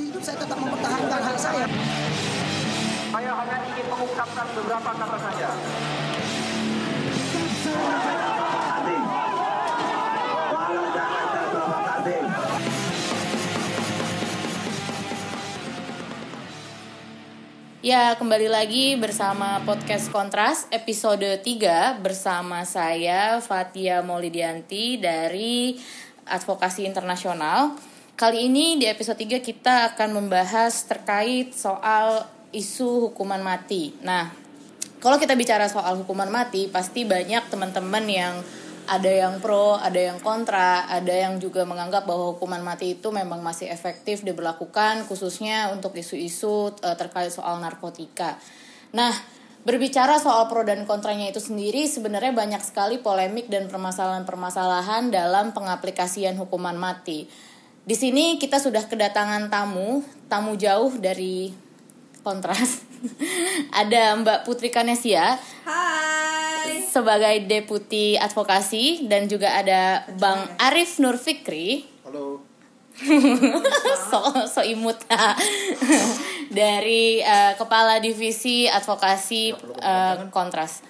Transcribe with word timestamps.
hidup 0.00 0.22
saya 0.24 0.36
tetap 0.40 0.56
mempertahankan 0.56 1.20
hak 1.20 1.36
saya. 1.36 1.66
Saya 3.10 3.32
hanya 3.36 3.56
ingin 3.68 3.86
mengungkapkan 3.92 4.46
beberapa 4.56 4.90
kata 4.96 5.18
saja. 5.20 5.48
Ya, 17.80 18.12
kembali 18.12 18.48
lagi 18.52 18.92
bersama 19.00 19.64
podcast 19.64 20.12
Kontras 20.12 20.68
episode 20.68 21.24
3 21.40 21.96
bersama 22.04 22.68
saya 22.68 23.40
Fatia 23.40 24.04
Maulidianti 24.04 25.00
dari 25.00 25.80
Advokasi 26.28 26.84
Internasional. 26.84 27.89
Kali 28.20 28.52
ini 28.52 28.76
di 28.76 28.84
episode 28.84 29.16
3 29.16 29.40
kita 29.40 29.96
akan 29.96 30.20
membahas 30.20 30.84
terkait 30.84 31.56
soal 31.56 32.28
isu 32.52 33.08
hukuman 33.08 33.40
mati. 33.40 33.96
Nah, 34.04 34.28
kalau 35.00 35.16
kita 35.16 35.32
bicara 35.32 35.72
soal 35.72 36.04
hukuman 36.04 36.28
mati, 36.28 36.68
pasti 36.68 37.08
banyak 37.08 37.48
teman-teman 37.48 38.04
yang 38.04 38.44
ada 38.92 39.08
yang 39.08 39.40
pro, 39.40 39.80
ada 39.80 39.96
yang 39.96 40.20
kontra, 40.20 40.84
ada 40.84 41.08
yang 41.08 41.40
juga 41.40 41.64
menganggap 41.64 42.04
bahwa 42.04 42.36
hukuman 42.36 42.60
mati 42.60 43.00
itu 43.00 43.08
memang 43.08 43.40
masih 43.40 43.72
efektif 43.72 44.20
diberlakukan 44.20 45.08
khususnya 45.08 45.72
untuk 45.72 45.96
isu-isu 45.96 46.76
eh, 46.84 46.96
terkait 47.00 47.32
soal 47.32 47.56
narkotika. 47.56 48.36
Nah, 48.92 49.16
berbicara 49.64 50.20
soal 50.20 50.44
pro 50.44 50.60
dan 50.60 50.84
kontranya 50.84 51.32
itu 51.32 51.40
sendiri 51.40 51.88
sebenarnya 51.88 52.36
banyak 52.36 52.60
sekali 52.60 53.00
polemik 53.00 53.48
dan 53.48 53.72
permasalahan-permasalahan 53.72 55.08
dalam 55.08 55.56
pengaplikasian 55.56 56.36
hukuman 56.36 56.76
mati. 56.76 57.48
Di 57.84 57.96
sini 57.96 58.36
kita 58.36 58.60
sudah 58.60 58.84
kedatangan 58.86 59.48
tamu, 59.48 60.04
tamu 60.28 60.54
jauh 60.54 60.92
dari 61.00 61.50
Kontras. 62.20 62.90
ada 63.80 64.12
Mbak 64.20 64.44
Putri 64.44 64.68
Kanesia 64.68 65.40
Hai. 65.64 66.84
sebagai 66.84 67.48
deputi 67.48 68.16
advokasi 68.20 69.08
dan 69.08 69.24
juga 69.24 69.56
ada 69.56 70.04
Bang 70.20 70.44
Arif 70.60 71.00
Nur 71.00 71.16
Fikri 71.16 71.88
Halo. 72.04 72.44
so 74.12 74.20
so 74.44 74.60
imut 74.60 75.00
dari 76.60 77.24
eh, 77.24 77.52
kepala 77.56 77.96
divisi 77.96 78.68
advokasi 78.68 79.56
kepanjangan? 79.56 80.28
kontras 80.28 80.84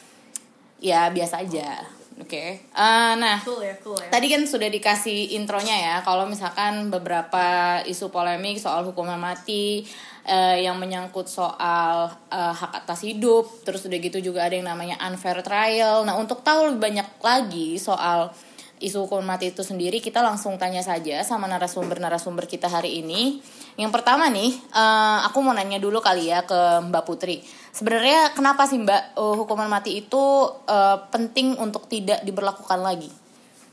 ya 0.83 1.07
biasa 1.15 1.47
aja 1.47 2.00
oke 2.21 2.45
Eh, 2.71 3.13
nah 3.19 3.37
Cool 3.43 3.67
ya, 3.67 3.75
cool 3.83 3.99
ya. 3.99 4.09
Tadi 4.09 4.27
kan 4.31 4.43
sudah 4.47 4.69
dikasih 4.69 5.37
intronya 5.37 5.77
ya, 5.77 5.97
kalau 6.07 6.25
misalkan 6.29 6.89
beberapa 6.89 7.81
isu 7.85 8.09
polemik 8.09 8.57
soal 8.61 8.87
hukuman 8.87 9.19
mati 9.19 9.85
eh, 10.25 10.65
yang 10.65 10.79
menyangkut 10.79 11.27
soal 11.27 12.09
eh, 12.31 12.55
hak 12.55 12.85
atas 12.85 13.03
hidup, 13.05 13.67
terus 13.67 13.85
udah 13.85 13.99
gitu 13.99 14.19
juga 14.21 14.47
ada 14.47 14.55
yang 14.55 14.69
namanya 14.69 14.97
unfair 15.05 15.41
trial. 15.43 16.07
Nah, 16.07 16.17
untuk 16.17 16.41
tahu 16.47 16.73
lebih 16.73 16.81
banyak 16.81 17.09
lagi 17.21 17.77
soal 17.81 18.31
isu 18.81 19.05
hukuman 19.05 19.37
mati 19.37 19.53
itu 19.53 19.61
sendiri, 19.61 20.01
kita 20.01 20.25
langsung 20.25 20.57
tanya 20.57 20.81
saja 20.81 21.21
sama 21.21 21.45
narasumber-narasumber 21.53 22.49
kita 22.49 22.73
hari 22.73 23.05
ini. 23.05 23.45
Yang 23.77 23.93
pertama 23.93 24.33
nih, 24.33 24.57
eh, 24.57 25.19
aku 25.29 25.45
mau 25.45 25.53
nanya 25.53 25.77
dulu 25.77 26.01
kali 26.01 26.33
ya 26.33 26.49
ke 26.49 26.85
Mbak 26.89 27.05
Putri. 27.05 27.45
Sebenarnya 27.71 28.35
kenapa 28.35 28.67
sih 28.67 28.83
Mbak 28.83 29.03
eh, 29.15 29.35
hukuman 29.39 29.71
mati 29.71 30.03
itu 30.03 30.25
eh, 30.67 30.99
penting 31.11 31.55
untuk 31.59 31.87
tidak 31.87 32.23
diberlakukan 32.27 32.81
lagi? 32.83 33.11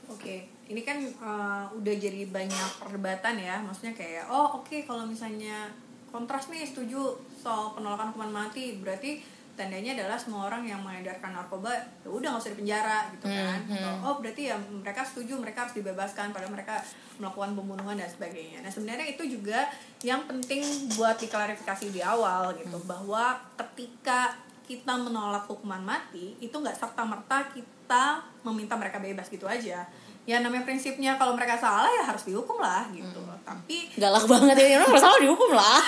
Oke, 0.07 0.49
ini 0.67 0.81
kan 0.83 0.99
uh, 1.23 1.63
udah 1.71 1.95
jadi 1.95 2.27
banyak 2.27 2.69
perdebatan 2.83 3.39
ya. 3.39 3.63
Maksudnya 3.63 3.95
kayak, 3.95 4.27
oh 4.27 4.59
oke 4.59 4.83
kalau 4.83 5.07
misalnya 5.07 5.71
kontras 6.11 6.51
nih 6.51 6.67
setuju 6.67 7.15
soal 7.39 7.71
penolakan 7.71 8.11
hukuman 8.11 8.43
mati, 8.43 8.75
berarti 8.81 9.23
tandanya 9.57 9.97
adalah 9.97 10.15
semua 10.21 10.45
orang 10.45 10.63
yang 10.69 10.79
mengedarkan 10.85 11.33
narkoba 11.33 11.73
ya 12.05 12.07
udah 12.13 12.27
nggak 12.29 12.43
usah 12.45 12.53
dipenjara 12.53 12.99
gitu 13.17 13.25
kan. 13.25 13.59
Oh 14.05 14.21
berarti 14.21 14.53
ya 14.53 14.55
mereka 14.55 15.01
setuju 15.01 15.33
mereka 15.41 15.65
harus 15.65 15.75
dibebaskan 15.75 16.29
padahal 16.29 16.53
mereka 16.53 16.77
melakukan 17.17 17.57
pembunuhan 17.57 17.97
dan 17.97 18.05
sebagainya. 18.05 18.61
Nah 18.61 18.69
sebenarnya 18.69 19.09
itu 19.09 19.25
juga 19.25 19.65
yang 20.05 20.29
penting 20.29 20.61
buat 20.93 21.17
diklarifikasi 21.17 21.89
di 21.89 22.05
awal 22.05 22.53
gitu 22.61 22.77
bahwa 22.85 23.41
ketika 23.57 24.37
kita 24.67 24.93
menolak 24.99 25.47
hukuman 25.49 25.81
mati 25.81 26.37
itu 26.37 26.53
nggak 26.53 26.75
serta 26.75 27.01
merta 27.07 27.49
kita 27.49 28.21
meminta 28.45 28.75
mereka 28.75 28.99
bebas 28.99 29.31
gitu 29.31 29.47
aja 29.47 29.87
ya 30.27 30.43
namanya 30.43 30.67
prinsipnya 30.67 31.15
kalau 31.15 31.39
mereka 31.39 31.55
salah 31.55 31.87
ya 31.87 32.03
harus 32.03 32.27
dihukum 32.27 32.59
lah 32.59 32.83
gitu. 32.91 33.23
Tapi 33.47 33.95
galak 33.95 34.27
banget 34.27 34.59
ya 34.59 34.83
orang 34.83 34.91
masalah 34.91 35.17
dihukum 35.23 35.55
lah. 35.55 35.79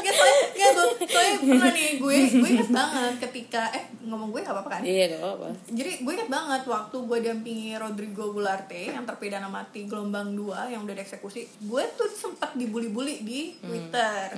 Nggak 0.00 0.14
soalnya 0.18 0.42
nggak 0.56 0.70
tuh 0.72 0.88
soalnya 1.04 1.34
pernah 1.44 1.70
nih 1.76 1.88
gue 2.00 2.16
gue 2.32 2.48
inget 2.48 2.70
banget 2.72 3.14
ketika 3.28 3.68
eh 3.76 3.84
ngomong 4.08 4.32
gue 4.32 4.40
gak 4.40 4.56
apa-apa 4.56 4.70
kan? 4.78 4.82
Iya 4.82 5.04
gak 5.14 5.20
apa 5.20 5.48
jadi 5.68 5.92
gue 6.00 6.12
inget 6.16 6.30
banget 6.32 6.62
waktu 6.64 6.96
gue 6.96 7.18
dampingi 7.20 7.70
Rodrigo 7.76 8.32
Gularte 8.32 8.88
yang 8.88 9.04
terpidana 9.04 9.52
mati 9.52 9.84
gelombang 9.84 10.32
2 10.32 10.72
yang 10.72 10.88
udah 10.88 10.96
dieksekusi 10.96 11.68
gue 11.68 11.82
tuh 11.94 12.08
sempat 12.08 12.56
dibully-bully 12.56 13.20
di 13.20 13.52
Twitter. 13.60 14.32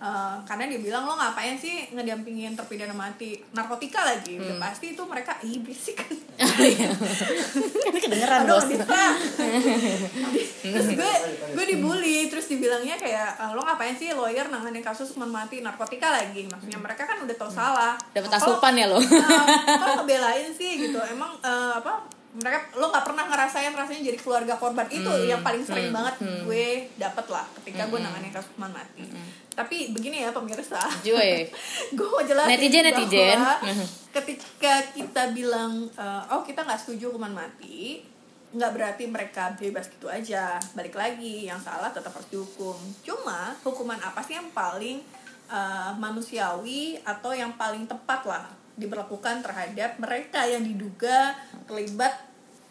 Eh, 0.00 0.36
karena 0.46 0.64
dia 0.70 0.80
bilang 0.80 1.04
lo 1.10 1.18
ngapain 1.18 1.58
sih 1.58 1.90
ngedampingin 1.90 2.54
terpidana 2.54 2.94
mati? 2.94 3.42
Narkotika 3.50 4.06
lagi. 4.06 4.38
Udah 4.38 4.56
pasti 4.62 4.94
itu 4.94 5.02
mereka 5.04 5.36
ih 5.42 5.58
berisik 5.58 5.98
kan 6.40 6.56
kan 7.84 8.00
kedengeran 8.00 8.40
Aduh, 8.42 8.56
bos. 8.56 8.64
Terus 10.62 10.88
gue 10.90 11.12
gue 11.52 11.64
dibully 11.66 12.26
terus 12.26 12.46
dibilangnya 12.46 12.96
kayak 12.96 13.36
"Ah, 13.36 13.50
lo 13.50 13.60
ngapain 13.60 13.92
sih 13.92 14.10
lawyer 14.10 14.46
nanganin 14.46 14.80
kasus 14.80 15.10
hukuman 15.10 15.30
mati 15.38 15.60
narkotika 15.60 16.10
lagi? 16.10 16.46
Maksudnya 16.46 16.78
mereka 16.78 17.04
kan 17.04 17.20
udah 17.20 17.36
tahu 17.36 17.50
salah. 17.50 17.94
Dapat 18.10 18.30
Kalau- 18.30 18.56
asupan 18.56 18.72
ya 18.74 18.86
lo? 18.86 18.98
Nah, 18.98 19.44
kok 19.60 19.88
ngebelain 20.00 20.48
sih 20.50 20.80
gitu? 20.80 20.98
Emang 21.04 21.36
eh, 21.38 21.72
apa 21.74 22.06
mereka 22.30 22.78
lo 22.78 22.94
nggak 22.94 23.02
pernah 23.10 23.24
ngerasain 23.26 23.74
rasanya 23.74 24.02
jadi 24.06 24.18
keluarga 24.22 24.54
korban. 24.54 24.86
Itu 24.86 25.10
Hmm, 25.10 25.26
yang 25.26 25.42
paling 25.42 25.66
sering 25.66 25.90
banget 25.90 26.14
gue 26.46 26.86
dapet 26.94 27.26
lah 27.26 27.42
ketika 27.58 27.90
gue 27.90 27.98
nanganin 27.98 28.30
kasus 28.30 28.54
hukuman 28.54 28.70
mati. 28.70 29.02
Tapi 29.50 29.90
begini 29.90 30.22
ya 30.22 30.30
pemirsa. 30.30 30.78
Gue 31.92 32.06
mau 32.06 32.22
jelasin 32.22 32.54
Netizen, 32.54 32.84
netizen. 32.86 33.38
ketika 34.16 34.74
kita 34.94 35.22
bilang 35.34 35.90
eh, 35.90 36.22
oh 36.30 36.46
kita 36.46 36.62
nggak 36.62 36.78
setuju 36.78 37.10
hukuman 37.10 37.34
mati 37.34 38.06
nggak 38.50 38.70
berarti 38.74 39.04
mereka 39.10 39.50
bebas 39.58 39.90
gitu 39.90 40.06
aja. 40.06 40.56
Balik 40.78 40.94
lagi 40.94 41.50
yang 41.50 41.58
salah 41.58 41.90
tetap 41.90 42.14
harus 42.14 42.30
dihukum. 42.30 42.78
Cuma 43.02 43.58
hukuman 43.66 43.98
apa 43.98 44.22
sih 44.22 44.38
yang 44.38 44.48
paling 44.54 45.02
eh, 45.50 45.92
manusiawi 45.98 47.02
atau 47.02 47.34
yang 47.34 47.50
paling 47.58 47.90
tepat 47.90 48.22
lah 48.22 48.46
diberlakukan 48.80 49.40
terhadap 49.40 49.94
mereka 49.96 50.42
yang 50.42 50.60
diduga 50.60 51.36
terlibat 51.64 52.16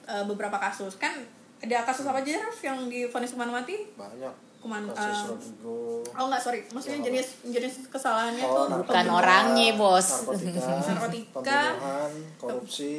eh, 0.03 0.25
beberapa 0.25 0.57
kasus 0.59 0.97
kan 0.97 1.13
ada 1.59 1.83
kasus 1.83 2.03
apa 2.03 2.19
aja 2.19 2.39
Raf, 2.41 2.59
yang 2.59 2.87
difonis 2.87 3.31
hukuman 3.31 3.51
mati 3.55 3.75
Banyak. 3.93 4.31
hukuman 4.57 4.83
Kasus 4.89 5.19
Rodrigo. 5.29 6.01
oh 6.09 6.25
nggak 6.25 6.41
sorry 6.41 6.59
maksudnya 6.69 6.99
jenis 7.05 7.27
jenis 7.45 7.87
kesalahannya 7.87 8.41
Oh, 8.41 8.65
tuh 8.65 8.81
Bukan 8.81 9.05
orangnya, 9.07 9.69
bos. 9.73 10.07
Narkotika, 10.25 10.59
Narkotika. 10.89 11.61
pembunuhan, 11.75 12.11
korupsi, 12.35 12.93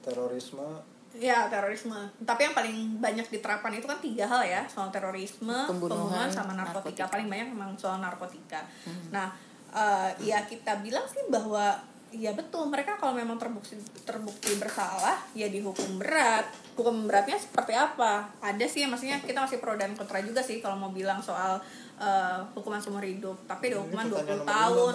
terorisme. 0.00 0.68
Ya 1.12 1.46
terorisme. 1.46 1.98
Tapi 2.20 2.40
yang 2.40 2.54
paling 2.54 2.76
banyak 2.96 3.26
diterapkan 3.28 3.70
itu 3.72 3.82
kan 3.84 3.98
tiga 3.98 4.24
hal 4.24 4.42
ya 4.42 4.62
soal 4.64 4.88
terorisme, 4.88 5.50
Pembunuhan, 5.66 6.06
pembunuhan, 6.06 6.28
sama 6.28 6.52
narkotika. 6.52 7.02
narkotika. 7.02 7.10
Paling 7.10 7.26
banyak 7.26 7.46
memang 7.48 7.70
soal 7.74 7.98
narkotika. 7.98 8.62
Nah, 9.10 9.26
eh, 9.68 10.10
ya 10.24 10.42
kita 10.44 10.78
bilang 10.78 11.02
sih 11.04 11.26
bahwa 11.26 11.74
ya 12.10 12.34
betul. 12.34 12.66
Mereka 12.66 12.98
kalau 12.98 13.14
memang 13.14 13.38
terbukti 13.38 13.78
terbukti 14.02 14.58
bersalah 14.58 15.18
ya 15.32 15.46
dihukum 15.46 15.98
berat. 15.98 16.46
Hukum 16.74 17.06
beratnya 17.06 17.38
seperti 17.38 17.74
apa? 17.74 18.28
Ada 18.42 18.66
sih 18.66 18.86
maksudnya 18.86 19.22
kita 19.22 19.42
masih 19.42 19.62
pro 19.62 19.78
dan 19.78 19.94
kontra 19.94 20.20
juga 20.22 20.42
sih 20.42 20.58
kalau 20.58 20.76
mau 20.76 20.90
bilang 20.90 21.22
soal 21.22 21.58
eh, 21.98 22.38
hukuman 22.54 22.82
seumur 22.82 23.02
hidup. 23.02 23.38
Tapi 23.46 23.70
ada 23.72 23.78
hukuman 23.82 24.06
Ini 24.06 24.12
20 24.12 24.18
pertanyaan 24.18 24.40
nomor 24.42 24.50
tahun. 24.50 24.94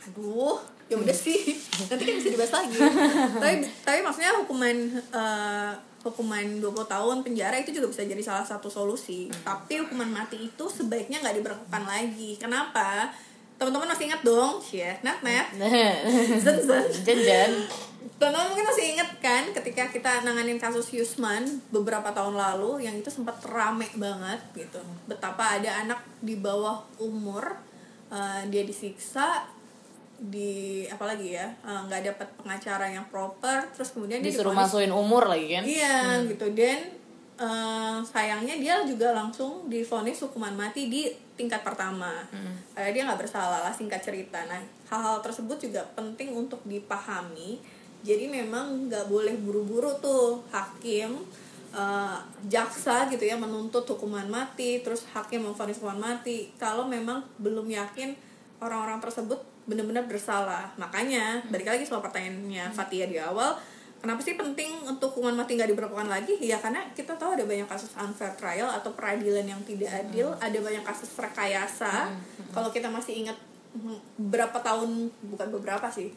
aduh 0.00 0.56
ya 0.88 0.96
udah 0.96 1.16
sih. 1.16 1.38
Nanti 1.92 2.02
kan 2.08 2.14
bisa 2.16 2.28
dibahas 2.32 2.52
lagi. 2.56 2.78
Tapi 3.42 3.54
tapi 3.84 3.98
maksudnya 4.00 4.32
hukuman 4.40 4.76
eh, 4.96 5.72
hukuman 6.00 6.46
20 6.64 6.88
tahun 6.88 7.16
penjara 7.20 7.60
itu 7.60 7.76
juga 7.76 7.92
bisa 7.92 8.02
jadi 8.08 8.22
salah 8.24 8.46
satu 8.46 8.72
solusi. 8.72 9.28
Tapi 9.44 9.84
hukuman 9.84 10.08
mati 10.08 10.48
itu 10.48 10.64
sebaiknya 10.66 11.20
nggak 11.20 11.36
diberlakukan 11.42 11.82
lagi. 11.84 12.40
Kenapa 12.40 13.12
teman-teman 13.60 13.92
masih 13.92 14.08
ingat 14.08 14.24
dong? 14.24 14.56
Ya 14.72 14.96
net 15.04 15.20
net 15.20 15.46
zen 16.40 16.58
zen. 16.64 16.84
Jen 17.04 17.20
jen 17.20 17.52
teman-teman 18.20 18.52
mungkin 18.52 18.66
masih 18.68 18.84
ingat 18.96 19.10
kan 19.24 19.44
ketika 19.48 19.88
kita 19.88 20.20
nanganin 20.20 20.60
kasus 20.60 20.92
Yusman 20.92 21.44
beberapa 21.72 22.12
tahun 22.12 22.36
lalu 22.36 22.84
yang 22.84 22.92
itu 22.92 23.08
sempat 23.08 23.40
rame 23.48 23.88
banget 23.96 24.40
gitu. 24.52 24.80
Betapa 25.08 25.56
ada 25.56 25.80
anak 25.80 26.04
di 26.20 26.36
bawah 26.36 26.84
umur 27.00 27.56
eh, 28.12 28.44
dia 28.52 28.64
disiksa 28.68 29.48
di 30.20 30.84
apalagi 30.92 31.32
ya 31.32 31.48
eh, 31.64 31.80
nggak 31.88 32.12
dapat 32.12 32.28
pengacara 32.44 32.92
yang 32.92 33.08
proper 33.08 33.64
terus 33.72 33.96
kemudian 33.96 34.20
dia 34.20 34.36
disuruh 34.36 34.52
masukin 34.52 34.92
umur 34.92 35.24
lagi 35.24 35.56
kan? 35.56 35.64
Iya 35.64 36.20
gitu. 36.28 36.52
Dan 36.52 36.92
eh, 37.40 37.96
sayangnya 38.04 38.60
dia 38.60 38.84
juga 38.84 39.16
langsung 39.16 39.64
divonis 39.72 40.20
hukuman 40.20 40.52
mati 40.52 40.92
di 40.92 41.08
tingkat 41.40 41.64
pertama. 41.64 42.20
Kayak 42.76 42.92
dia 42.92 43.02
nggak 43.08 43.20
bersalah 43.24 43.64
lah 43.64 43.72
singkat 43.72 44.04
cerita. 44.04 44.44
Nah 44.44 44.60
hal-hal 44.92 45.24
tersebut 45.24 45.56
juga 45.56 45.80
penting 45.96 46.36
untuk 46.36 46.60
dipahami. 46.68 47.56
Jadi 48.04 48.28
memang 48.28 48.92
nggak 48.92 49.08
boleh 49.08 49.32
buru-buru 49.40 49.96
tuh 50.04 50.44
hakim 50.52 51.24
eh, 51.72 52.18
jaksa 52.52 53.08
gitu 53.08 53.24
ya 53.24 53.40
menuntut 53.40 53.88
hukuman 53.88 54.28
mati 54.28 54.84
terus 54.84 55.08
hakim 55.16 55.48
memvonis 55.48 55.80
hukuman 55.80 56.12
mati. 56.12 56.52
Kalau 56.60 56.84
memang 56.84 57.24
belum 57.40 57.64
yakin 57.72 58.12
orang-orang 58.60 59.00
tersebut 59.00 59.40
benar-benar 59.64 60.04
bersalah. 60.04 60.68
Makanya 60.76 61.40
balik 61.48 61.68
lagi 61.72 61.88
soal 61.88 62.04
pertanyaannya 62.04 62.68
Fatia 62.76 63.08
di 63.08 63.16
awal 63.16 63.56
kenapa 64.00 64.20
sih 64.24 64.34
penting 64.34 64.88
untuk 64.88 65.12
hukuman 65.12 65.44
mati 65.44 65.54
nggak 65.54 65.70
diberlakukan 65.76 66.08
lagi? 66.08 66.34
Ya 66.40 66.56
karena 66.56 66.82
kita 66.96 67.14
tahu 67.20 67.36
ada 67.36 67.44
banyak 67.44 67.68
kasus 67.68 67.92
unfair 68.00 68.32
trial 68.34 68.68
atau 68.72 68.96
peradilan 68.96 69.44
yang 69.44 69.60
tidak 69.62 69.92
adil 69.92 70.32
ada 70.40 70.58
banyak 70.58 70.82
kasus 70.82 71.12
rekayasa. 71.20 72.08
Kalau 72.50 72.72
kita 72.72 72.88
masih 72.88 73.22
ingat 73.24 73.38
hmm, 73.76 74.26
berapa 74.32 74.56
tahun 74.58 75.12
bukan 75.30 75.48
beberapa 75.52 75.86
sih 75.92 76.10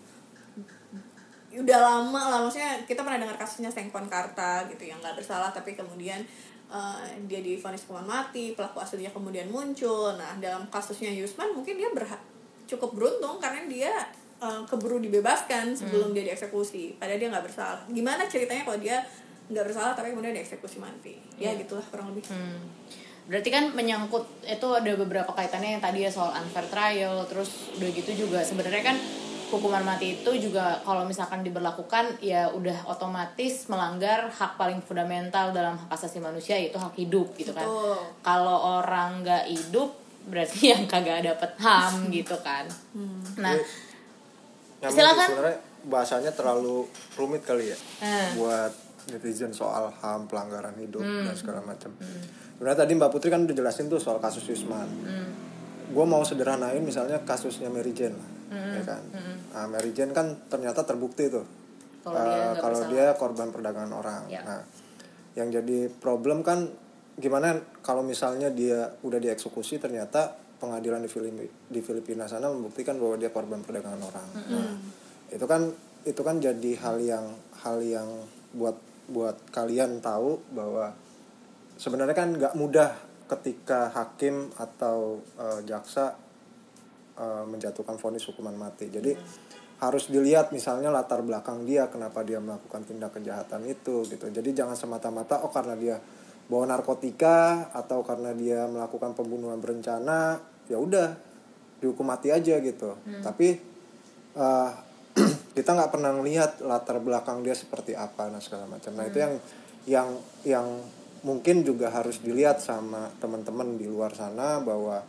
udah 1.53 1.79
lama 1.85 2.21
lah 2.33 2.39
maksudnya 2.41 2.81
kita 2.89 3.05
pernah 3.05 3.21
dengar 3.21 3.37
kasusnya 3.37 3.69
Sengkon 3.69 4.09
Karta 4.09 4.65
gitu 4.73 4.89
yang 4.89 4.97
nggak 4.97 5.21
bersalah 5.21 5.53
tapi 5.53 5.77
kemudian 5.77 6.25
eh, 6.73 7.05
dia 7.29 7.45
divonis 7.45 7.85
hukuman 7.85 8.09
mati 8.09 8.57
pelaku 8.57 8.81
aslinya 8.81 9.13
kemudian 9.13 9.53
muncul. 9.53 10.17
Nah 10.17 10.33
dalam 10.41 10.65
kasusnya 10.73 11.13
Yusman 11.13 11.53
mungkin 11.53 11.77
dia 11.77 11.93
berhak 11.93 12.17
cukup 12.65 12.97
beruntung 12.97 13.37
karena 13.37 13.69
dia 13.69 13.93
eh, 14.43 14.61
keburu 14.67 14.99
dibebaskan 14.99 15.71
sebelum 15.71 16.11
dia 16.11 16.27
dieksekusi 16.27 16.99
padahal 16.99 17.19
dia 17.19 17.29
nggak 17.31 17.45
bersalah 17.47 17.79
gimana 17.87 18.27
ceritanya 18.27 18.67
kalau 18.67 18.79
dia 18.83 18.99
nggak 19.47 19.65
bersalah 19.71 19.93
tapi 19.95 20.11
kemudian 20.11 20.35
dieksekusi 20.35 20.83
mati 20.83 21.15
ya 21.39 21.55
gitulah 21.55 21.83
kurang 21.87 22.11
lebih 22.11 22.27
Hmm. 22.27 22.67
Berarti 23.23 23.55
kan 23.55 23.71
menyangkut 23.71 24.27
itu 24.43 24.67
ada 24.67 24.91
beberapa 24.99 25.31
kaitannya 25.31 25.79
yang 25.79 25.83
tadi 25.83 26.03
ya 26.03 26.11
soal 26.11 26.35
unfair 26.35 26.67
trial, 26.67 27.23
terus 27.23 27.71
udah 27.79 27.89
gitu 27.95 28.27
juga 28.27 28.43
sebenarnya 28.43 28.83
kan 28.83 28.99
hukuman 29.47 29.85
mati 29.85 30.19
itu 30.19 30.31
juga 30.49 30.81
kalau 30.81 31.05
misalkan 31.05 31.45
diberlakukan 31.45 32.19
ya 32.19 32.49
udah 32.51 32.89
otomatis 32.89 33.69
melanggar 33.69 34.27
hak 34.27 34.57
paling 34.57 34.81
fundamental 34.81 35.53
dalam 35.53 35.77
hak 35.77 35.93
asasi 35.93 36.19
manusia 36.19 36.57
yaitu 36.59 36.75
hak 36.75 36.97
hidup 36.99 37.31
gitu 37.37 37.55
kan. 37.55 37.63
Betul. 37.63 37.95
Kalau 38.25 38.57
orang 38.81 39.23
nggak 39.23 39.45
hidup 39.47 39.93
berarti 40.27 40.59
yang 40.75 40.83
kagak 40.89 41.23
dapet 41.23 41.51
ham 41.61 41.93
gitu 42.17 42.35
kan. 42.43 42.65
Nah, 43.39 43.55
Yang 44.83 44.91
Silakan. 44.93 45.25
sebenarnya 45.25 45.57
bahasanya 45.83 46.31
terlalu 46.31 46.83
rumit 47.13 47.41
kali 47.41 47.71
ya 47.71 47.77
Hmm. 47.99 48.29
buat 48.35 48.71
netizen 49.05 49.51
soal 49.51 49.91
ham 49.97 50.27
pelanggaran 50.27 50.75
hidup 50.77 50.99
dan 51.01 51.31
segala 51.33 51.59
macam. 51.59 51.91
Sebenarnya 52.53 52.77
tadi 52.77 52.91
Mbak 52.93 53.09
Putri 53.09 53.27
kan 53.27 53.43
udah 53.43 53.51
jelasin 53.53 53.87
tuh 53.87 53.97
soal 53.97 54.15
kasus 54.17 54.43
Wisman. 54.45 54.87
Gue 55.85 56.05
mau 56.05 56.23
sederhanain 56.23 56.79
misalnya 56.79 57.19
kasusnya 57.21 57.67
Mary 57.67 57.91
Jane 57.91 58.15
lah, 58.15 58.29
ya 58.73 58.81
kan. 58.83 59.03
Nah, 59.51 59.65
Mary 59.67 59.91
Jane 59.91 60.09
kan 60.09 60.47
ternyata 60.47 60.81
terbukti 60.81 61.27
tuh 61.27 61.43
Kalau 62.01 62.15
dia 62.15 62.23
eh, 62.25 62.39
nggak 62.49 62.55
kalau 62.57 62.79
bersalah. 62.81 62.91
dia 62.91 63.05
korban 63.15 63.47
perdagangan 63.51 63.91
orang. 63.93 64.23
Ya. 64.27 64.41
Nah, 64.41 64.63
yang 65.33 65.47
jadi 65.49 65.87
problem 65.89 66.39
kan 66.41 66.67
gimana 67.13 67.53
kalau 67.79 68.01
misalnya 68.01 68.49
dia 68.49 68.87
udah 68.99 69.19
dieksekusi 69.19 69.77
ternyata 69.77 70.33
pengadilan 70.63 71.03
di 71.03 71.11
Filipina, 71.11 71.51
di 71.67 71.81
Filipina 71.83 72.23
sana 72.23 72.47
membuktikan 72.47 72.95
bahwa 72.95 73.19
dia 73.19 73.35
korban 73.35 73.59
perdagangan 73.59 73.99
orang. 73.99 74.27
Nah, 74.47 74.71
itu 75.27 75.43
kan 75.43 75.67
itu 76.07 76.21
kan 76.23 76.39
jadi 76.39 76.71
hal 76.79 77.03
yang 77.03 77.25
hal 77.59 77.83
yang 77.83 78.07
buat 78.55 78.79
buat 79.11 79.35
kalian 79.51 79.99
tahu 79.99 80.39
bahwa 80.55 80.95
sebenarnya 81.75 82.15
kan 82.15 82.31
nggak 82.31 82.55
mudah 82.55 82.95
ketika 83.27 83.91
hakim 83.91 84.55
atau 84.55 85.19
eh, 85.35 85.59
jaksa 85.67 86.15
eh, 87.19 87.43
menjatuhkan 87.43 87.99
vonis 87.99 88.23
hukuman 88.31 88.55
mati. 88.55 88.87
Jadi 88.87 89.11
harus 89.83 90.07
dilihat 90.07 90.55
misalnya 90.55 90.87
latar 90.87 91.19
belakang 91.27 91.67
dia 91.67 91.91
kenapa 91.91 92.23
dia 92.23 92.39
melakukan 92.39 92.87
tindak 92.87 93.19
kejahatan 93.19 93.67
itu 93.67 94.07
gitu. 94.07 94.31
Jadi 94.31 94.55
jangan 94.55 94.79
semata-mata 94.79 95.43
oh 95.43 95.51
karena 95.51 95.75
dia 95.75 95.99
bawa 96.47 96.67
narkotika 96.67 97.71
atau 97.71 98.03
karena 98.03 98.35
dia 98.35 98.67
melakukan 98.67 99.15
pembunuhan 99.15 99.59
berencana 99.63 100.39
ya 100.71 100.77
udah 100.79 101.15
dihukum 101.83 102.07
mati 102.07 102.31
aja 102.31 102.59
gitu. 102.59 102.95
Tapi 103.23 103.47
eh, 104.37 104.71
kita 105.57 105.69
nggak 105.77 105.91
pernah 105.93 106.11
ngelihat 106.15 106.63
latar 106.65 106.97
belakang 107.03 107.45
dia 107.45 107.53
seperti 107.53 107.93
apa 107.93 108.31
nah 108.31 108.41
segala 108.41 108.65
macam. 108.65 108.91
Nah 108.95 109.05
itu 109.05 109.17
yang 109.19 109.33
yang 109.83 110.09
yang 110.47 110.67
mungkin 111.23 111.63
juga 111.63 111.87
harus 111.91 112.19
dilihat 112.19 112.59
sama 112.59 113.07
teman-teman 113.19 113.79
di 113.79 113.87
luar 113.87 114.11
sana 114.11 114.59
bahwa 114.59 114.99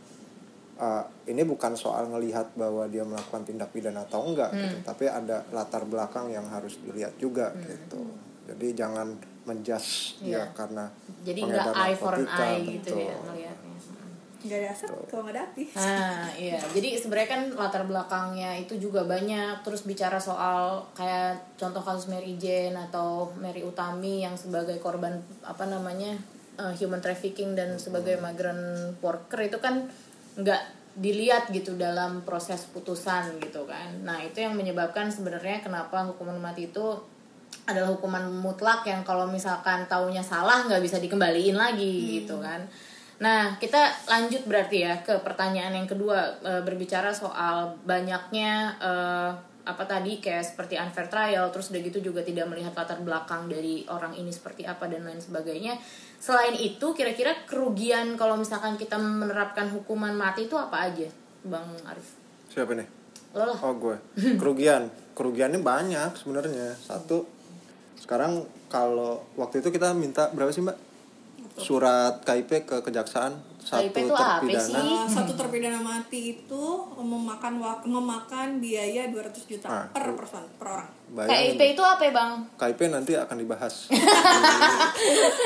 uh, 0.79 1.05
ini 1.27 1.43
bukan 1.43 1.75
soal 1.75 2.07
ngelihat 2.11 2.55
bahwa 2.55 2.87
dia 2.87 3.03
melakukan 3.03 3.43
tindak 3.43 3.71
pidana 3.75 4.07
atau 4.07 4.23
enggak 4.31 4.55
gitu, 4.55 4.79
tapi 4.87 5.11
ada 5.11 5.43
latar 5.51 5.83
belakang 5.87 6.31
yang 6.31 6.47
harus 6.51 6.79
dilihat 6.83 7.19
juga 7.19 7.51
gitu. 7.67 8.03
Jadi 8.47 8.77
jangan 8.79 9.09
menjudge 9.45 10.21
Iya. 10.25 10.41
ya 10.41 10.45
karena 10.57 10.85
jadi 11.21 11.41
nggak 11.45 11.65
pengedar 11.65 11.85
eye 11.85 11.97
for 11.97 12.13
an 12.17 12.25
narkotika, 12.25 12.45
eye 12.49 12.61
gitu 12.65 12.95
betul. 12.97 12.99
ya 13.05 13.17
ngelihatnya. 13.21 13.74
Nggak 14.45 14.59
ada 14.61 14.69
asap 14.77 14.89
kalau 15.09 15.23
nggak 15.25 15.35
ada 15.35 15.45
api 15.49 15.65
Nah, 15.73 16.29
iya. 16.37 16.61
Jadi 16.61 17.01
sebenarnya 17.01 17.31
kan 17.33 17.43
latar 17.57 17.83
belakangnya 17.89 18.61
itu 18.61 18.77
juga 18.77 19.09
banyak. 19.09 19.65
Terus 19.65 19.89
bicara 19.89 20.21
soal 20.21 20.85
kayak 20.93 21.57
contoh 21.57 21.81
kasus 21.81 22.13
Mary 22.13 22.37
Jane 22.37 22.77
atau 22.77 23.33
Mary 23.41 23.65
Utami 23.65 24.21
yang 24.21 24.37
sebagai 24.37 24.77
korban 24.79 25.17
apa 25.41 25.65
namanya 25.65 26.13
uh, 26.61 26.73
human 26.77 27.01
trafficking 27.01 27.57
dan 27.57 27.81
sebagai 27.81 28.21
migrant 28.21 28.95
worker 29.01 29.41
itu 29.43 29.59
kan 29.59 29.89
nggak 30.37 30.63
dilihat 30.95 31.51
gitu 31.51 31.75
dalam 31.75 32.23
proses 32.23 32.71
putusan 32.71 33.43
gitu 33.43 33.67
kan. 33.67 34.07
Nah, 34.07 34.23
itu 34.23 34.45
yang 34.45 34.55
menyebabkan 34.55 35.11
sebenarnya 35.11 35.59
kenapa 35.59 36.07
hukuman 36.07 36.39
mati 36.39 36.71
itu 36.71 36.85
adalah 37.67 37.91
hukuman 37.91 38.29
mutlak 38.31 38.87
yang 38.87 39.03
kalau 39.03 39.27
misalkan 39.27 39.87
taunya 39.91 40.23
salah 40.23 40.67
nggak 40.67 40.83
bisa 40.85 41.03
dikembaliin 41.03 41.59
lagi 41.59 42.23
gitu 42.23 42.39
kan. 42.39 42.63
Nah, 43.25 43.57
kita 43.57 44.05
lanjut 44.05 44.45
berarti 44.45 44.85
ya 44.85 45.01
ke 45.01 45.17
pertanyaan 45.25 45.73
yang 45.73 45.89
kedua 45.89 46.45
e, 46.45 46.61
berbicara 46.61 47.09
soal 47.09 47.73
banyaknya 47.89 48.77
e, 48.77 48.93
apa 49.65 49.85
tadi 49.89 50.21
kayak 50.21 50.45
seperti 50.45 50.77
unfair 50.77 51.09
trial 51.09 51.49
terus 51.49 51.73
udah 51.73 51.81
gitu 51.81 52.05
juga 52.05 52.21
tidak 52.21 52.53
melihat 52.53 52.77
latar 52.77 53.01
belakang 53.01 53.49
dari 53.49 53.89
orang 53.89 54.13
ini 54.13 54.29
seperti 54.29 54.69
apa 54.69 54.93
dan 54.93 55.09
lain 55.09 55.25
sebagainya. 55.25 55.81
Selain 56.21 56.53
itu 56.53 56.93
kira-kira 56.93 57.49
kerugian 57.49 58.21
kalau 58.21 58.37
misalkan 58.37 58.77
kita 58.77 59.01
menerapkan 59.01 59.73
hukuman 59.73 60.13
mati 60.13 60.45
itu 60.45 60.61
apa 60.61 60.93
aja, 60.93 61.09
Bang 61.49 61.73
Arif? 61.89 62.13
Siapa 62.53 62.77
nih? 62.77 62.89
Lo 63.33 63.49
lah. 63.49 63.59
Oh 63.65 63.73
gue 63.73 63.97
kerugian 64.41 64.93
kerugiannya 65.17 65.65
banyak 65.65 66.13
sebenarnya 66.13 66.77
satu 66.77 67.25
sekarang 67.97 68.45
kalau 68.69 69.25
waktu 69.41 69.65
itu 69.65 69.73
kita 69.73 69.97
minta 69.97 70.29
berapa 70.37 70.53
sih 70.53 70.61
mbak 70.61 70.77
surat 71.57 72.19
KIP 72.21 72.65
ke 72.65 72.77
kejaksaan 72.81 73.33
satu 73.57 73.87
KIP 73.87 73.97
itu 74.03 74.13
apa 74.13 74.25
terpidana 74.39 74.67
sih? 74.67 74.75
Uh, 74.75 75.07
satu 75.07 75.33
terpidana 75.33 75.79
mati 75.79 76.21
itu 76.37 76.65
memakan 76.93 77.55
wak- 77.57 77.85
memakan 77.85 78.59
biaya 78.59 79.07
200 79.07 79.31
juta 79.47 79.67
Ah. 79.67 79.87
per 79.87 80.13
person 80.13 80.43
per 80.55 80.67
orang. 80.73 80.91
bayangin 81.07 81.55
KIP 81.55 81.63
itu 81.71 81.83
apa 81.83 82.03
ya, 82.03 82.13
Bang? 82.13 82.31
KIP 82.55 82.81
nanti 82.89 83.13
akan 83.15 83.37
dibahas 83.37 83.75
di 83.87 83.99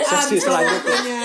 sesi 0.02 0.36
selanjutnya 0.38 1.20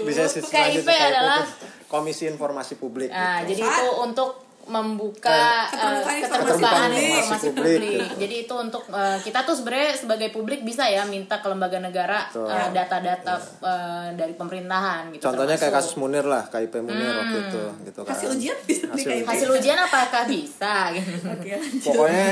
di 0.00 0.12
sesi 0.12 0.38
KIP 0.38 0.46
selanjutnya 0.46 0.86
KIP 0.86 1.10
adalah- 1.10 1.42
itu 1.42 1.66
Komisi 1.86 2.24
Informasi 2.24 2.74
Publik 2.76 3.10
Nah, 3.10 3.42
gitu. 3.42 3.58
jadi 3.58 3.62
itu 3.66 3.86
untuk 3.98 4.30
membuka 4.70 5.66
Keterbukaan 5.66 5.90
eh, 6.06 6.16
informasi 6.16 6.22
keterbukaan 6.22 6.88
publik. 6.88 7.10
informasi 7.12 7.46
Publik, 7.50 7.66
publik. 7.74 7.90
gitu. 8.00 8.14
Jadi 8.16 8.34
itu 8.40 8.54
untuk 8.56 8.82
eh, 8.88 9.18
kita 9.20 9.38
tuh 9.42 9.54
sebenarnya 9.54 9.90
sebagai 9.92 10.28
publik 10.30 10.60
bisa 10.62 10.86
ya 10.86 11.02
minta 11.04 11.36
ke 11.36 11.46
lembaga 11.46 11.78
negara 11.78 12.18
eh, 12.30 12.68
data-data 12.70 13.34
eh, 13.60 14.08
dari 14.14 14.32
pemerintahan 14.32 15.10
gitu. 15.10 15.22
Contohnya 15.22 15.54
kayak 15.54 15.74
termasuk. 15.74 15.90
kasus 15.90 16.00
Munir 16.00 16.24
lah 16.24 16.46
KIP 16.46 16.74
Munir 16.78 17.10
waktu 17.12 17.38
itu 17.44 17.62
gitu 17.84 18.00
kan 18.00 18.12
Hasil 18.12 18.28
ujian 18.32 18.56
bisa 18.62 18.84
Hasil 18.88 19.08
KIP. 19.10 19.26
hasil 19.26 19.48
ujian 19.52 19.78
apakah 19.80 20.22
bisa 20.24 20.74
gitu. 20.96 21.10
Oke, 21.26 21.50
lanjut. 21.56 21.82
pokoknya 21.82 22.28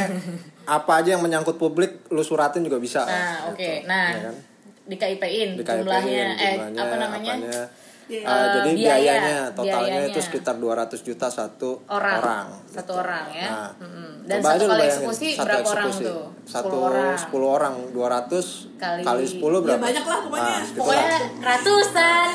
apa 0.64 0.92
aja 0.94 1.08
yang 1.10 1.22
menyangkut 1.22 1.56
publik 1.56 2.06
lu 2.06 2.22
suratin 2.22 2.62
juga 2.62 2.78
bisa 2.78 3.02
Nah, 3.02 3.50
oke. 3.50 3.58
gitu. 3.58 3.84
Nah, 3.84 4.06
Ya 4.10 4.22
kan? 4.24 4.36
di 4.84 4.96
KIP-in 4.96 5.50
KIP-in, 5.54 5.84
jumlahnya 5.84 6.24
eh 6.34 6.54
jumlahnya, 6.56 6.80
apa 6.80 6.94
namanya? 6.96 7.32
apanya. 7.34 7.62
Uh, 8.08 8.16
Eh, 8.18 8.46
jadi 8.54 8.70
biaya, 8.72 8.96
biayanya 8.96 9.38
totalnya 9.52 9.76
biayanya. 10.00 10.08
itu 10.08 10.20
sekitar 10.22 10.56
200 10.56 10.96
juta 10.98 11.28
satu 11.28 11.84
Orang. 11.84 12.48
Satu 12.66 12.88
gitu. 12.88 12.92
orang 12.96 13.24
ya. 13.30 13.46
Nah, 13.46 13.70
Mm-mm. 13.76 14.08
Dan 14.24 14.38
coba 14.38 14.48
satu 14.50 14.56
aja 14.56 14.64
kali 14.64 14.72
bayangin, 14.78 14.88
eksekusi 14.94 15.28
satu 15.30 15.44
berapa 15.44 15.68
orang 15.68 15.86
eksekusi. 15.86 16.08
tuh? 16.08 16.22
Satu 16.42 16.68
10 16.70 16.88
orang. 16.88 17.16
10 17.18 17.44
orang 17.50 17.74
200 17.90 18.46
Kali- 18.74 19.04
kali 19.04 19.24
10 19.26 19.58
berapa? 19.58 19.74
Ya, 19.74 19.80
banyak 19.82 20.04
lah 20.06 20.18
pokoknya. 20.20 20.48
Nah, 20.48 20.60
gitu 20.62 20.78
Pokoknya 20.78 21.04
lah. 21.06 21.20
ratusan. 21.42 22.28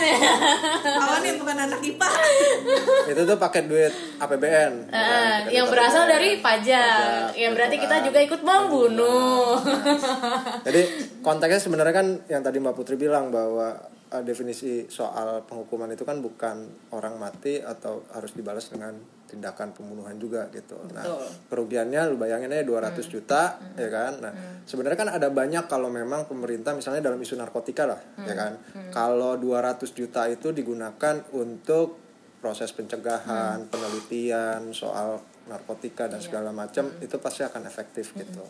Awan 1.02 1.20
nih 1.20 1.34
bukan 1.36 1.58
anak 1.60 1.80
IPA. 1.82 2.10
itu 3.12 3.22
tuh 3.24 3.38
pakai 3.40 3.62
duit 3.64 3.94
APBN. 4.16 4.72
Kan? 4.84 4.94
Pakai 5.44 5.52
yang 5.52 5.66
berasal 5.68 6.04
dari 6.06 6.30
pajak. 6.38 6.54
Pajak, 6.54 7.34
yang 7.36 7.52
berarti 7.52 7.76
kita 7.78 7.96
kan. 7.96 8.04
juga 8.04 8.20
ikut 8.20 8.42
membunuh. 8.42 9.58
Jadi 10.62 10.82
konteksnya 11.20 11.62
sebenarnya 11.62 11.94
kan 11.96 12.08
yang 12.28 12.42
tadi 12.42 12.58
Mbak 12.58 12.74
Putri 12.74 12.96
bilang 12.96 13.30
bahwa 13.30 13.74
eh, 14.14 14.24
definisi 14.24 14.86
soal 14.88 15.42
penghukuman 15.50 15.90
itu 15.90 16.06
kan 16.06 16.22
bukan 16.22 16.70
orang 16.94 17.18
mati 17.18 17.58
atau 17.58 18.06
harus 18.14 18.38
dibalas 18.38 18.70
dengan 18.70 18.94
tindakan 19.34 19.74
pembunuhan 19.74 20.14
juga 20.22 20.46
gitu. 20.54 20.78
Nah, 20.94 21.02
Betul. 21.02 21.26
kerugiannya 21.50 22.14
lu 22.14 22.22
bayangin 22.22 22.54
aja 22.54 22.62
200 22.62 23.02
juta 23.10 23.58
ya 23.74 23.90
kan. 23.90 24.22
Nah, 24.22 24.62
sebenarnya 24.70 24.98
kan 25.02 25.10
ada 25.10 25.34
banyak 25.34 25.66
kalau 25.66 25.90
memang 25.90 26.30
pemerintah 26.30 26.78
misalnya 26.78 27.02
dalam 27.02 27.18
isu 27.18 27.34
narkotika 27.42 27.90
lah 27.90 27.98
ya 28.22 28.38
kan. 28.38 28.54
Kalau 28.94 29.34
200 29.42 29.90
juta 29.98 30.30
itu 30.30 30.54
digunakan 30.54 31.26
untuk 31.34 31.98
proses 32.38 32.70
pencegahan, 32.78 33.66
penelitian 33.74 34.70
soal 34.70 35.18
narkotika 35.50 36.06
dan 36.06 36.22
segala 36.22 36.54
macam 36.54 36.92
itu 37.02 37.16
pasti 37.18 37.42
akan 37.42 37.66
efektif 37.66 38.14
gitu. 38.14 38.46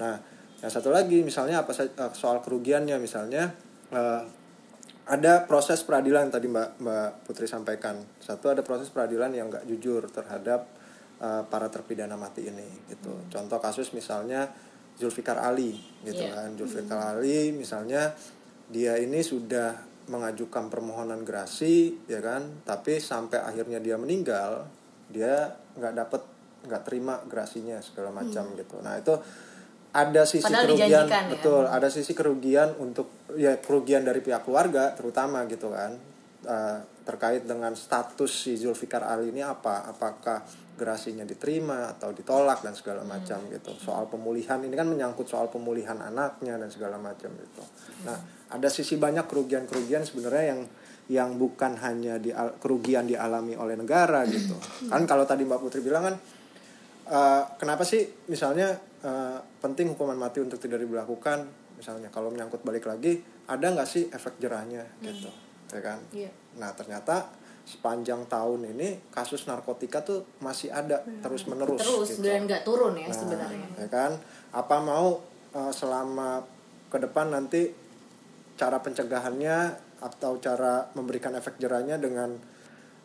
Nah, 0.00 0.16
yang 0.62 0.70
satu 0.70 0.94
lagi 0.94 1.20
misalnya 1.26 1.66
apa 1.66 1.74
eh, 1.74 2.12
soal 2.14 2.38
kerugiannya 2.38 2.96
misalnya 3.02 3.50
eh, 3.90 4.22
ada 5.12 5.44
proses 5.44 5.84
peradilan 5.84 6.32
tadi 6.32 6.48
Mbak 6.48 6.80
Mbak 6.80 7.10
Putri 7.28 7.44
sampaikan. 7.44 8.00
Satu 8.16 8.48
ada 8.48 8.64
proses 8.64 8.88
peradilan 8.88 9.36
yang 9.36 9.52
nggak 9.52 9.68
jujur 9.68 10.08
terhadap 10.08 10.64
eh, 11.20 11.42
para 11.52 11.68
terpidana 11.68 12.16
mati 12.16 12.48
ini 12.48 12.64
gitu. 12.88 13.12
Contoh 13.28 13.60
kasus 13.60 13.92
misalnya 13.92 14.48
Zulfikar 14.96 15.36
Ali 15.36 15.76
gitu 16.08 16.24
Iya. 16.24 16.32
kan. 16.32 16.48
Zulfikar 16.56 17.16
Ali 17.16 17.52
misalnya 17.52 18.16
dia 18.72 18.96
ini 18.96 19.20
sudah 19.20 19.76
mengajukan 20.08 20.72
permohonan 20.72 21.22
gerasi 21.22 21.94
ya 22.08 22.18
kan, 22.24 22.64
tapi 22.64 22.98
sampai 22.98 23.38
akhirnya 23.38 23.78
dia 23.78 23.94
meninggal, 24.00 24.66
dia 25.12 25.52
nggak 25.78 25.94
dapat 25.94 26.22
nggak 26.66 26.82
terima 26.88 27.20
gerasinya 27.28 27.78
segala 27.84 28.10
macam 28.10 28.48
gitu. 28.56 28.80
Nah, 28.82 28.98
itu 28.98 29.14
ada 29.92 30.24
sisi 30.24 30.48
Padahal 30.48 30.72
kerugian 30.72 31.04
ya. 31.04 31.20
betul. 31.28 31.64
Ada 31.68 31.88
sisi 31.92 32.12
kerugian 32.16 32.80
untuk 32.80 33.28
ya 33.36 33.60
kerugian 33.60 34.08
dari 34.08 34.24
pihak 34.24 34.48
keluarga 34.48 34.96
terutama 34.96 35.44
gitu 35.44 35.68
kan. 35.68 35.92
Eh, 36.42 36.78
terkait 37.02 37.44
dengan 37.44 37.74
status 37.76 38.30
si 38.30 38.56
Zulfikar 38.56 39.04
Ali 39.04 39.30
ini 39.30 39.44
apa? 39.44 39.84
Apakah 39.86 40.42
gerasinya 40.72 41.22
diterima 41.22 41.92
atau 41.94 42.10
ditolak 42.16 42.64
dan 42.64 42.72
segala 42.72 43.04
macam 43.04 43.38
gitu. 43.52 43.70
Soal 43.76 44.08
pemulihan 44.08 44.58
ini 44.64 44.72
kan 44.72 44.88
menyangkut 44.88 45.28
soal 45.28 45.52
pemulihan 45.52 46.00
anaknya 46.00 46.56
dan 46.56 46.72
segala 46.72 46.96
macam 46.96 47.28
gitu. 47.36 47.62
Nah 48.08 48.18
ada 48.48 48.68
sisi 48.72 48.96
banyak 48.96 49.28
kerugian 49.28 49.68
kerugian 49.68 50.02
sebenarnya 50.02 50.56
yang 50.56 50.60
yang 51.12 51.30
bukan 51.36 51.76
hanya 51.78 52.16
di 52.16 52.32
kerugian 52.32 53.04
dialami 53.04 53.54
oleh 53.54 53.76
negara 53.76 54.24
gitu. 54.24 54.56
Kan 54.88 55.04
kalau 55.04 55.28
tadi 55.28 55.44
Mbak 55.44 55.60
Putri 55.60 55.84
bilang 55.84 56.08
kan 56.08 56.16
Eh, 57.12 57.42
kenapa 57.60 57.84
sih? 57.84 58.08
Misalnya 58.26 58.72
eh, 59.04 59.38
penting 59.60 59.92
hukuman 59.92 60.16
mati 60.16 60.40
untuk 60.40 60.56
tidak 60.56 60.80
diberlakukan. 60.80 61.44
Misalnya 61.76 62.08
kalau 62.08 62.32
menyangkut 62.32 62.64
balik 62.64 62.88
lagi 62.88 63.20
ada 63.44 63.68
nggak 63.68 63.84
sih 63.84 64.08
efek 64.08 64.40
jerahnya? 64.40 64.80
Gitu 64.98 65.28
ya 65.72 65.80
kan? 65.80 65.98
Iya. 66.12 66.28
nah 66.52 66.68
ternyata 66.76 67.32
sepanjang 67.64 68.28
tahun 68.28 68.76
ini 68.76 69.08
kasus 69.08 69.48
narkotika 69.48 70.04
tuh 70.04 70.20
masih 70.44 70.68
ada 70.68 71.00
terus 71.24 71.48
menerus 71.48 71.80
terus 71.80 72.20
dan 72.20 72.44
nggak 72.44 72.60
turun 72.60 72.92
ya 72.92 73.08
Nah, 73.08 73.16
sebenarnya. 73.16 73.66
ya 73.80 73.88
kan? 73.88 74.12
Apa 74.52 74.84
mau 74.84 75.16
eh, 75.56 75.72
selama 75.72 76.44
ke 76.92 77.00
depan 77.00 77.32
nanti 77.32 77.72
cara 78.52 78.84
pencegahannya 78.84 79.72
atau 80.04 80.36
cara 80.44 80.92
memberikan 80.92 81.32
efek 81.32 81.56
jerahnya 81.56 81.96
dengan 81.96 82.36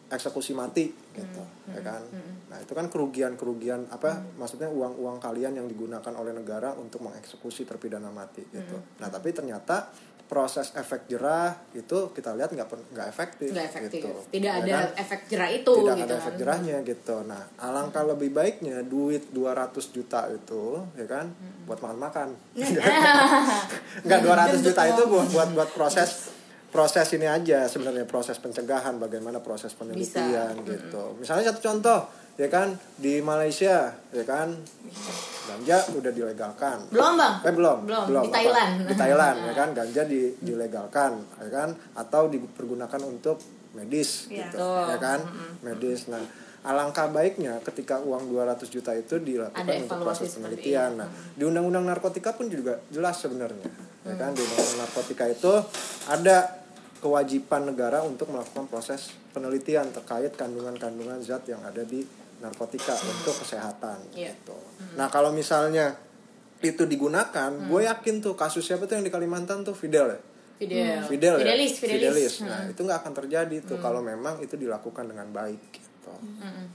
eksekusi 0.07 0.55
mati 0.55 0.87
gitu 1.13 1.43
ya 1.71 1.81
kan 1.83 1.99
nah 2.47 2.57
itu 2.63 2.71
kan 2.71 2.87
kerugian 2.87 3.35
kerugian 3.35 3.87
apa 3.91 4.23
maksudnya 4.39 4.71
uang 4.71 4.95
uang 4.97 5.17
kalian 5.19 5.59
yang 5.59 5.67
digunakan 5.67 6.13
oleh 6.15 6.31
negara 6.31 6.71
untuk 6.79 7.03
mengeksekusi 7.03 7.67
terpidana 7.67 8.07
mati 8.07 8.43
gitu 8.47 8.79
nah 9.03 9.11
tapi 9.11 9.35
ternyata 9.35 9.91
proses 10.27 10.75
efek 10.75 11.07
jerah 11.07 11.55
itu 11.71 12.11
kita 12.11 12.35
lihat 12.35 12.51
nggak 12.51 12.67
nggak 12.67 13.07
efektif 13.07 13.47
nggak 13.55 13.67
efektif 13.71 14.03
gitu. 14.03 14.11
tidak 14.27 14.53
Ya 14.59 14.59
ada 14.59 14.75
kan? 14.75 14.87
efek 14.99 15.19
jerah 15.31 15.49
itu 15.55 15.71
tidak 15.71 15.95
gitu 15.95 16.03
ada 16.03 16.15
efek 16.19 16.33
kan. 16.35 16.39
jerahnya 16.43 16.77
gitu. 16.83 17.15
Nah, 17.23 17.43
alangkah 17.63 18.03
lebih 18.03 18.29
baiknya 18.35 18.83
duit 18.83 19.31
200 19.31 19.71
juta 19.95 20.27
itu 20.27 20.83
ya 20.99 21.07
kan 21.07 21.31
buat 21.63 21.79
makan-makan. 21.79 22.35
Enggak 24.03 24.19
200 24.51 24.67
juta 24.67 24.81
itu 24.83 25.03
buat 25.07 25.27
buat 25.31 25.49
buat 25.55 25.69
proses 25.71 26.36
proses 26.67 27.07
ini 27.15 27.27
aja 27.27 27.65
sebenarnya 27.65 28.03
proses 28.03 28.37
pencegahan 28.37 28.99
bagaimana 28.99 29.39
proses 29.39 29.71
penelitian 29.73 30.53
gitu. 30.67 31.15
Misalnya 31.17 31.51
satu 31.51 31.61
contoh 31.63 31.99
ya 32.37 32.45
kan 32.53 32.69
di 33.01 33.17
Malaysia 33.23 33.89
ya 34.13 34.23
kan 34.27 34.53
ganja 35.47 35.77
udah 35.95 36.11
dilegalkan. 36.13 36.77
belum 36.93 37.17
bang 37.17 37.33
Eh 37.41 37.53
belum, 37.55 37.77
Belum, 37.87 38.03
di 38.05 38.29
Apa? 38.29 38.35
Thailand. 38.37 38.71
Di 38.85 38.95
Thailand 38.95 39.37
ya 39.49 39.53
kan 39.57 39.69
ganja 39.73 40.01
di, 40.05 40.21
dilegalkan 40.43 41.11
ya 41.41 41.49
kan 41.49 41.69
atau 41.97 42.29
dipergunakan 42.29 43.01
untuk 43.07 43.56
medis 43.77 44.25
Iya. 44.27 44.49
gitu 44.49 44.57
Betul. 44.57 44.83
ya 44.89 44.97
kan 44.97 45.19
medis. 45.61 46.09
Nah, 46.09 46.23
alangkah 46.65 47.07
baiknya 47.07 47.61
ketika 47.61 48.01
uang 48.01 48.27
200 48.27 48.67
juta 48.67 48.91
itu 48.91 49.15
dilakukan 49.17 49.61
Ada 49.61 49.85
untuk 49.85 49.97
proses 50.01 50.33
penelitian. 50.33 50.97
Nah, 50.97 51.07
di 51.31 51.43
undang-undang 51.45 51.85
narkotika 51.85 52.33
pun 52.33 52.49
juga 52.49 52.81
jelas 52.89 53.21
sebenarnya. 53.21 53.69
Ya 54.03 54.15
kan 54.15 54.33
di 54.33 54.41
undang-undang 54.41 54.79
narkotika 54.83 55.25
itu 55.29 55.53
ada 56.07 56.59
kewajiban 56.97 57.69
negara 57.69 58.01
untuk 58.01 58.33
melakukan 58.33 58.65
proses 58.65 59.13
penelitian 59.29 59.93
terkait 59.93 60.33
kandungan-kandungan 60.33 61.21
zat 61.21 61.45
yang 61.45 61.61
ada 61.61 61.85
di 61.85 62.01
narkotika 62.37 62.97
untuk 62.97 63.37
kesehatan 63.37 64.01
Iya. 64.11 64.33
gitu. 64.33 64.57
Nah, 64.97 65.07
kalau 65.07 65.29
misalnya 65.29 65.93
itu 66.57 66.83
digunakan, 66.83 67.53
gue 67.53 67.81
yakin 67.85 68.17
tuh 68.17 68.33
kasus 68.33 68.65
siapa 68.65 68.89
tuh 68.89 68.97
yang 68.97 69.05
di 69.05 69.13
Kalimantan 69.13 69.61
tuh 69.61 69.77
Fidel 69.77 70.09
ya. 70.09 70.19
Fidel 70.57 71.01
Fidel 71.03 71.35
ya? 71.35 71.43
Fidelis 71.43 71.73
Fidelis, 71.75 72.33
Hmm. 72.39 72.47
Nah, 72.47 72.61
itu 72.65 72.79
nggak 72.79 72.99
akan 73.01 73.13
terjadi 73.15 73.55
tuh 73.61 73.77
kalau 73.77 74.01
memang 74.01 74.37
itu 74.39 74.53
dilakukan 74.53 75.05
dengan 75.05 75.29
baik 75.29 75.61
gitu. 75.71 76.11
Hmm, 76.11 76.65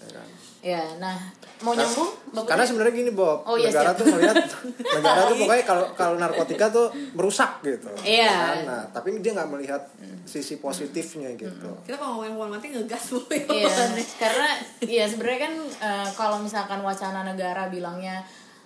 Ya 0.00 0.08
kan? 0.10 0.28
ya 0.60 0.82
nah 0.96 1.16
mau 1.58 1.72
nyambung 1.72 2.12
Mbak 2.30 2.44
Karena 2.46 2.62
sebenarnya 2.62 2.92
gini 2.94 3.10
Bob, 3.10 3.42
Oh, 3.42 3.56
iya, 3.56 3.66
negara 3.66 3.90
siap. 3.90 3.98
tuh 3.98 4.04
melihat 4.06 4.36
negara 4.96 5.20
tuh 5.24 5.36
pokoknya 5.38 5.64
kalau 5.64 5.84
kalau 5.92 6.14
narkotika 6.16 6.66
tuh 6.68 6.86
merusak 7.12 7.60
gitu. 7.62 7.90
Iya. 8.00 8.28
Hmm. 8.30 8.46
Kan? 8.46 8.58
Nah, 8.64 8.82
tapi 8.90 9.08
dia 9.18 9.32
nggak 9.32 9.50
melihat 9.50 9.82
sisi 10.22 10.56
positifnya 10.56 11.32
gitu. 11.34 11.66
kita 11.82 11.96
kalau 11.96 12.20
ngomongin 12.20 12.32
hukuman 12.32 12.50
mati 12.54 12.70
ngegas 12.70 13.04
mulu 13.10 13.26
ya 13.28 13.42
Iya, 13.42 13.74
karena 14.22 14.48
ya 14.80 15.04
sebenarnya 15.04 15.40
kan 15.42 15.54
eh, 15.80 16.08
kalau 16.14 16.36
misalkan 16.38 16.80
wacana 16.80 17.20
negara 17.22 17.66
bilangnya 17.66 18.22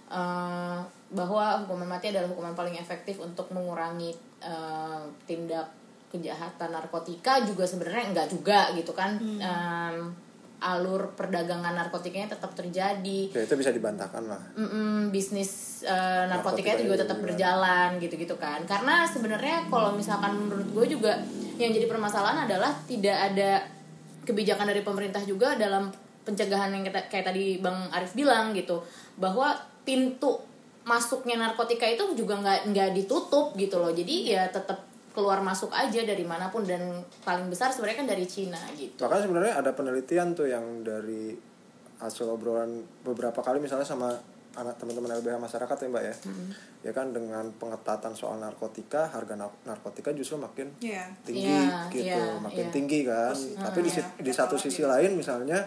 eh, 0.07 0.79
bahwa 1.09 1.45
hukuman 1.63 1.89
mati 1.89 2.11
adalah 2.11 2.27
hukuman 2.27 2.53
paling 2.53 2.75
efektif 2.75 3.17
untuk 3.19 3.49
mengurangi 3.49 4.13
eh, 4.45 5.03
tindak 5.25 5.67
kejahatan 6.09 6.71
narkotika 6.71 7.43
juga 7.43 7.65
sebenarnya 7.65 8.15
enggak 8.15 8.29
juga 8.29 8.71
gitu 8.73 8.93
kan 8.93 9.19
Em, 9.19 10.15
alur 10.65 11.13
perdagangan 11.13 11.77
narkotikanya 11.77 12.33
tetap 12.33 12.55
terjadi 12.55 13.29
Ya 13.29 13.43
itu 13.43 13.53
bisa 13.53 13.69
dibantahkan 13.69 14.25
lah. 14.25 14.41
Mm-mm, 14.57 15.11
bisnis 15.11 15.83
eh, 15.83 16.25
narkotika 16.25 16.71
Narkotika 16.71 16.71
itu 16.73 16.83
juga 16.87 16.97
tetap 17.03 17.19
juga. 17.19 17.25
berjalan 17.29 17.89
gitu-gitu 17.99 18.35
kan 18.39 18.61
karena 18.65 19.05
sebenarnya 19.05 19.69
kalau 19.69 19.93
misalkan 19.93 20.33
menurut 20.39 20.69
gue 20.71 20.87
juga 20.97 21.13
yang 21.55 21.69
jadi 21.69 21.85
permasalahan 21.85 22.47
adalah 22.47 22.73
tidak 22.87 23.35
ada 23.35 23.61
kebijakan 24.25 24.73
dari 24.73 24.81
pemerintah 24.81 25.21
juga 25.23 25.53
dalam 25.55 25.93
pencegahan 26.25 26.73
yang 26.73 26.81
kita, 26.83 27.13
kayak 27.13 27.29
tadi 27.29 27.61
bang 27.61 27.93
Arif 27.93 28.17
bilang 28.17 28.57
gitu 28.57 28.81
bahwa 29.21 29.53
pintu 29.85 30.41
masuknya 30.85 31.37
narkotika 31.37 31.85
itu 31.85 32.13
juga 32.13 32.37
nggak 32.37 32.71
nggak 32.71 32.91
ditutup 32.95 33.53
gitu 33.55 33.77
loh 33.77 33.91
jadi 33.91 34.15
ya 34.27 34.43
tetap 34.47 34.85
keluar 35.11 35.41
masuk 35.41 35.71
aja 35.71 36.03
dari 36.03 36.23
mana 36.23 36.51
pun 36.51 36.63
dan 36.63 36.83
paling 37.23 37.47
besar 37.47 37.71
sebenarnya 37.71 38.03
kan 38.03 38.09
dari 38.11 38.27
Cina 38.27 38.59
gitu 38.75 38.99
Bahkan 38.99 39.21
sebenarnya 39.23 39.55
ada 39.57 39.71
penelitian 39.71 40.33
tuh 40.33 40.45
yang 40.45 40.83
dari 40.83 41.33
hasil 41.97 42.27
obrolan 42.29 42.69
beberapa 43.01 43.39
kali 43.39 43.59
misalnya 43.59 43.87
sama 43.87 44.11
anak 44.55 44.75
teman-teman 44.77 45.15
LBH 45.17 45.35
masyarakat 45.37 45.77
ya 45.77 45.89
Mbak 45.89 46.05
ya. 46.05 46.15
Ya 46.85 46.93
kan 46.93 47.11
dengan 47.11 47.43
pengetatan 47.53 48.15
soal 48.15 48.39
narkotika, 48.39 49.07
harga 49.09 49.35
nar- 49.35 49.59
narkotika 49.65 50.11
justru 50.11 50.37
makin 50.37 50.71
Iya. 50.79 51.11
tinggi 51.23 51.43
Iya, 51.49 51.91
gitu, 51.91 52.07
iya, 52.15 52.39
makin 52.39 52.67
iya. 52.67 52.71
tinggi 52.71 53.01
kan. 53.03 53.35
Tapi 53.35 53.79
di, 53.81 53.91
si- 53.91 54.15
di 54.17 54.31
satu 54.31 54.55
sisi 54.55 54.83
lain 54.83 55.15
misalnya 55.15 55.59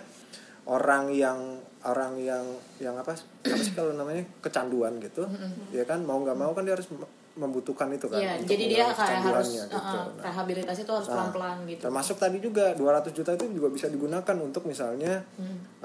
orang 0.66 1.12
yang 1.12 1.60
orang 1.86 2.18
yang 2.18 2.46
yang 2.82 2.96
apa 2.98 3.14
apa 3.14 3.56
sih 3.62 3.74
kalau 3.78 3.94
namanya 3.94 4.26
kecanduan 4.42 4.98
gitu, 4.98 5.28
ya 5.70 5.86
kan 5.86 6.02
mau 6.02 6.18
nggak 6.22 6.38
mau 6.38 6.52
kan 6.58 6.66
dia 6.66 6.74
harus 6.74 6.90
mem- 6.90 7.10
membutuhkan 7.38 7.88
itu 7.94 8.10
kan. 8.10 8.18
Untuk 8.18 8.50
jadi 8.50 8.64
dia 8.66 8.86
kayak 8.90 8.98
harus 8.98 8.98
kecanduannya 8.98 9.64
uh, 9.70 9.78
uh, 9.78 10.06
Nah, 10.18 10.24
rehabilitasi 10.26 10.82
itu 10.84 10.94
harus 10.94 11.08
Nah, 11.08 11.14
pelan-pelan 11.14 11.58
gitu. 11.70 11.82
Termasuk 11.86 12.18
tadi 12.18 12.38
juga 12.42 12.74
200 12.74 13.14
juta 13.14 13.32
itu 13.38 13.46
juga 13.54 13.70
bisa 13.70 13.88
digunakan 13.88 14.38
untuk 14.42 14.66
misalnya 14.66 15.22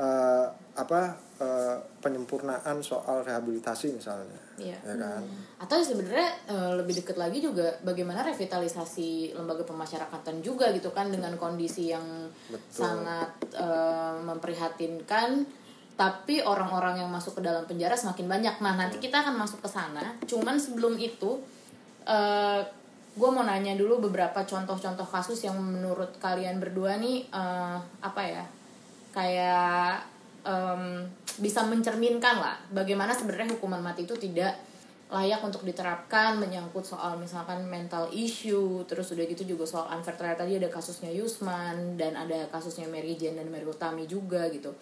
eh, 0.01 0.47
apa 0.73 1.01
eh, 1.37 1.77
penyempurnaan 2.01 2.81
soal 2.81 3.21
rehabilitasi 3.29 3.93
misalnya. 3.93 4.41
Iya. 4.57 4.81
Ya 4.81 4.95
kan? 4.97 5.23
Atau 5.61 5.85
sebenarnya 5.85 6.33
eh, 6.49 6.73
lebih 6.81 7.05
deket 7.05 7.21
lagi 7.21 7.45
juga 7.45 7.77
bagaimana 7.85 8.25
revitalisasi 8.25 9.37
lembaga 9.37 9.69
pemasyarakatan 9.69 10.41
juga 10.41 10.73
gitu 10.73 10.89
kan 10.97 11.13
dengan 11.13 11.37
kondisi 11.37 11.93
yang 11.93 12.05
Betul. 12.49 12.81
sangat 12.89 13.29
eh, 13.53 14.17
memprihatinkan 14.25 15.61
tapi 16.03 16.43
orang-orang 16.43 16.99
yang 16.99 17.07
masuk 17.07 17.39
ke 17.39 17.43
dalam 17.47 17.63
penjara 17.63 17.95
semakin 17.95 18.27
banyak. 18.27 18.55
Nah, 18.59 18.75
nanti 18.75 18.99
kita 18.99 19.23
akan 19.23 19.39
masuk 19.39 19.63
ke 19.63 19.71
sana. 19.71 20.03
Cuman 20.27 20.59
sebelum 20.59 20.99
itu 20.99 21.39
eh, 22.03 22.61
gue 23.15 23.31
mau 23.31 23.47
nanya 23.47 23.79
dulu 23.79 24.11
beberapa 24.11 24.43
contoh-contoh 24.43 25.07
kasus 25.07 25.47
yang 25.47 25.55
menurut 25.55 26.19
kalian 26.19 26.59
berdua 26.59 26.99
nih 26.99 27.31
eh, 27.31 27.79
apa 28.03 28.23
ya 28.27 28.45
kayak 29.15 30.03
em, 30.49 31.05
bisa 31.37 31.61
mencerminkan 31.69 32.41
lah 32.41 32.57
bagaimana 32.73 33.13
sebenarnya 33.13 33.53
hukuman 33.53 33.85
mati 33.85 34.09
itu 34.09 34.17
tidak 34.17 34.57
layak 35.13 35.45
untuk 35.45 35.61
diterapkan 35.69 36.41
menyangkut 36.41 36.89
soal 36.89 37.21
misalkan 37.21 37.69
mental 37.69 38.09
issue 38.17 38.81
terus 38.89 39.13
udah 39.13 39.29
gitu 39.29 39.45
juga 39.45 39.69
soal 39.69 39.93
unfair 39.93 40.17
trial 40.17 40.41
tadi 40.41 40.57
ada 40.57 40.73
kasusnya 40.73 41.13
Yusman 41.13 42.01
dan 42.01 42.17
ada 42.17 42.49
kasusnya 42.49 42.89
Mary 42.89 43.21
Jane 43.21 43.37
dan 43.37 43.53
Mary 43.53 43.69
Utami 43.69 44.09
juga 44.09 44.49
gitu 44.49 44.73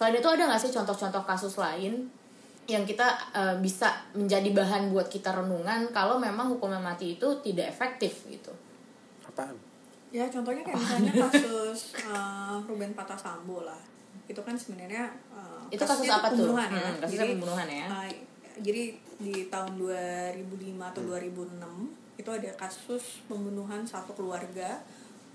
selain 0.00 0.16
itu 0.16 0.28
ada 0.32 0.48
nggak 0.48 0.60
sih 0.64 0.72
contoh-contoh 0.72 1.20
kasus 1.28 1.60
lain 1.60 2.08
yang 2.64 2.88
kita 2.88 3.04
eh, 3.36 3.56
bisa 3.60 3.92
menjadi 4.16 4.48
bahan 4.56 4.88
buat 4.96 5.12
kita 5.12 5.28
renungan 5.36 5.92
kalau 5.92 6.16
memang 6.16 6.56
hukuman 6.56 6.80
mati 6.80 7.20
itu 7.20 7.28
tidak 7.44 7.68
efektif 7.68 8.24
gitu 8.32 8.48
apaan 9.28 9.52
Ya 10.10 10.26
contohnya 10.26 10.66
kayak 10.66 10.74
misalnya 10.74 11.12
kasus 11.30 11.94
uh, 12.02 12.58
Ruben 12.66 12.90
Patasambo 12.98 13.62
lah. 13.62 13.78
Itu 14.26 14.42
kan 14.42 14.58
sebenarnya 14.58 15.06
uh, 15.30 15.62
Itu 15.70 15.86
kasus 15.86 16.10
apa 16.10 16.26
tuh? 16.34 16.50
pembunuhan 16.50 16.66
ya. 16.66 16.82
Hmm, 16.82 16.98
kasusnya 16.98 17.26
pembunuhan 17.38 17.66
ya. 17.70 17.86
uh, 17.86 18.10
jadi 18.58 18.82
di 19.22 19.46
tahun 19.46 19.78
2005 19.78 20.90
atau 20.90 21.02
2006 21.06 22.18
itu 22.20 22.30
ada 22.34 22.50
kasus 22.58 23.22
pembunuhan 23.30 23.86
satu 23.86 24.10
keluarga 24.18 24.82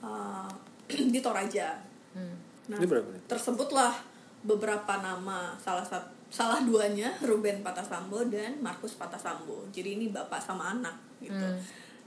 uh, 0.04 0.52
di 1.14 1.20
Toraja. 1.24 1.80
Hmm. 2.12 2.36
Nah, 2.68 2.76
Ini 2.76 2.86
berapa 2.92 3.08
nih? 3.16 3.22
tersebutlah 3.32 3.96
beberapa 4.46 5.02
nama 5.02 5.58
salah 5.58 5.84
satu 5.84 6.16
salah 6.30 6.62
duanya 6.62 7.14
Ruben 7.22 7.62
Patasambo 7.62 8.28
dan 8.28 8.60
Markus 8.60 8.98
Patasambo. 8.98 9.66
Jadi 9.72 9.98
ini 9.98 10.06
bapak 10.12 10.42
sama 10.42 10.74
anak 10.74 10.96
gitu. 11.22 11.32
Hmm. 11.32 11.62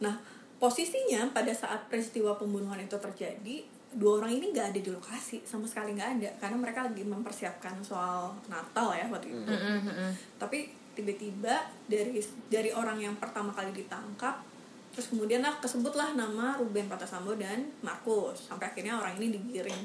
Nah, 0.05 0.15
posisinya 0.59 1.31
pada 1.33 1.55
saat 1.55 1.87
peristiwa 1.89 2.37
pembunuhan 2.37 2.77
itu 2.83 2.99
terjadi, 2.99 3.65
dua 3.95 4.21
orang 4.21 4.37
ini 4.37 4.53
nggak 4.53 4.75
ada 4.75 4.81
di 4.85 4.91
lokasi 4.91 5.41
sama 5.49 5.65
sekali 5.65 5.97
nggak 5.97 6.11
ada 6.21 6.31
karena 6.45 6.57
mereka 6.61 6.85
lagi 6.85 7.03
mempersiapkan 7.09 7.81
soal 7.81 8.37
Natal 8.53 8.93
ya 8.93 9.07
waktu 9.09 9.33
itu. 9.33 9.49
Hmm. 9.49 10.13
Tapi 10.37 10.69
tiba-tiba 10.99 11.55
dari 11.87 12.19
dari 12.51 12.71
orang 12.75 12.99
yang 12.99 13.15
pertama 13.17 13.55
kali 13.55 13.71
ditangkap 13.71 14.43
terus 14.91 15.15
kemudian 15.15 15.47
lah 15.47 15.55
kesebutlah 15.63 16.19
nama 16.19 16.59
Ruben 16.59 16.91
Patasambo 16.91 17.39
dan 17.39 17.71
Markus 17.87 18.51
sampai 18.51 18.75
akhirnya 18.75 18.99
orang 18.99 19.15
ini 19.23 19.39
digiring 19.39 19.79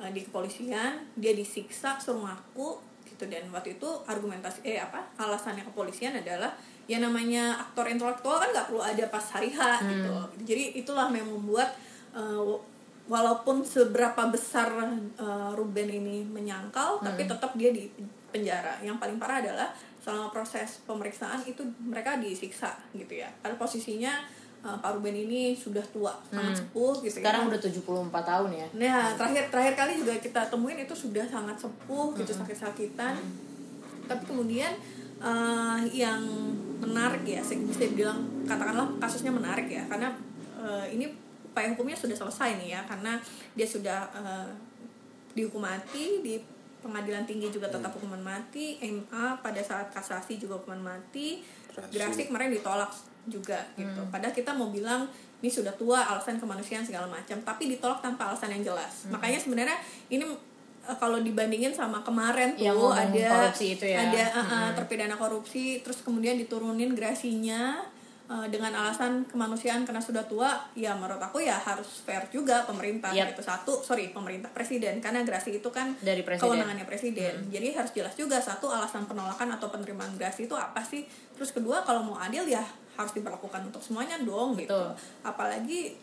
eh, 0.00 0.10
di 0.10 0.20
kepolisian 0.22 1.04
dia 1.14 1.32
disiksa 1.36 1.98
suruh 1.98 2.24
ngaku 2.26 2.78
gitu. 3.10 3.24
Dan 3.30 3.50
waktu 3.54 3.76
itu 3.78 3.88
argumentasi 4.08 4.66
eh 4.66 4.80
apa 4.82 5.02
alasannya 5.18 5.62
kepolisian 5.66 6.18
adalah 6.18 6.50
ya 6.84 7.00
namanya 7.00 7.56
aktor 7.64 7.88
intelektual 7.88 8.36
kan 8.36 8.52
nggak 8.52 8.66
perlu 8.68 8.82
ada 8.84 9.04
pas 9.08 9.24
hari 9.32 9.50
H 9.52 9.60
gitu. 9.84 10.12
Jadi 10.44 10.64
itulah 10.80 11.08
yang 11.12 11.28
membuat 11.28 11.72
eh, 12.12 12.54
walaupun 13.04 13.60
seberapa 13.60 14.28
besar 14.32 14.72
eh, 14.80 15.50
Ruben 15.52 15.88
ini 15.88 16.24
menyangkal 16.24 17.04
tapi 17.04 17.28
tetap 17.28 17.52
dia 17.56 17.70
di 17.72 17.88
penjara. 18.34 18.82
Yang 18.82 18.98
paling 18.98 19.16
parah 19.22 19.38
adalah 19.38 19.70
selama 20.04 20.28
proses 20.28 20.84
pemeriksaan 20.84 21.40
itu 21.48 21.64
mereka 21.80 22.20
disiksa 22.20 22.76
gitu 22.92 23.24
ya. 23.24 23.30
Karena 23.40 23.56
posisinya 23.56 24.12
eh, 24.64 24.76
Pak 24.80 24.90
Ruben 24.96 25.12
ini 25.12 25.52
sudah 25.52 25.84
tua 25.92 26.16
sangat 26.32 26.64
sepuh 26.64 27.04
gitu 27.04 27.20
sekarang 27.20 27.46
ya 27.46 27.48
udah 27.52 27.60
74 27.60 28.30
tahun 28.32 28.50
ya? 28.56 28.66
Nah, 28.80 29.02
terakhir 29.14 29.44
terakhir 29.52 29.74
kali 29.76 29.92
juga 30.00 30.12
kita 30.16 30.40
temuin 30.48 30.80
itu 30.80 30.94
sudah 30.96 31.24
sangat 31.28 31.56
sepuh 31.60 32.16
gitu 32.16 32.32
sakit-sakitan. 32.32 33.14
Tapi 34.08 34.22
kemudian 34.24 34.72
eh, 35.20 35.80
yang 35.92 36.20
menarik 36.80 37.22
ya, 37.28 37.40
saya 37.44 37.60
bisa 37.60 37.84
bilang 37.92 38.24
katakanlah 38.48 38.88
kasusnya 39.00 39.32
menarik 39.32 39.68
ya, 39.68 39.84
karena 39.88 40.08
eh, 40.58 40.96
ini 40.96 41.12
upaya 41.44 41.70
hukumnya 41.70 41.94
sudah 41.94 42.16
selesai 42.16 42.58
nih 42.58 42.74
ya, 42.74 42.80
karena 42.88 43.20
dia 43.52 43.68
sudah 43.68 44.08
eh, 44.16 44.48
dihukum 45.36 45.62
mati 45.62 46.24
di 46.24 46.40
pengadilan 46.84 47.24
tinggi 47.24 47.48
juga 47.48 47.72
tetap 47.72 47.96
hukuman 47.96 48.20
mati, 48.20 48.76
MA 48.84 49.40
pada 49.40 49.62
saat 49.64 49.88
kasasi 49.88 50.36
juga 50.36 50.60
hukuman 50.60 50.92
mati, 50.92 51.40
gerasi 51.88 52.28
kemarin 52.28 52.52
ditolak 52.52 52.92
juga 53.26 53.60
gitu. 53.74 54.00
Padahal 54.12 54.34
kita 54.34 54.52
mau 54.52 54.68
bilang 54.68 55.08
ini 55.40 55.52
sudah 55.52 55.76
tua 55.76 56.00
alasan 56.00 56.40
kemanusiaan 56.40 56.84
segala 56.84 57.04
macam, 57.04 57.36
tapi 57.44 57.68
ditolak 57.68 58.00
tanpa 58.00 58.32
alasan 58.32 58.48
yang 58.56 58.72
jelas. 58.72 59.04
Makanya 59.12 59.36
sebenarnya 59.36 59.76
ini 60.08 60.24
eh, 60.88 60.96
kalau 60.96 61.20
dibandingin 61.20 61.72
sama 61.72 62.00
kemarin 62.00 62.56
tuh 62.56 62.64
Yang 62.64 62.80
ada 62.96 63.28
korupsi 63.28 63.66
itu 63.76 63.84
ya. 63.84 64.08
ada 64.08 64.24
eh, 64.24 64.40
eh, 64.40 64.70
terpidana 64.72 65.16
korupsi, 65.20 65.84
terus 65.84 66.00
kemudian 66.00 66.40
diturunin 66.40 66.96
grasinya 66.96 67.84
eh, 68.24 68.46
dengan 68.48 68.72
alasan 68.72 69.28
kemanusiaan 69.28 69.84
karena 69.84 70.00
sudah 70.00 70.24
tua, 70.24 70.48
ya 70.72 70.96
menurut 70.96 71.20
aku 71.20 71.44
ya 71.44 71.60
harus 71.60 72.00
fair 72.08 72.24
juga 72.32 72.64
pemerintah 72.64 73.12
Yap. 73.12 73.36
gitu 73.36 73.44
satu, 73.44 73.84
sorry 73.84 74.16
pemerintah 74.16 74.48
presiden 74.48 75.04
karena 75.04 75.28
grasi 75.28 75.60
itu 75.60 75.68
kan 75.68 75.92
Dari 76.00 76.24
presiden. 76.24 76.56
kewenangannya 76.56 76.88
presiden. 76.88 77.52
Jadi 77.52 77.76
harus 77.76 77.92
jelas 77.92 78.16
juga 78.16 78.40
satu 78.40 78.72
alasan 78.72 79.04
penolakan 79.04 79.60
atau 79.60 79.68
penerimaan 79.68 80.16
grasi 80.16 80.48
itu 80.48 80.56
apa 80.56 80.80
sih? 80.80 81.04
Terus 81.36 81.52
kedua 81.52 81.84
kalau 81.84 82.00
mau 82.00 82.16
adil 82.16 82.48
ya 82.48 82.64
harus 82.94 83.12
diperlakukan 83.12 83.60
untuk 83.64 83.80
semuanya 83.80 84.16
dong 84.18 84.54
gitu. 84.54 84.70
Betul. 84.70 84.90
Apalagi 85.22 85.94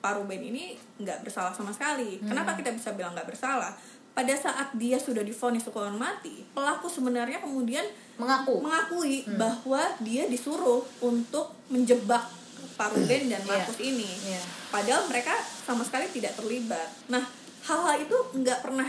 Pak 0.00 0.16
Ruben 0.16 0.40
ini 0.40 0.74
nggak 0.96 1.22
bersalah 1.22 1.52
sama 1.52 1.70
sekali. 1.70 2.16
Hmm. 2.18 2.28
Kenapa 2.28 2.56
kita 2.56 2.70
bisa 2.70 2.92
bilang 2.92 3.12
nggak 3.12 3.28
bersalah? 3.28 3.72
Pada 4.10 4.34
saat 4.34 4.74
dia 4.74 4.98
sudah 4.98 5.22
divonis 5.22 5.62
hukuman 5.62 5.94
mati, 5.94 6.42
pelaku 6.50 6.90
sebenarnya 6.90 7.38
kemudian 7.38 7.86
mengaku 8.16 8.58
mengakui 8.58 9.22
Hmm. 9.22 9.38
bahwa 9.38 9.80
dia 10.00 10.26
disuruh 10.26 10.82
untuk 11.00 11.54
menjebak 11.68 12.26
Pak 12.74 12.90
Ruben 12.90 13.28
dan 13.28 13.40
Iya. 13.40 13.48
Markus 13.48 13.78
ini. 13.78 14.08
Iya. 14.26 14.40
Padahal 14.68 15.04
mereka 15.06 15.36
sama 15.62 15.84
sekali 15.84 16.08
tidak 16.10 16.32
terlibat. 16.34 16.88
Nah, 17.06 17.22
hal-hal 17.62 18.00
itu 18.00 18.16
nggak 18.34 18.64
pernah 18.64 18.88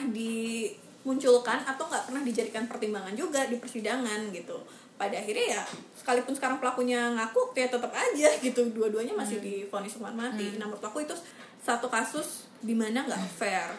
dimunculkan 1.02 1.66
atau 1.66 1.90
nggak 1.90 2.10
pernah 2.10 2.22
dijadikan 2.22 2.70
pertimbangan 2.70 3.14
juga 3.18 3.50
di 3.50 3.58
persidangan 3.58 4.30
gitu. 4.30 4.58
Pada 4.96 5.18
akhirnya 5.18 5.58
ya, 5.58 5.62
sekalipun 5.98 6.38
sekarang 6.38 6.62
pelakunya 6.62 7.10
ngaku, 7.18 7.58
ya 7.58 7.66
tetap 7.66 7.90
aja 7.90 8.30
gitu. 8.46 8.70
Dua-duanya 8.70 9.18
masih 9.18 9.42
divonis 9.42 9.98
hukuman 9.98 10.30
mati. 10.30 10.62
Nah, 10.62 10.70
menurut 10.70 10.86
aku 10.86 11.02
itu 11.02 11.18
satu 11.62 11.90
kasus 11.90 12.46
di 12.62 12.78
mana 12.78 13.02
nggak 13.02 13.26
fair. 13.34 13.70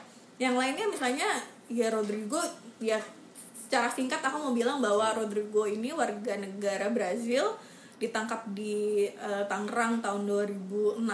Yang 0.43 0.55
lainnya 0.59 0.87
misalnya 0.91 1.29
ya 1.71 1.89
Rodrigo 1.95 2.43
ya 2.83 2.99
secara 3.55 3.87
singkat 3.89 4.19
aku 4.21 4.37
mau 4.43 4.53
bilang 4.53 4.83
bahwa 4.83 5.15
Rodrigo 5.15 5.65
ini 5.65 5.95
warga 5.95 6.35
negara 6.35 6.91
Brazil 6.91 7.55
ditangkap 8.03 8.51
di 8.51 9.07
eh, 9.07 9.45
Tangerang 9.47 10.03
tahun 10.03 10.27
2006 10.27 11.07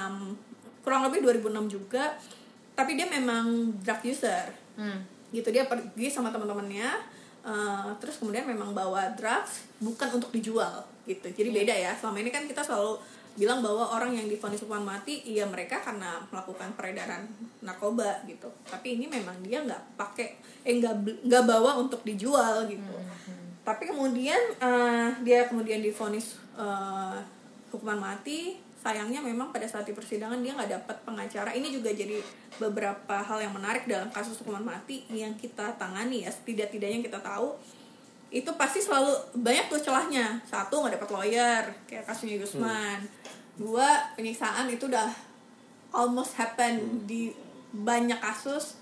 kurang 0.81 1.05
lebih 1.05 1.21
2006 1.45 1.77
juga 1.77 2.17
tapi 2.73 2.97
dia 2.97 3.05
memang 3.05 3.77
drug 3.85 4.01
user 4.09 4.49
Hmm. 4.79 5.03
Gitu 5.29 5.49
dia 5.53 5.69
pergi 5.69 6.09
sama 6.09 6.33
teman-temannya 6.33 6.89
eh, 7.45 7.91
terus 8.01 8.21
kemudian 8.21 8.49
memang 8.49 8.73
bawa 8.73 9.13
drugs 9.13 9.69
bukan 9.81 10.21
untuk 10.21 10.33
dijual 10.33 10.85
gitu. 11.09 11.29
Jadi 11.29 11.49
beda 11.49 11.75
ya 11.75 11.93
selama 11.97 12.21
ini 12.21 12.31
kan 12.33 12.45
kita 12.45 12.61
selalu 12.61 13.01
bilang 13.39 13.63
bahwa 13.63 13.95
orang 13.95 14.19
yang 14.19 14.27
divonis 14.27 14.59
hukuman 14.67 14.99
mati 14.99 15.23
iya 15.23 15.47
mereka 15.47 15.79
karena 15.79 16.19
melakukan 16.29 16.75
peredaran 16.75 17.23
narkoba 17.63 18.27
gitu. 18.27 18.51
Tapi 18.67 18.99
ini 18.99 19.07
memang 19.07 19.39
dia 19.47 19.63
nggak 19.63 19.95
pakai 19.95 20.43
eh 20.67 20.75
nggak 20.83 21.25
nggak 21.25 21.45
bawa 21.47 21.79
untuk 21.79 22.03
dijual 22.03 22.67
gitu. 22.67 22.97
Tapi 23.63 23.85
kemudian 23.89 24.59
eh, 24.59 25.09
dia 25.23 25.47
kemudian 25.47 25.79
divonis 25.79 26.37
eh, 26.59 27.19
hukuman 27.71 28.01
mati 28.01 28.68
sayangnya 28.79 29.19
memang 29.19 29.51
pada 29.51 29.67
saat 29.67 29.83
di 29.83 29.93
persidangan 29.93 30.39
dia 30.39 30.55
nggak 30.55 30.71
dapat 30.71 30.97
pengacara. 31.03 31.51
Ini 31.51 31.69
juga 31.75 31.91
jadi 31.91 32.23
beberapa 32.63 33.19
hal 33.19 33.43
yang 33.43 33.53
menarik 33.53 33.91
dalam 33.91 34.07
kasus 34.15 34.39
hukuman 34.39 34.63
mati 34.63 35.03
yang 35.11 35.35
kita 35.35 35.75
tangani 35.75 36.23
ya. 36.23 36.31
Setidak-tidaknya 36.31 37.03
kita 37.03 37.19
tahu 37.19 37.59
itu 38.31 38.51
pasti 38.55 38.79
selalu 38.79 39.13
banyak 39.43 39.67
tuh 39.67 39.83
celahnya. 39.83 40.39
Satu 40.47 40.79
nggak 40.85 41.01
dapat 41.01 41.11
lawyer 41.11 41.65
kayak 41.91 42.07
kasusnya 42.07 42.39
Yusman. 42.39 43.03
Dua 43.59 44.15
penyiksaan 44.15 44.71
itu 44.71 44.87
udah 44.87 45.11
almost 45.91 46.39
happen 46.39 47.03
di 47.09 47.35
banyak 47.75 48.23
kasus. 48.23 48.79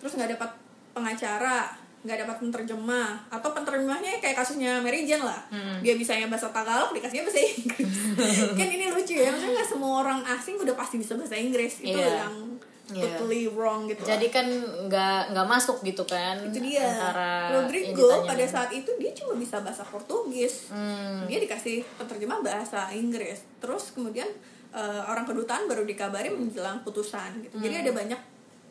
Terus 0.00 0.16
nggak 0.16 0.40
dapat 0.40 0.50
pengacara 0.96 1.83
nggak 2.04 2.18
dapat 2.20 2.36
penterjemah 2.36 3.32
atau 3.32 3.48
penterjemahnya 3.50 4.20
kayak 4.20 4.36
kasusnya 4.36 4.76
Mary 4.84 5.08
Jane 5.08 5.24
lah. 5.24 5.40
Dia 5.80 5.96
bisanya 5.96 6.28
bahasa 6.28 6.52
Tagalog 6.52 6.92
dikasihnya 6.92 7.24
bahasa 7.24 7.40
Inggris. 7.40 7.90
Kan 8.60 8.68
ini 8.68 8.92
lucu 8.92 9.16
ya 9.16 9.32
maksudnya 9.32 9.56
nggak 9.56 9.68
semua 9.72 10.04
orang 10.04 10.20
asing 10.28 10.60
udah 10.60 10.76
pasti 10.76 11.00
bisa 11.00 11.16
bahasa 11.16 11.34
Inggris. 11.34 11.80
Itu 11.80 11.96
Iya. 11.96 12.28
yang 12.28 12.36
totally 12.84 13.48
wrong 13.48 13.88
gitu 13.88 14.04
jadi 14.04 14.28
kan 14.28 14.44
nggak 14.92 15.32
nggak 15.32 15.46
masuk 15.48 15.80
gitu 15.80 16.04
kan 16.04 16.36
itu 16.44 16.60
dia. 16.60 16.84
antara 16.84 17.48
yang 17.48 17.64
Rodrigo 17.64 18.28
pada 18.28 18.44
saat 18.44 18.68
itu 18.76 18.92
dia 19.00 19.08
cuma 19.16 19.40
bisa 19.40 19.64
bahasa 19.64 19.80
Portugis. 19.88 20.68
Hmm. 20.68 21.24
dia 21.24 21.40
dikasih 21.40 21.80
penerjemah 21.96 22.44
bahasa 22.44 22.92
Inggris. 22.92 23.40
Terus 23.56 23.96
kemudian 23.96 24.28
eh, 24.76 25.02
orang 25.08 25.24
kedutaan 25.24 25.64
baru 25.64 25.88
dikabari 25.88 26.28
menjelang 26.28 26.84
putusan 26.84 27.40
gitu. 27.40 27.56
Jadi 27.56 27.88
ada 27.88 27.90
banyak 27.96 28.20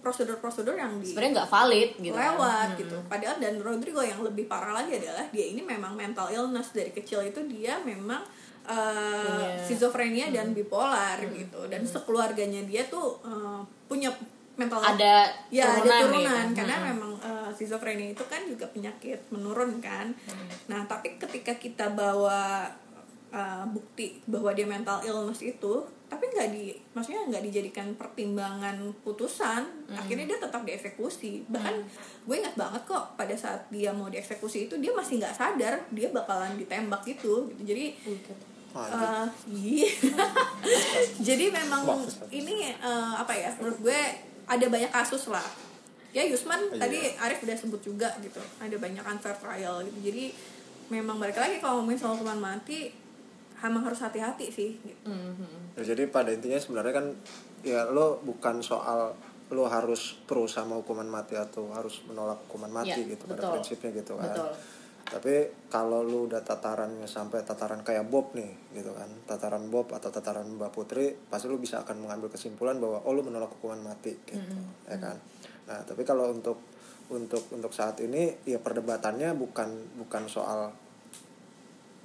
prosedur-prosedur 0.04 0.76
yang 0.76 1.00
di 1.00 1.08
Hmm. 1.08 1.10
sebenarnya 1.10 1.32
nggak 1.39 1.50
valid 1.50 1.89
gitu 1.98 2.12
kan. 2.13 2.24
lewat 2.36 2.68
gitu. 2.76 2.98
Padahal 3.08 3.36
dan 3.39 3.56
Rodrigo 3.58 4.02
yang 4.04 4.20
lebih 4.20 4.46
parah 4.52 4.76
lagi 4.76 5.00
adalah 5.00 5.24
dia 5.32 5.46
ini 5.48 5.63
memang 5.63 5.96
mental 5.96 6.28
illness. 6.28 6.76
Dari 6.76 6.92
kecil 6.92 7.24
itu 7.24 7.39
dia 7.48 7.80
memang 7.82 8.20
uh, 8.68 9.56
schizofrenia 9.63 10.28
dan 10.30 10.52
bipolar 10.52 11.24
gitu. 11.32 11.72
Dan 11.72 11.88
sekeluarganya 11.88 12.68
dia 12.68 12.84
tuh 12.92 13.24
uh, 13.24 13.63
punya 13.88 14.12
mental 14.54 14.78
Ada 14.84 15.34
ya 15.50 15.66
turunan 15.66 15.82
ada 15.82 15.98
gitu. 15.98 16.06
turunan. 16.13 16.48
karena 16.54 16.76
memang 16.94 17.12
uh, 17.26 17.50
schizofrenia 17.50 18.13
itu 18.13 18.24
kan 18.30 18.46
juga 18.46 18.70
penyakit 18.70 19.18
menurun 19.34 19.82
kan. 19.82 20.13
Nah 20.70 20.86
tapi 20.86 21.18
ketika 21.18 21.58
kita 21.58 21.89
bawa 21.89 22.70
uh, 23.34 23.66
bukti 23.72 24.22
bahwa 24.30 24.54
dia 24.54 24.70
mental 24.70 25.02
illness 25.02 25.42
itu 25.42 25.82
tapi 26.13 26.30
nggak 26.30 26.49
di 26.54 26.78
maksudnya 26.93 27.26
nggak 27.26 27.43
dijadikan 27.49 27.97
pertimbangan 27.97 28.78
putusan 29.02 29.65
akhirnya 29.97 30.30
dia 30.30 30.38
tetap 30.38 30.62
dieksekusi. 30.62 31.49
Bahkan 31.49 31.76
gue 32.30 32.36
ingat 32.38 32.54
banget 32.54 32.86
kok 32.86 33.17
pada 33.17 33.34
saat 33.34 33.65
dia 33.73 33.89
mau 33.89 34.13
dieksekusi 34.13 34.69
itu 34.69 34.78
dia 34.78 34.93
masih 34.93 35.17
nggak 35.17 35.34
sadar 35.34 35.82
dia 35.89 36.13
bakalan 36.13 36.54
ditembak 36.54 37.02
gitu 37.10 37.49
gitu. 37.49 37.62
Jadi 37.65 37.97
iya. 39.49 39.89
jadi 41.34 41.45
memang 41.49 42.06
ini 42.30 42.69
eh, 42.78 43.13
apa 43.17 43.34
ya 43.34 43.49
menurut 43.58 43.82
gue 43.82 43.99
ada 44.45 44.65
banyak 44.69 44.93
kasus 44.93 45.34
lah. 45.34 45.45
Ya 46.13 46.21
Yusman 46.30 46.62
Iya. 46.69 46.78
tadi 46.78 46.99
Arif 47.26 47.41
udah 47.41 47.58
sebut 47.58 47.82
juga 47.82 48.13
gitu 48.21 48.38
ada 48.62 48.76
banyak 48.78 49.02
unfair 49.02 49.34
trial 49.41 49.82
gitu. 49.89 50.13
Jadi 50.13 50.30
memang 50.93 51.17
balik 51.17 51.41
lagi 51.41 51.58
kalau 51.58 51.82
ngomongin 51.82 51.97
soal 51.97 52.13
hukuman 52.21 52.38
mati 52.38 52.93
emang 53.63 53.88
harus 53.88 54.04
hati-hati 54.04 54.52
sih 54.52 54.76
gitu. 54.84 55.08
Ya, 55.80 55.95
jadi 55.95 56.12
pada 56.12 56.30
intinya 56.36 56.60
sebenarnya 56.60 56.93
kan 56.93 57.06
ya 57.63 57.88
lo 57.88 58.19
bukan 58.19 58.60
soal 58.60 59.15
lo 59.54 59.63
harus 59.69 60.19
pro 60.28 60.49
sama 60.49 60.76
hukuman 60.82 61.08
mati 61.08 61.38
atau 61.39 61.71
harus 61.71 62.04
menolak 62.10 62.43
hukuman 62.49 62.84
mati 62.84 62.99
Ya, 63.06 63.15
gitu 63.15 63.23
pada 63.30 63.39
betul. 63.39 63.52
prinsipnya 63.56 63.89
gitu 64.04 64.13
kan. 64.19 64.34
Betul. 64.34 64.52
Tapi 65.04 65.34
kalau 65.69 66.02
lo 66.02 66.26
udah 66.26 66.41
tatarannya 66.41 67.06
sampai 67.06 67.43
tataran 67.45 67.86
kayak 67.86 68.08
Bob 68.08 68.34
nih 68.34 68.49
gitu 68.73 68.91
kan, 68.95 69.08
tataran 69.30 69.67
Bob 69.69 69.91
atau 69.93 70.10
tataran 70.10 70.47
Mbak 70.58 70.71
Putri, 70.73 71.13
pasti 71.30 71.52
lo 71.52 71.60
bisa 71.60 71.84
akan 71.86 72.08
mengambil 72.08 72.34
kesimpulan 72.34 72.80
bahwa 72.82 73.04
oh 73.06 73.13
lo 73.13 73.21
menolak 73.21 73.52
hukuman 73.60 73.84
mati 73.84 74.15
gitu, 74.26 74.41
ya 74.89 74.97
kan. 74.97 75.19
Nah 75.69 75.80
tapi 75.86 76.02
kalau 76.08 76.34
untuk 76.34 76.58
untuk 77.12 77.45
untuk 77.52 77.69
saat 77.76 77.99
ini 77.99 78.32
ya 78.47 78.58
perdebatannya 78.63 79.36
bukan 79.38 79.69
bukan 80.02 80.23
soal 80.26 80.71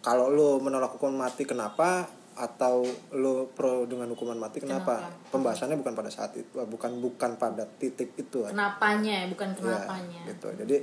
kalau 0.09 0.33
lo 0.33 0.57
menolak 0.57 0.89
hukuman 0.91 1.29
mati 1.29 1.45
kenapa 1.45 2.09
atau 2.33 2.81
lo 3.13 3.53
pro 3.53 3.85
dengan 3.85 4.09
hukuman 4.09 4.39
mati 4.39 4.63
kenapa? 4.63 5.05
Pembahasannya 5.29 5.77
bukan 5.77 5.93
pada 5.93 6.09
saat 6.09 6.33
itu, 6.33 6.49
bukan 6.65 6.97
bukan 6.97 7.37
pada 7.37 7.69
titik 7.69 8.17
itu. 8.17 8.41
Kenapanya, 8.41 9.29
bukan 9.29 9.53
Ya, 9.53 9.57
kenapanya. 9.59 10.21
gitu. 10.25 10.49
Jadi 10.57 10.77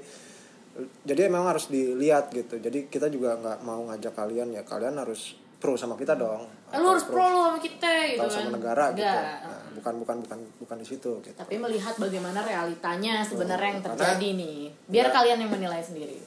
jadi 1.02 1.26
memang 1.26 1.48
harus 1.48 1.72
dilihat 1.72 2.30
gitu. 2.30 2.60
Jadi 2.60 2.86
kita 2.86 3.08
juga 3.08 3.34
nggak 3.34 3.64
mau 3.64 3.88
ngajak 3.88 4.14
kalian 4.14 4.52
ya 4.52 4.62
kalian 4.62 5.00
harus 5.00 5.34
pro 5.56 5.74
sama 5.74 5.96
kita 5.96 6.14
dong. 6.14 6.44
Eh, 6.70 6.78
lu 6.78 6.92
harus 6.92 7.08
pro 7.08 7.24
lu 7.24 7.40
sama 7.48 7.58
kita 7.58 7.90
gitu 8.12 8.22
kan. 8.22 8.30
sama 8.30 8.52
negara 8.52 8.86
gitu. 8.92 9.08
Nah, 9.08 9.64
bukan 9.74 9.94
bukan 10.04 10.16
bukan 10.22 10.40
bukan 10.60 10.78
di 10.78 10.86
situ 10.86 11.12
gitu. 11.24 11.34
Tapi 11.34 11.56
melihat 11.56 11.96
bagaimana 11.96 12.44
realitanya 12.44 13.24
sebenarnya 13.24 13.70
yang 13.72 13.82
Karena- 13.82 13.96
terjadi 13.96 14.28
nih. 14.36 14.60
Biar 14.86 15.08
Ya. 15.08 15.14
kalian 15.16 15.38
yang 15.40 15.52
menilai 15.56 15.80
sendiri. 15.80 16.20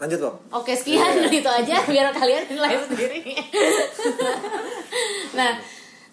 Lanjut 0.00 0.18
Bob. 0.24 0.34
Oke 0.56 0.72
sekian 0.72 1.20
Iya. 1.20 1.28
itu 1.44 1.50
aja 1.50 1.76
biar 1.84 2.08
kalian 2.16 2.48
nilai 2.48 2.72
sendiri. 2.80 3.20
nah 5.38 5.60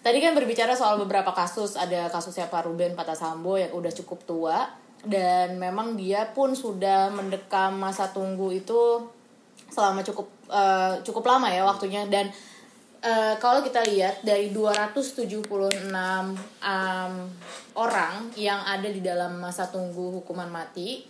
tadi 0.04 0.20
kan 0.20 0.36
berbicara 0.36 0.76
soal 0.76 1.00
beberapa 1.00 1.32
kasus 1.32 1.80
ada 1.80 2.12
kasusnya 2.12 2.52
Pak 2.52 2.68
Ruben 2.68 2.92
Patasambo 2.92 3.56
yang 3.56 3.72
udah 3.72 3.92
cukup 3.92 4.20
tua 4.28 4.68
dan 5.08 5.56
memang 5.56 5.96
dia 5.96 6.28
pun 6.36 6.52
sudah 6.52 7.08
mendekam 7.08 7.80
masa 7.80 8.12
tunggu 8.12 8.52
itu 8.52 9.08
selama 9.72 10.04
cukup 10.04 10.28
eh, 10.52 10.94
cukup 11.06 11.24
lama 11.24 11.48
ya 11.48 11.64
waktunya 11.64 12.04
dan 12.12 12.28
eh, 13.00 13.34
kalau 13.40 13.64
kita 13.64 13.80
lihat 13.88 14.20
dari 14.20 14.52
276 14.52 15.48
um, 15.88 17.12
orang 17.78 18.14
yang 18.36 18.60
ada 18.68 18.88
di 18.90 19.00
dalam 19.00 19.38
masa 19.40 19.70
tunggu 19.70 20.20
hukuman 20.20 20.50
mati 20.50 21.06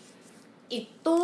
itu 0.68 1.18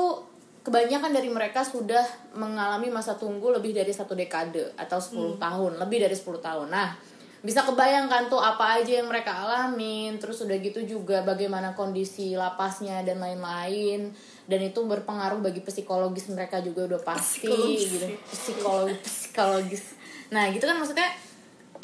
kebanyakan 0.64 1.12
dari 1.12 1.28
mereka 1.28 1.60
sudah 1.60 2.02
mengalami 2.32 2.88
masa 2.88 3.14
tunggu 3.14 3.52
lebih 3.52 3.76
dari 3.76 3.92
satu 3.92 4.16
dekade 4.16 4.72
atau 4.74 4.96
10 4.96 5.36
tahun 5.36 5.72
lebih 5.76 6.00
dari 6.00 6.16
10 6.16 6.40
tahun. 6.40 6.68
Nah 6.72 6.96
bisa 7.44 7.60
kebayangkan 7.60 8.32
tuh 8.32 8.40
apa 8.40 8.80
aja 8.80 9.04
yang 9.04 9.04
mereka 9.04 9.44
alamin 9.44 10.16
terus 10.16 10.40
udah 10.40 10.56
gitu 10.56 10.80
juga 10.80 11.20
bagaimana 11.20 11.76
kondisi 11.76 12.32
lapasnya 12.32 13.04
dan 13.04 13.20
lain-lain 13.20 14.08
dan 14.48 14.60
itu 14.64 14.80
berpengaruh 14.80 15.44
bagi 15.44 15.60
psikologis 15.60 16.32
mereka 16.32 16.64
juga 16.64 16.88
udah 16.88 17.00
pasti 17.04 17.44
Psikologis. 17.44 17.84
gitu. 17.84 18.06
Psikologis 18.24 19.00
psikologis. 19.04 19.84
Nah 20.32 20.48
gitu 20.48 20.64
kan 20.64 20.80
maksudnya 20.80 21.12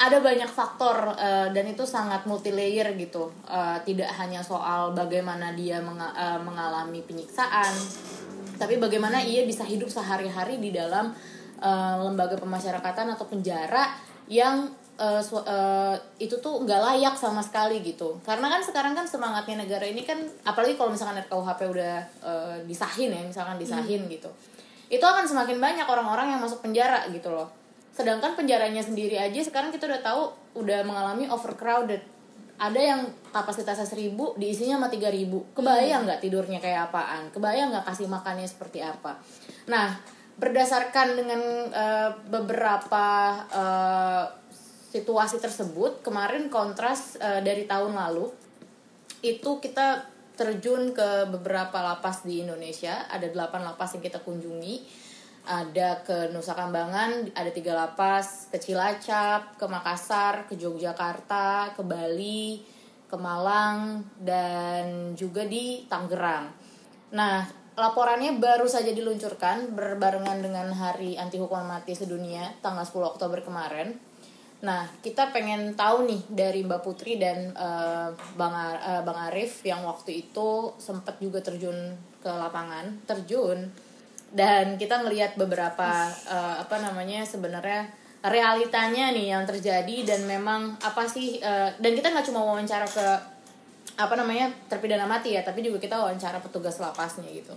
ada 0.01 0.17
banyak 0.17 0.49
faktor 0.49 1.13
eh, 1.13 1.53
dan 1.53 1.65
itu 1.69 1.85
sangat 1.85 2.25
multi 2.25 2.49
layer 2.49 2.97
gitu. 2.97 3.29
Eh, 3.45 3.77
tidak 3.85 4.09
hanya 4.17 4.41
soal 4.41 4.97
bagaimana 4.97 5.53
dia 5.53 5.77
menga- 5.77 6.17
eh, 6.17 6.41
mengalami 6.41 7.05
penyiksaan 7.05 7.69
tapi 8.61 8.77
bagaimana 8.77 9.17
ia 9.25 9.41
bisa 9.49 9.65
hidup 9.65 9.89
sehari-hari 9.89 10.61
di 10.61 10.69
dalam 10.69 11.09
eh, 11.57 11.95
lembaga 11.97 12.37
pemasyarakatan 12.37 13.17
atau 13.17 13.25
penjara 13.25 13.89
yang 14.29 14.69
su- 15.25 15.41
eh, 15.41 15.95
itu 16.21 16.37
tuh 16.37 16.61
nggak 16.61 16.77
layak 16.77 17.15
sama 17.17 17.41
sekali 17.41 17.81
gitu. 17.81 18.21
Karena 18.21 18.53
kan 18.53 18.61
sekarang 18.61 18.93
kan 18.93 19.01
semangatnya 19.09 19.65
negara 19.65 19.81
ini 19.81 20.05
kan 20.05 20.21
apalagi 20.45 20.77
kalau 20.77 20.93
misalkan 20.93 21.17
RKUHP 21.25 21.61
udah 21.73 21.95
eh, 22.21 22.57
disahin 22.69 23.09
ya 23.09 23.21
misalkan 23.25 23.57
disahin 23.57 24.05
gitu. 24.05 24.29
Itu 24.93 25.01
akan 25.01 25.25
semakin 25.25 25.57
banyak 25.57 25.87
orang-orang 25.89 26.37
yang 26.37 26.41
masuk 26.43 26.61
penjara 26.61 27.09
gitu 27.09 27.33
loh. 27.33 27.49
Sedangkan 27.97 28.37
penjaranya 28.37 28.85
sendiri 28.85 29.17
aja 29.17 29.41
sekarang 29.41 29.73
kita 29.73 29.89
udah 29.89 30.01
tahu 30.05 30.21
udah 30.61 30.85
mengalami 30.85 31.25
overcrowded 31.25 32.03
ada 32.61 32.77
yang 32.77 33.01
kapasitasnya 33.33 33.89
seribu 33.89 34.37
diisinya 34.37 34.77
sama 34.77 34.93
tiga 34.93 35.09
ribu. 35.09 35.49
Kebayang 35.57 36.05
nggak 36.05 36.21
tidurnya 36.21 36.61
kayak 36.61 36.93
apaan? 36.93 37.33
Kebayang 37.33 37.73
nggak 37.73 37.89
kasih 37.89 38.05
makannya 38.05 38.45
seperti 38.45 38.85
apa? 38.85 39.17
Nah 39.65 39.97
berdasarkan 40.37 41.17
dengan 41.17 41.41
eh, 41.73 42.09
beberapa 42.29 43.07
eh, 43.49 44.25
situasi 44.93 45.41
tersebut 45.41 46.05
kemarin 46.05 46.53
kontras 46.53 47.17
eh, 47.17 47.41
dari 47.41 47.65
tahun 47.65 47.97
lalu 47.97 48.29
itu 49.25 49.57
kita 49.57 50.05
terjun 50.37 50.93
ke 50.93 51.33
beberapa 51.33 51.81
lapas 51.81 52.21
di 52.21 52.45
Indonesia. 52.45 53.09
Ada 53.09 53.33
delapan 53.33 53.73
lapas 53.73 53.97
yang 53.97 54.05
kita 54.05 54.21
kunjungi 54.21 55.00
ada 55.45 56.01
ke 56.05 56.29
Nusa 56.29 56.53
Kambangan 56.53 57.33
ada 57.33 57.51
tiga 57.53 57.73
lapas 57.73 58.49
ke 58.53 58.61
Cilacap 58.61 59.57
ke 59.57 59.65
Makassar 59.65 60.45
ke 60.45 60.53
Yogyakarta 60.57 61.73
ke 61.73 61.81
Bali 61.81 62.61
ke 63.09 63.17
Malang 63.19 64.05
dan 64.21 65.17
juga 65.17 65.43
di 65.43 65.83
Tangerang. 65.89 66.47
Nah 67.11 67.61
laporannya 67.75 68.37
baru 68.37 68.67
saja 68.67 68.91
diluncurkan 68.91 69.73
berbarengan 69.73 70.43
dengan 70.43 70.69
Hari 70.69 71.17
Anti 71.17 71.39
Hukuman 71.39 71.67
Mati 71.67 71.95
Sedunia 71.95 72.51
tanggal 72.59 72.83
10 72.83 73.15
Oktober 73.15 73.39
kemarin. 73.41 73.95
Nah, 74.61 74.85
kita 75.01 75.33
pengen 75.33 75.73
tahu 75.73 76.05
nih 76.05 76.21
dari 76.29 76.61
Mbak 76.61 76.81
Putri 76.85 77.17
dan 77.17 77.49
eh, 77.49 78.09
Bang, 78.37 78.53
Ar- 78.53 78.83
eh, 78.85 79.01
Bang 79.01 79.17
Arif 79.17 79.65
yang 79.65 79.81
waktu 79.81 80.29
itu 80.29 80.77
sempat 80.77 81.17
juga 81.17 81.41
terjun 81.41 81.97
ke 82.21 82.29
lapangan, 82.29 83.01
terjun 83.09 83.73
dan 84.31 84.79
kita 84.79 85.03
ngelihat 85.03 85.35
beberapa 85.35 86.07
eh, 86.07 86.55
apa 86.63 86.75
namanya 86.79 87.27
sebenarnya 87.27 87.87
realitanya 88.23 89.11
nih 89.11 89.35
yang 89.35 89.43
terjadi 89.43 90.07
dan 90.07 90.23
memang 90.23 90.79
apa 90.79 91.03
sih 91.03 91.43
eh, 91.43 91.69
dan 91.75 91.91
kita 91.91 92.15
nggak 92.15 92.25
cuma 92.31 92.41
wawancara 92.41 92.87
ke 92.87 93.07
apa 93.99 94.13
namanya 94.15 94.49
terpidana 94.71 95.03
mati 95.03 95.35
ya 95.35 95.43
tapi 95.43 95.61
juga 95.61 95.77
kita 95.77 95.99
wawancara 95.99 96.39
petugas 96.39 96.79
lapasnya 96.79 97.27
gitu. 97.27 97.51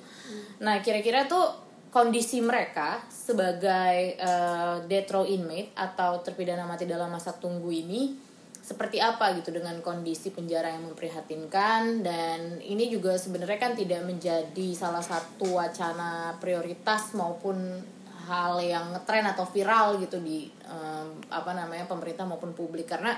Nah 0.61 0.83
kira-kira 0.83 1.31
tuh 1.31 1.47
kondisi 1.95 2.43
mereka 2.43 2.99
sebagai 3.07 4.19
eh, 4.19 4.77
death 4.91 5.11
row 5.15 5.23
inmate 5.23 5.71
atau 5.79 6.19
terpidana 6.27 6.67
mati 6.67 6.91
dalam 6.91 7.07
masa 7.07 7.31
tunggu 7.39 7.71
ini 7.71 8.19
seperti 8.65 8.97
apa 8.97 9.37
gitu 9.37 9.53
dengan 9.53 9.77
kondisi 9.85 10.33
penjara 10.33 10.73
yang 10.73 10.89
memprihatinkan. 10.89 12.01
Dan 12.01 12.65
ini 12.65 12.89
juga 12.89 13.13
sebenarnya 13.21 13.61
kan 13.61 13.77
tidak 13.77 14.01
menjadi 14.09 14.73
salah 14.73 15.05
satu 15.05 15.61
wacana 15.61 16.33
prioritas 16.41 17.13
maupun 17.13 17.85
hal 18.25 18.57
yang 18.65 18.97
ngetren 18.97 19.29
atau 19.29 19.45
viral 19.45 20.01
gitu 20.01 20.17
di 20.25 20.49
em, 20.65 21.09
apa 21.29 21.53
namanya 21.53 21.85
pemerintah 21.85 22.25
maupun 22.25 22.57
publik. 22.57 22.89
Karena 22.89 23.13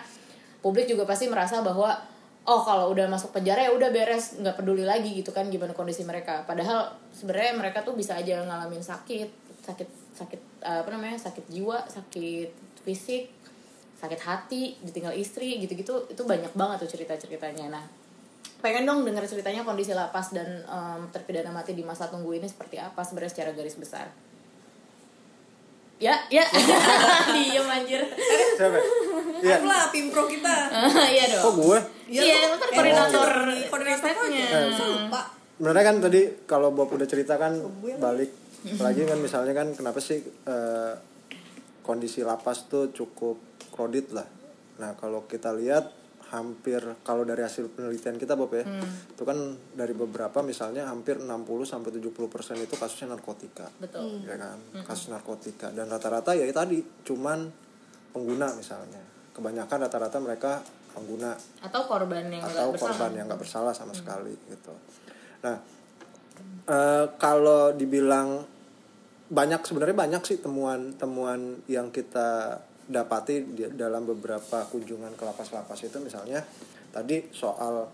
publik 0.59 0.91
juga 0.91 1.07
pasti 1.07 1.31
merasa 1.31 1.63
bahwa 1.63 1.95
oh 2.47 2.61
kalau 2.67 2.91
udah 2.91 3.07
masuk 3.07 3.31
penjara 3.31 3.63
ya 3.63 3.71
udah 3.71 3.95
beres 3.95 4.43
nggak 4.43 4.59
peduli 4.59 4.83
lagi 4.83 5.15
gitu 5.15 5.31
kan 5.31 5.47
gimana 5.47 5.71
kondisi 5.79 6.03
mereka. 6.03 6.43
Padahal 6.43 6.91
sebenarnya 7.15 7.55
mereka 7.55 7.87
tuh 7.87 7.95
bisa 7.95 8.19
aja 8.19 8.43
ngalamin 8.43 8.83
sakit 8.83 9.47
sakit 9.63 9.89
sakit 10.15 10.41
eh, 10.67 10.79
apa 10.83 10.91
namanya 10.91 11.19
sakit 11.19 11.47
jiwa 11.51 11.87
sakit 11.87 12.51
fisik 12.83 13.36
sakit 13.97 14.21
hati 14.21 14.63
ditinggal 14.79 15.13
istri 15.13 15.57
gitu-gitu 15.57 16.07
itu 16.07 16.23
banyak 16.23 16.53
banget 16.53 16.85
tuh 16.85 16.91
cerita-ceritanya 16.91 17.71
nah 17.71 17.85
pengen 18.57 18.85
dong 18.85 19.03
denger 19.03 19.25
ceritanya 19.25 19.63
kondisi 19.63 19.91
lapas 19.91 20.31
dan 20.31 20.45
em, 20.61 21.01
terpidana 21.11 21.49
mati 21.51 21.73
di 21.73 21.81
masa 21.81 22.07
tunggu 22.07 22.33
ini 22.33 22.45
seperti 22.45 22.77
apa 22.77 23.01
sebenarnya 23.01 23.33
secara 23.33 23.51
garis 23.53 23.75
besar 23.75 24.09
Ya, 25.97 26.13
ya. 26.29 26.45
Diem 27.33 27.65
anjir. 27.65 28.05
siapa 28.53 28.77
iya 29.41 29.57
Live 29.57 29.65
lah 29.65 29.89
pimpro 29.89 30.29
kita 30.29 30.69
Iya 31.09 31.25
dong. 31.33 31.43
kok 31.43 31.53
gue 31.59 31.79
Iya, 32.13 32.21
lu- 32.21 32.53
lu 32.53 32.57
kan 32.59 32.69
koordinator 32.71 33.31
lu 33.43 33.53
jadi 33.55 33.67
koordinator 33.67 34.05
risetnya. 34.13 34.45
aja. 34.45 34.59
Masa 34.69 34.85
lupa 34.87 35.21
sebenarnya 35.57 35.85
kan 35.87 35.97
tadi 35.99 36.21
kalau 36.45 36.69
Bob 36.71 36.93
udah 36.93 37.09
cerita 37.09 37.35
kan 37.35 37.57
balik 37.97 38.29
lagi 38.85 39.03
kan 39.03 39.17
misalnya 39.17 39.57
kan 39.57 39.73
kenapa 39.73 39.97
sih 39.99 40.21
eh, 40.21 40.93
kondisi 41.81 42.21
lapas 42.21 42.69
tuh 42.69 42.93
cukup 42.93 43.56
kredit 43.77 44.17
lah. 44.17 44.27
Nah 44.81 44.97
kalau 44.97 45.29
kita 45.29 45.53
lihat 45.53 46.07
hampir 46.27 46.83
kalau 47.07 47.23
dari 47.23 47.47
hasil 47.47 47.71
penelitian 47.71 48.19
kita 48.19 48.35
Bob 48.35 48.51
ya 48.51 48.67
itu 49.15 49.23
kan 49.23 49.39
dari 49.79 49.95
beberapa 49.95 50.43
misalnya 50.43 50.91
hampir 50.91 51.23
60 51.23 51.31
sampai 51.63 51.95
70 51.95 52.11
persen 52.27 52.59
itu 52.59 52.75
kasusnya 52.75 53.15
narkotika. 53.15 53.71
Betul. 53.79 54.27
ya 54.27 54.35
kan? 54.35 54.59
Kasus 54.83 55.15
narkotika. 55.15 55.71
Dan 55.71 55.87
rata-rata 55.87 56.35
ya 56.35 56.43
tadi 56.51 56.83
cuman 57.07 57.47
pengguna 58.11 58.51
misalnya. 58.59 59.03
Kebanyakan 59.37 59.87
rata-rata 59.87 60.19
mereka 60.19 60.53
pengguna. 60.97 61.37
Atau 61.63 61.85
korban 61.87 62.27
yang 62.27 62.43
atau 62.43 62.73
bersalah. 62.73 62.97
korban 62.97 63.11
yang 63.15 63.25
nggak 63.29 63.41
bersalah 63.45 63.73
sama 63.77 63.93
sekali 63.93 64.33
gitu. 64.49 64.75
Nah, 65.45 65.57
eh, 66.67 67.07
kalau 67.21 67.77
dibilang 67.77 68.43
banyak 69.27 69.61
sebenarnya 69.63 69.95
banyak 69.95 70.23
sih 70.25 70.39
temuan-temuan 70.39 71.61
yang 71.69 71.91
kita 71.91 72.63
dapati 72.87 73.43
di 73.51 73.63
dalam 73.75 74.07
beberapa 74.07 74.67
kunjungan 74.71 75.19
ke 75.19 75.23
lapas-lapas 75.27 75.79
itu 75.83 75.99
misalnya 75.99 76.39
tadi 76.95 77.29
soal 77.35 77.87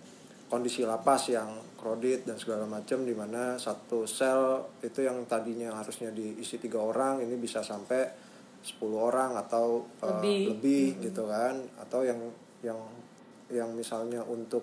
kondisi 0.53 0.85
lapas 0.85 1.33
yang 1.33 1.49
kredit 1.81 2.29
dan 2.29 2.37
segala 2.37 2.69
macam 2.69 3.09
di 3.09 3.17
mana 3.17 3.57
satu 3.57 4.05
sel 4.05 4.69
itu 4.85 5.01
yang 5.01 5.25
tadinya 5.25 5.73
harusnya 5.81 6.13
diisi 6.13 6.61
tiga 6.61 6.77
orang 6.85 7.25
ini 7.25 7.41
bisa 7.41 7.65
sampai 7.65 8.33
10 8.63 8.79
orang 8.95 9.35
atau 9.35 9.83
eh, 9.99 10.07
Lebih. 10.07 10.43
lebih 10.55 10.87
gitu 11.11 11.27
kan. 11.27 11.59
Atau 11.83 12.07
yang 12.07 12.21
yang 12.63 12.79
yang 13.51 13.75
misalnya 13.75 14.23
untuk 14.23 14.63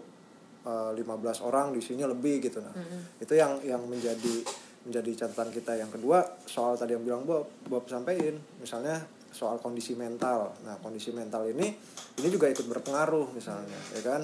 eh, 0.64 0.92
15 0.96 1.44
orang 1.44 1.76
di 1.76 1.84
sini 1.84 2.08
lebih 2.08 2.40
gitu. 2.40 2.64
Nah 2.64 2.72
itu 3.20 3.34
yang 3.36 3.60
yang 3.60 3.84
menjadi 3.84 4.48
menjadi 4.88 5.28
catatan 5.28 5.52
kita. 5.52 5.76
Yang 5.76 6.00
kedua 6.00 6.24
soal 6.48 6.80
tadi 6.80 6.96
yang 6.96 7.04
bilang 7.04 7.28
Bob 7.28 7.52
Bob 7.68 7.84
sampaikan 7.92 8.40
misalnya 8.64 9.04
soal 9.30 9.62
kondisi 9.62 9.94
mental. 9.96 10.54
Nah 10.66 10.78
kondisi 10.82 11.14
mental 11.14 11.48
ini 11.50 11.72
ini 12.20 12.28
juga 12.28 12.50
ikut 12.50 12.66
berpengaruh 12.66 13.32
misalnya 13.34 13.78
ya 13.96 14.02
kan? 14.02 14.22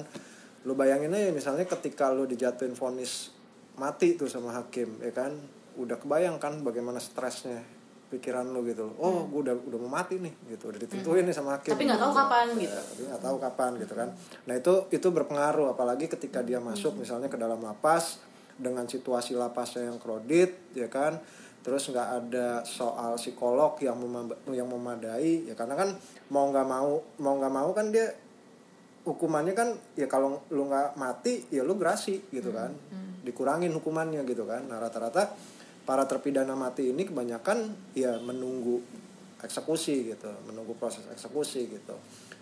Lu 0.66 0.74
bayangin 0.74 1.14
aja 1.14 1.30
misalnya 1.30 1.64
ketika 1.66 2.10
lu 2.10 2.26
dijatuhin 2.26 2.74
vonis 2.74 3.30
mati 3.78 4.18
tuh 4.18 4.26
sama 4.26 4.52
hakim 4.54 4.98
ya 5.00 5.12
kan? 5.14 5.32
Udah 5.76 6.00
kebayang 6.00 6.40
kan 6.40 6.64
bagaimana 6.64 6.98
stresnya 6.98 7.62
pikiran 8.06 8.54
lu 8.54 8.62
gitu. 8.66 8.94
Oh 9.02 9.26
gue 9.26 9.50
udah 9.50 9.54
udah 9.66 9.78
mau 9.82 9.98
mati 9.98 10.18
nih 10.18 10.34
gitu. 10.54 10.70
Udah 10.70 10.80
ditentuin 10.82 11.26
nih 11.26 11.34
sama 11.34 11.58
hakim. 11.58 11.74
Tapi 11.74 11.84
nggak 11.86 12.00
tahu 12.02 12.12
kapan 12.14 12.46
gitu. 12.54 12.70
Ya, 12.70 12.82
tapi 12.82 13.02
nggak 13.06 13.22
tahu 13.22 13.36
kapan 13.42 13.70
gitu 13.82 13.94
kan. 13.94 14.08
Nah 14.46 14.54
itu 14.54 14.74
itu 14.94 15.08
berpengaruh 15.10 15.66
apalagi 15.74 16.06
ketika 16.06 16.40
dia 16.42 16.62
masuk 16.62 16.98
misalnya 16.98 17.26
ke 17.26 17.38
dalam 17.38 17.58
lapas 17.62 18.22
dengan 18.56 18.88
situasi 18.88 19.36
lapasnya 19.36 19.92
yang 19.92 20.00
kredit 20.00 20.72
ya 20.72 20.88
kan 20.88 21.20
terus 21.66 21.90
nggak 21.90 22.08
ada 22.22 22.62
soal 22.62 23.18
psikolog 23.18 23.74
yang 23.82 23.98
memab- 23.98 24.38
yang 24.54 24.70
memadai 24.70 25.50
ya 25.50 25.58
karena 25.58 25.74
kan 25.74 25.98
mau 26.30 26.46
nggak 26.54 26.62
mau 26.62 27.02
mau 27.18 27.34
nggak 27.42 27.50
mau 27.50 27.74
kan 27.74 27.90
dia 27.90 28.06
hukumannya 29.02 29.54
kan 29.54 29.74
ya 29.94 30.06
kalau 30.10 30.42
lu 30.50 30.66
nggak 30.66 30.94
mati 30.94 31.46
ya 31.50 31.66
lu 31.66 31.74
gerasi 31.74 32.22
gitu 32.30 32.50
kan. 32.54 32.70
Dikurangin 33.22 33.74
hukumannya 33.74 34.22
gitu 34.26 34.46
kan. 34.46 34.66
Nah 34.66 34.82
rata-rata 34.82 35.30
para 35.86 36.06
terpidana 36.06 36.54
mati 36.58 36.90
ini 36.90 37.06
kebanyakan 37.06 37.74
ya 37.94 38.18
menunggu 38.18 38.82
eksekusi 39.42 40.10
gitu. 40.10 40.30
Menunggu 40.46 40.74
proses 40.74 41.06
eksekusi 41.10 41.66
gitu. 41.70 41.94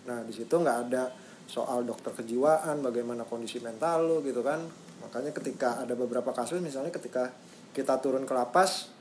Nah 0.09 0.21
di 0.21 0.33
situ 0.33 0.53
nggak 0.53 0.77
ada 0.89 1.09
soal 1.45 1.85
dokter 1.85 2.13
kejiwaan 2.13 2.81
bagaimana 2.81 3.25
kondisi 3.25 3.61
mental 3.61 4.05
lu 4.05 4.17
gitu 4.25 4.41
kan. 4.41 4.61
Makanya 5.05 5.33
ketika 5.33 5.81
ada 5.85 5.93
beberapa 5.93 6.33
kasus 6.33 6.57
misalnya 6.61 6.89
ketika 6.89 7.29
kita 7.77 8.01
turun 8.01 8.25
ke 8.25 8.33
lapas 8.33 8.94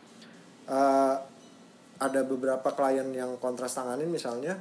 eh, 0.68 1.16
ada 1.94 2.20
beberapa 2.26 2.74
klien 2.74 3.06
yang 3.14 3.38
kontras 3.38 3.78
tanganin 3.78 4.10
misalnya 4.10 4.58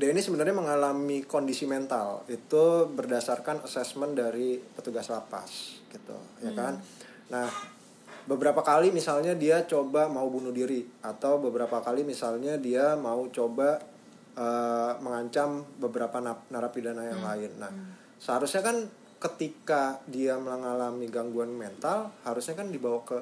dia 0.00 0.08
ini 0.16 0.22
sebenarnya 0.24 0.56
mengalami 0.56 1.26
kondisi 1.28 1.68
mental. 1.68 2.24
Itu 2.30 2.88
berdasarkan 2.88 3.66
assessment 3.66 4.16
dari 4.16 4.56
petugas 4.56 5.12
lapas 5.12 5.82
gitu 5.90 6.16
ya 6.40 6.54
kan? 6.54 6.78
Nah 7.28 7.48
beberapa 8.24 8.62
kali 8.62 8.94
misalnya 8.94 9.34
dia 9.34 9.66
coba 9.66 10.06
mau 10.06 10.28
bunuh 10.30 10.54
diri 10.54 10.86
atau 11.02 11.42
beberapa 11.42 11.82
kali 11.82 12.06
misalnya 12.06 12.56
dia 12.56 12.94
mau 12.96 13.26
coba 13.28 13.82
eh, 14.38 14.92
mengancam 15.02 15.66
beberapa 15.76 16.22
narapidana 16.48 17.04
yang 17.04 17.20
lain. 17.20 17.50
Nah 17.58 17.72
seharusnya 18.16 18.62
kan 18.62 18.76
ketika 19.20 20.00
dia 20.08 20.40
mengalami 20.40 21.04
gangguan 21.12 21.52
mental 21.52 22.08
harusnya 22.24 22.56
kan 22.56 22.72
dibawa 22.72 23.04
ke 23.04 23.20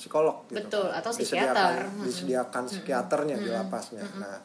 psikolog 0.00 0.48
gitu 0.48 0.56
Betul, 0.58 0.86
kan. 0.86 0.96
atau 0.96 1.10
disediakan 1.12 1.52
psikiater. 1.52 1.76
disediakan 2.00 2.62
psikiaternya 2.64 3.36
di 3.36 3.48
lapasnya 3.48 4.04
nah 4.16 4.40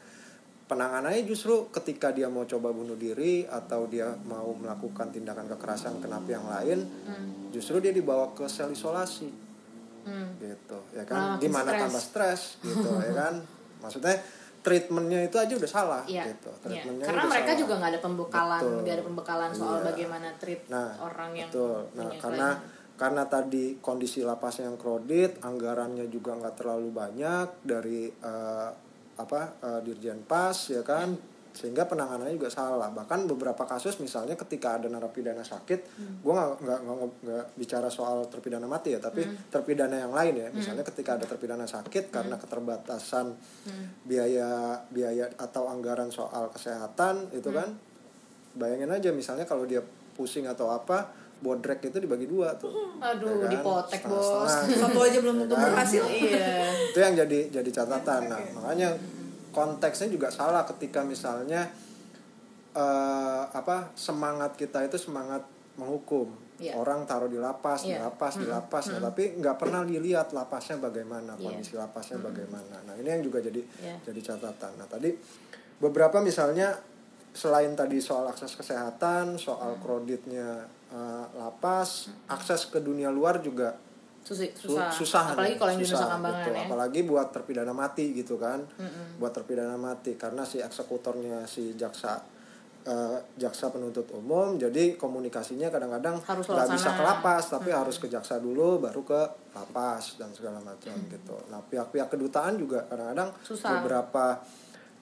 penanganannya 0.65 1.21
justru 1.23 1.69
ketika 1.69 2.09
dia 2.09 2.25
mau 2.25 2.43
coba 2.43 2.69
bunuh 2.69 2.95
diri 2.95 3.45
atau 3.45 3.85
dia 3.85 4.09
mau 4.19 4.49
melakukan 4.51 5.07
tindakan 5.09 5.45
kekerasan 5.47 5.97
ke 5.97 6.07
napi 6.07 6.31
yang 6.31 6.45
lain 6.45 6.79
justru 7.49 7.77
dia 7.77 7.89
dibawa 7.89 8.29
ke 8.31 8.43
sel 8.45 8.69
isolasi 8.69 9.47
Hmm. 10.01 10.37
gitu 10.37 10.77
ya 10.93 11.01
kan 11.01 11.33
makin 11.33 11.41
gimana 11.41 11.65
stres. 11.67 11.81
tambah 11.81 12.03
stres 12.03 12.41
gitu 12.61 12.89
ya 12.95 13.09
kan 13.23 13.33
maksudnya 13.79 14.13
treatmentnya 14.61 15.19
itu 15.23 15.33
aja 15.35 15.49
udah 15.51 15.65
salah 15.67 16.03
Iya. 16.05 16.29
gitu 16.29 16.45
Iya. 16.47 16.61
treatmentnya 16.61 17.05
Karena 17.05 17.21
udah 17.21 17.31
mereka 17.31 17.45
salah. 17.47 17.57
juga 17.57 17.73
nggak 17.75 17.89
ada 17.89 18.01
pembekalan, 18.03 18.61
nggak 18.79 18.93
ada 18.93 19.03
pembekalan 19.03 19.49
soal 19.51 19.75
Iya. 19.75 19.85
bagaimana 19.89 20.27
treat 20.37 20.61
nah 20.67 20.89
orang 20.99 21.31
yang 21.33 21.49
betul 21.49 21.81
nah 21.91 22.09
karena. 22.15 22.49
Karena 22.95 23.27
tadi 23.27 23.75
kondisi 23.83 24.23
lapasnya 24.23 24.71
yang 24.71 24.79
kredit 24.79 25.43
anggarannya 25.43 26.07
juga 26.07 26.31
nggak 26.39 26.55
terlalu 26.55 26.89
banyak 26.95 27.47
dari 27.59 28.07
eh, 28.07 28.69
apa 29.15 29.41
eh, 29.59 29.79
dirjen 29.83 30.23
pas 30.23 30.55
ya 30.71 30.79
kan? 30.79 31.11
Sehingga 31.55 31.87
penanganannya 31.87 32.35
juga 32.35 32.51
salah. 32.51 32.91
Bahkan 32.91 33.31
beberapa 33.31 33.63
kasus 33.63 33.95
misalnya 34.03 34.35
ketika 34.35 34.75
ada 34.75 34.91
narapidana 34.91 35.39
sakit 35.39 35.79
Hmm. 35.95 36.19
gue 36.19 36.33
nggak 36.35 36.79
nggak 37.23 37.45
bicara 37.55 37.87
soal 37.87 38.27
terpidana 38.27 38.67
mati 38.67 38.91
ya 38.91 38.99
tapi 38.99 39.23
Hmm. 39.23 39.47
terpidana 39.47 39.95
yang 40.03 40.11
lain 40.11 40.35
ya. 40.35 40.47
Misalnya 40.51 40.83
ketika 40.83 41.15
ada 41.15 41.23
terpidana 41.23 41.63
sakit 41.63 42.11
karena 42.11 42.35
keterbatasan 42.35 43.39
biaya 44.03 44.83
biaya 44.91 45.31
atau 45.39 45.71
anggaran 45.71 46.11
soal 46.11 46.51
kesehatan 46.51 47.31
itu 47.31 47.47
kan? 47.55 47.71
Bayangin 48.55 48.91
aja 48.91 49.11
misalnya 49.11 49.43
kalau 49.43 49.63
dia 49.63 49.79
pusing 50.15 50.47
atau 50.47 50.71
apa 50.71 51.11
bodrek 51.39 51.83
itu 51.83 51.97
dibagi 51.99 52.25
dua 52.25 52.55
tuh 52.55 52.71
Aduh, 52.97 53.43
ya 53.43 53.47
kan? 53.47 53.51
dipotek, 53.51 54.01
bos. 54.07 54.23
Setengah-setengah. 54.23 54.79
satu 54.87 54.99
aja 55.03 55.17
belum 55.19 55.35
tentu 55.45 55.55
berhasil 55.55 56.03
iya. 56.07 56.71
itu 56.89 56.99
yang 56.99 57.13
jadi 57.15 57.39
jadi 57.51 57.69
catatan 57.71 58.21
nah 58.31 58.39
makanya 58.55 58.89
konteksnya 59.51 60.07
juga 60.07 60.27
salah 60.31 60.63
ketika 60.65 61.03
misalnya 61.03 61.67
eh, 62.75 63.43
apa 63.47 63.91
semangat 63.95 64.55
kita 64.55 64.83
itu 64.83 64.97
semangat 64.99 65.43
menghukum 65.75 66.31
Iya. 66.55 66.71
orang 66.79 67.03
taruh 67.03 67.27
di 67.27 67.35
lapas 67.35 67.83
di 67.83 67.91
Iya. 67.91 68.07
lapas 68.07 68.39
di 68.39 68.47
lapas 68.47 68.87
nah, 68.87 69.11
tapi 69.11 69.35
nggak 69.35 69.59
pernah 69.59 69.83
dilihat 69.83 70.31
lapasnya 70.31 70.79
bagaimana 70.79 71.35
Iya. 71.35 71.51
kondisi 71.51 71.75
lapasnya 71.75 72.23
bagaimana 72.23 72.79
nah 72.87 72.95
ini 72.95 73.11
yang 73.11 73.19
juga 73.19 73.43
jadi 73.43 73.59
Iya. 73.59 73.99
jadi 74.07 74.19
catatan 74.23 74.79
nah 74.79 74.87
tadi 74.87 75.11
beberapa 75.83 76.23
misalnya 76.23 76.71
selain 77.35 77.75
tadi 77.75 77.99
soal 77.99 78.25
akses 78.25 78.55
kesehatan 78.55 79.35
soal 79.35 79.75
kreditnya 79.77 80.63
eh, 80.87 81.25
lapas 81.35 82.07
akses 82.25 82.71
ke 82.71 82.79
dunia 82.79 83.11
luar 83.11 83.43
juga 83.43 83.75
Susi, 84.25 84.49
Su- 84.57 84.73
susah. 84.73 84.89
susah 84.89 85.25
Apalagi 85.37 85.53
kalau 85.53 85.69
yang 85.69 85.81
di 85.81 85.85
susah, 85.85 86.17
Nusa 86.17 86.33
gitu. 86.41 86.49
ya. 86.49 86.65
apalagi 86.65 86.99
buat 87.05 87.29
terpidana 87.29 87.77
mati 87.77 88.09
gitu 88.09 88.41
kan 88.41 88.57
buat 89.21 89.29
terpidana 89.29 89.77
mati 89.77 90.17
karena 90.17 90.41
si 90.41 90.57
eksekutornya 90.57 91.45
si 91.45 91.77
jaksa 91.77 92.25
eh, 92.81 93.17
jaksa 93.37 93.69
penuntut 93.69 94.09
umum 94.17 94.57
jadi 94.57 94.97
komunikasinya 94.97 95.69
kadang-kadang 95.69 96.17
nggak 96.25 96.69
bisa 96.73 96.89
ke 96.95 97.03
lapas 97.03 97.53
tapi 97.53 97.69
harus 97.69 98.01
ke 98.01 98.09
jaksa 98.09 98.41
dulu 98.41 98.81
baru 98.81 99.05
ke 99.05 99.21
lapas 99.53 100.17
dan 100.17 100.33
segala 100.33 100.57
macam 100.57 100.97
gitu 101.05 101.35
nah 101.53 101.61
pihak-pihak 101.61 102.09
kedutaan 102.09 102.57
juga 102.57 102.81
kadang-kadang 102.89 103.29
Susah. 103.45 103.77
beberapa 103.77 104.41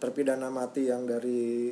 terpidana 0.04 0.52
mati 0.52 0.92
yang 0.92 1.08
dari 1.08 1.72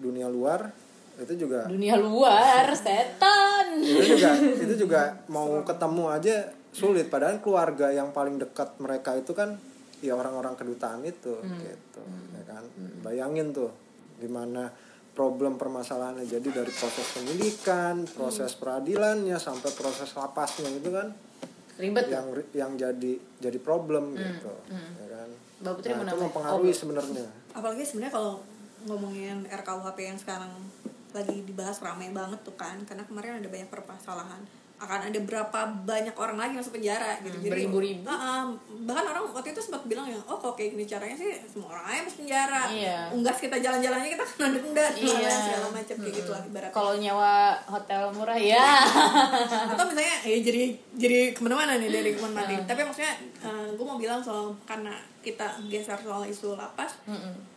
dunia 0.00 0.26
luar 0.26 0.72
itu 1.20 1.36
juga 1.36 1.68
Dunia 1.68 2.00
luar, 2.00 2.72
setan. 2.72 3.76
itu 3.76 4.16
juga 4.16 4.30
itu 4.64 4.74
juga 4.74 5.00
mau 5.28 5.60
ketemu 5.60 6.04
aja 6.08 6.36
sulit. 6.72 7.12
Padahal 7.12 7.44
keluarga 7.44 7.92
yang 7.92 8.08
paling 8.10 8.40
dekat 8.40 8.80
mereka 8.80 9.12
itu 9.14 9.36
kan 9.36 9.60
ya 10.00 10.16
orang-orang 10.16 10.56
kedutaan 10.56 11.04
itu 11.04 11.36
gitu 11.44 12.02
ya 12.32 12.44
kan? 12.48 12.64
Bayangin 13.04 13.52
tuh 13.52 13.68
gimana 14.16 14.72
problem 15.12 15.60
permasalahannya. 15.60 16.24
Jadi 16.24 16.48
dari 16.48 16.72
proses 16.72 17.04
penyidikan 17.12 18.08
proses 18.08 18.56
peradilannya 18.56 19.36
sampai 19.36 19.70
proses 19.76 20.08
lapasnya 20.16 20.72
itu 20.72 20.88
kan 20.88 21.12
Ribet. 21.76 22.08
yang 22.08 22.26
yang 22.56 22.72
jadi 22.76 23.12
jadi 23.36 23.58
problem 23.60 24.16
gitu 24.16 24.52
ya 24.72 25.06
kan? 25.12 25.28
Mbak 25.60 25.72
Putri 25.76 25.92
mau 25.92 26.04
nah, 26.08 26.12
itu 26.12 26.16
mempengaruhi 26.24 26.72
Oh, 26.72 26.76
sebenarnya. 26.80 27.26
Apalagi 27.52 27.84
sebenarnya 27.84 28.14
kalau 28.16 28.40
ngomongin 28.84 29.44
RKUHP 29.44 29.98
yang 30.00 30.16
sekarang 30.16 30.52
lagi 31.10 31.42
dibahas 31.42 31.80
ramai 31.80 32.08
banget 32.10 32.38
tuh 32.40 32.54
kan 32.54 32.78
karena 32.84 33.02
kemarin 33.02 33.38
ada 33.38 33.48
banyak 33.48 33.66
permasalahan. 33.66 34.42
Akan 34.80 34.96
ada 35.04 35.20
berapa 35.20 35.60
banyak 35.84 36.16
orang 36.16 36.40
lagi 36.40 36.56
masuk 36.56 36.72
penjara 36.72 37.20
gitu. 37.20 37.36
Hmm, 37.36 37.52
beribu-ribu. 37.52 38.00
Ah, 38.08 38.16
ah, 38.16 38.42
bahkan 38.80 39.04
orang 39.04 39.28
waktu 39.28 39.52
itu 39.52 39.60
sempat 39.60 39.84
bilang 39.84 40.08
ya 40.08 40.16
oh 40.24 40.40
kalau 40.40 40.56
kayak 40.56 40.72
gini 40.72 40.88
caranya 40.88 41.12
sih 41.12 41.36
semua 41.44 41.76
orang 41.76 41.84
aja 41.84 42.00
masuk 42.00 42.18
penjara. 42.24 42.62
Iya. 42.72 42.98
unggas 43.12 43.36
kita 43.36 43.60
jalan-jalannya 43.60 44.08
kita 44.08 44.24
kena 44.24 44.48
denda 44.48 44.86
Iya. 44.96 45.28
segala 45.28 45.68
macam 45.68 45.96
kayak 46.00 46.14
gitu 46.16 46.30
lah 46.32 46.42
ibaratnya. 46.48 46.72
Kalau 46.72 46.92
nyawa 46.96 47.32
hotel 47.68 48.02
murah 48.16 48.38
ya. 48.40 48.66
Atau 49.68 49.84
misalnya 49.84 50.16
ya 50.24 50.38
jadi 50.40 50.62
jadi 50.96 51.18
ke 51.36 51.40
mana-mana 51.44 51.76
nih 51.76 51.90
dari 51.90 52.10
mati 52.16 52.54
tapi 52.64 52.80
maksudnya 52.80 53.12
gue 53.76 53.84
mau 53.84 54.00
bilang 54.00 54.24
soal 54.24 54.56
karena 54.64 54.96
kita 55.20 55.60
geser 55.68 56.00
soal 56.00 56.24
isu 56.24 56.56
lapas 56.56 56.96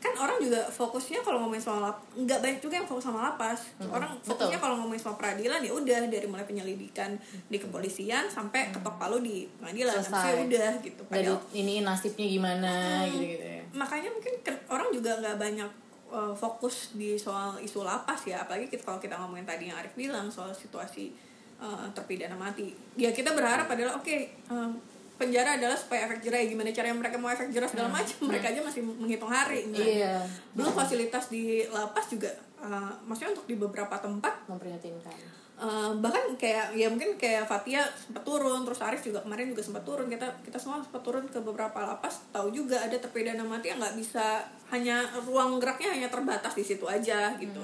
kan 0.03 0.13
orang 0.19 0.37
juga 0.43 0.67
fokusnya 0.67 1.23
kalau 1.23 1.47
ngomongin 1.47 1.63
soal 1.63 1.79
lapas 1.79 2.03
nggak 2.13 2.39
banyak 2.43 2.59
juga 2.61 2.75
yang 2.77 2.87
fokus 2.87 3.03
sama 3.09 3.19
lapas. 3.33 3.59
Orang 3.89 4.19
fokusnya 4.21 4.59
kalau 4.61 4.75
ngomongin 4.83 5.01
soal 5.01 5.17
peradilan 5.17 5.59
ya 5.63 5.71
udah 5.73 5.99
dari 6.11 6.27
mulai 6.29 6.45
penyelidikan 6.45 7.17
di 7.49 7.57
kepolisian 7.57 8.29
sampai 8.29 8.69
ketok 8.69 8.95
palu 9.01 9.23
di 9.23 9.49
pengadilan 9.57 9.97
Selesai. 9.97 10.13
Habis 10.13 10.27
itu 10.27 10.43
udah 10.45 10.71
gitu. 10.83 11.01
Dari 11.07 11.11
padahal 11.11 11.39
ini 11.57 11.73
nasibnya 11.81 12.27
gimana 12.29 12.73
gitu 13.09 13.25
gitu 13.25 13.45
ya. 13.47 13.61
Makanya 13.73 14.09
mungkin 14.13 14.33
orang 14.69 14.89
juga 14.93 15.11
nggak 15.17 15.37
banyak 15.39 15.71
uh, 16.13 16.33
fokus 16.37 16.93
di 16.93 17.17
soal 17.17 17.57
isu 17.57 17.81
lapas 17.81 18.21
ya. 18.29 18.45
Apalagi 18.45 18.69
kita, 18.69 18.85
kalau 18.85 18.99
kita 19.01 19.17
ngomongin 19.17 19.47
tadi 19.49 19.73
yang 19.73 19.77
Arif 19.81 19.97
bilang 19.97 20.29
soal 20.29 20.53
situasi 20.53 21.09
uh, 21.57 21.89
terpidana 21.95 22.37
mati. 22.37 22.69
Ya 22.93 23.09
kita 23.09 23.33
berharap 23.33 23.65
adalah 23.65 23.97
oke 23.97 24.15
um, 24.53 24.77
penjara 25.17 25.55
adalah 25.55 25.77
supaya 25.77 26.09
efek 26.09 26.25
jerah 26.25 26.39
Ya, 26.41 26.47
gimana 26.49 26.73
caranya 26.73 26.97
mereka 26.97 27.15
mau 27.21 27.29
efek 27.29 27.49
jerah 27.53 27.69
segala 27.69 27.89
macam 27.93 28.17
mereka 28.29 28.51
aja 28.51 28.61
masih 28.65 28.81
menghitung 28.83 29.31
hari 29.31 29.69
misalnya. 29.69 29.93
Iya. 29.93 30.15
belum 30.57 30.73
fasilitas 30.73 31.29
di 31.29 31.63
lapas 31.69 32.05
juga 32.09 32.29
uh, 32.63 32.91
maksudnya 33.05 33.35
untuk 33.35 33.45
di 33.47 33.55
beberapa 33.55 33.95
tempat 33.99 34.47
memprihatinkan. 34.47 35.43
Uh, 35.53 35.93
bahkan 36.01 36.33
kayak 36.33 36.73
ya 36.73 36.89
mungkin 36.89 37.13
kayak 37.13 37.45
Fatia 37.45 37.85
sempat 37.93 38.25
turun 38.25 38.65
terus 38.65 38.81
Arif 38.81 39.05
juga 39.05 39.21
kemarin 39.21 39.53
juga 39.53 39.61
sempat 39.61 39.85
turun 39.85 40.09
kita 40.09 40.25
kita 40.41 40.57
semua 40.57 40.81
sempat 40.81 41.05
turun 41.05 41.29
ke 41.29 41.37
beberapa 41.39 41.77
lapas 41.77 42.25
tahu 42.33 42.49
juga 42.49 42.81
ada 42.81 42.97
terpidana 42.97 43.45
mati 43.45 43.69
yang 43.69 43.77
nggak 43.77 43.95
bisa 43.95 44.41
hanya 44.73 45.05
ruang 45.23 45.61
geraknya 45.61 45.93
hanya 45.93 46.09
terbatas 46.09 46.57
di 46.57 46.65
situ 46.65 46.89
aja 46.89 47.37
gitu. 47.37 47.61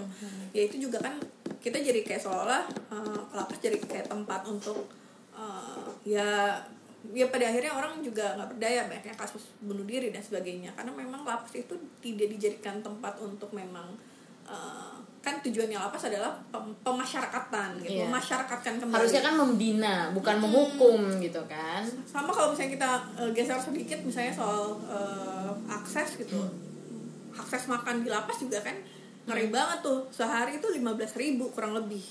Ya 0.54 0.70
itu 0.70 0.78
juga 0.78 1.02
kan 1.02 1.18
kita 1.60 1.82
jadi 1.82 2.06
kayak 2.06 2.22
seolah 2.24 2.64
uh, 2.94 3.20
lapas 3.36 3.58
jadi 3.58 3.82
kayak 3.82 4.08
tempat 4.08 4.46
untuk 4.46 4.86
uh, 5.34 5.90
ya 6.06 6.62
ya 7.10 7.26
pada 7.28 7.48
akhirnya 7.48 7.72
orang 7.72 8.00
juga 8.00 8.36
nggak 8.36 8.50
berdaya 8.52 8.82
banyaknya 8.86 9.16
kasus 9.16 9.44
bunuh 9.60 9.84
diri 9.84 10.12
dan 10.12 10.20
sebagainya. 10.20 10.72
Karena 10.74 10.92
memang 10.92 11.24
lapas 11.24 11.54
itu 11.54 11.72
tidak 12.00 12.28
dijadikan 12.30 12.80
tempat 12.80 13.16
untuk 13.18 13.50
memang 13.52 13.96
uh, 14.44 14.94
kan 15.20 15.36
tujuannya 15.40 15.76
lapas 15.76 16.08
adalah 16.08 16.32
pem- 16.48 16.76
pemasyarakatan 16.80 17.84
gitu 17.84 17.92
Iya. 18.00 18.08
memasyarakatkan 18.08 18.74
kembali. 18.80 19.00
Harusnya 19.00 19.22
kan 19.22 19.36
membina 19.36 19.96
bukan 20.12 20.36
menghukum 20.40 21.00
gitu 21.20 21.42
kan. 21.46 21.84
Sama 22.04 22.32
kalau 22.32 22.52
misalnya 22.52 22.72
kita 22.76 22.90
uh, 23.16 23.30
geser 23.32 23.60
sedikit 23.60 24.00
misalnya 24.00 24.32
soal 24.32 24.80
uh, 24.88 25.52
akses 25.68 26.20
gitu. 26.20 26.40
Akses 27.32 27.68
makan 27.68 28.04
di 28.04 28.10
lapas 28.10 28.40
juga 28.40 28.60
kan 28.60 28.76
ngeri 29.28 29.52
banget 29.52 29.84
tuh. 29.84 30.08
Sehari 30.10 30.56
itu 30.56 30.68
15.000 30.68 31.16
ribu 31.16 31.52
kurang 31.52 31.76
lebih. 31.76 32.04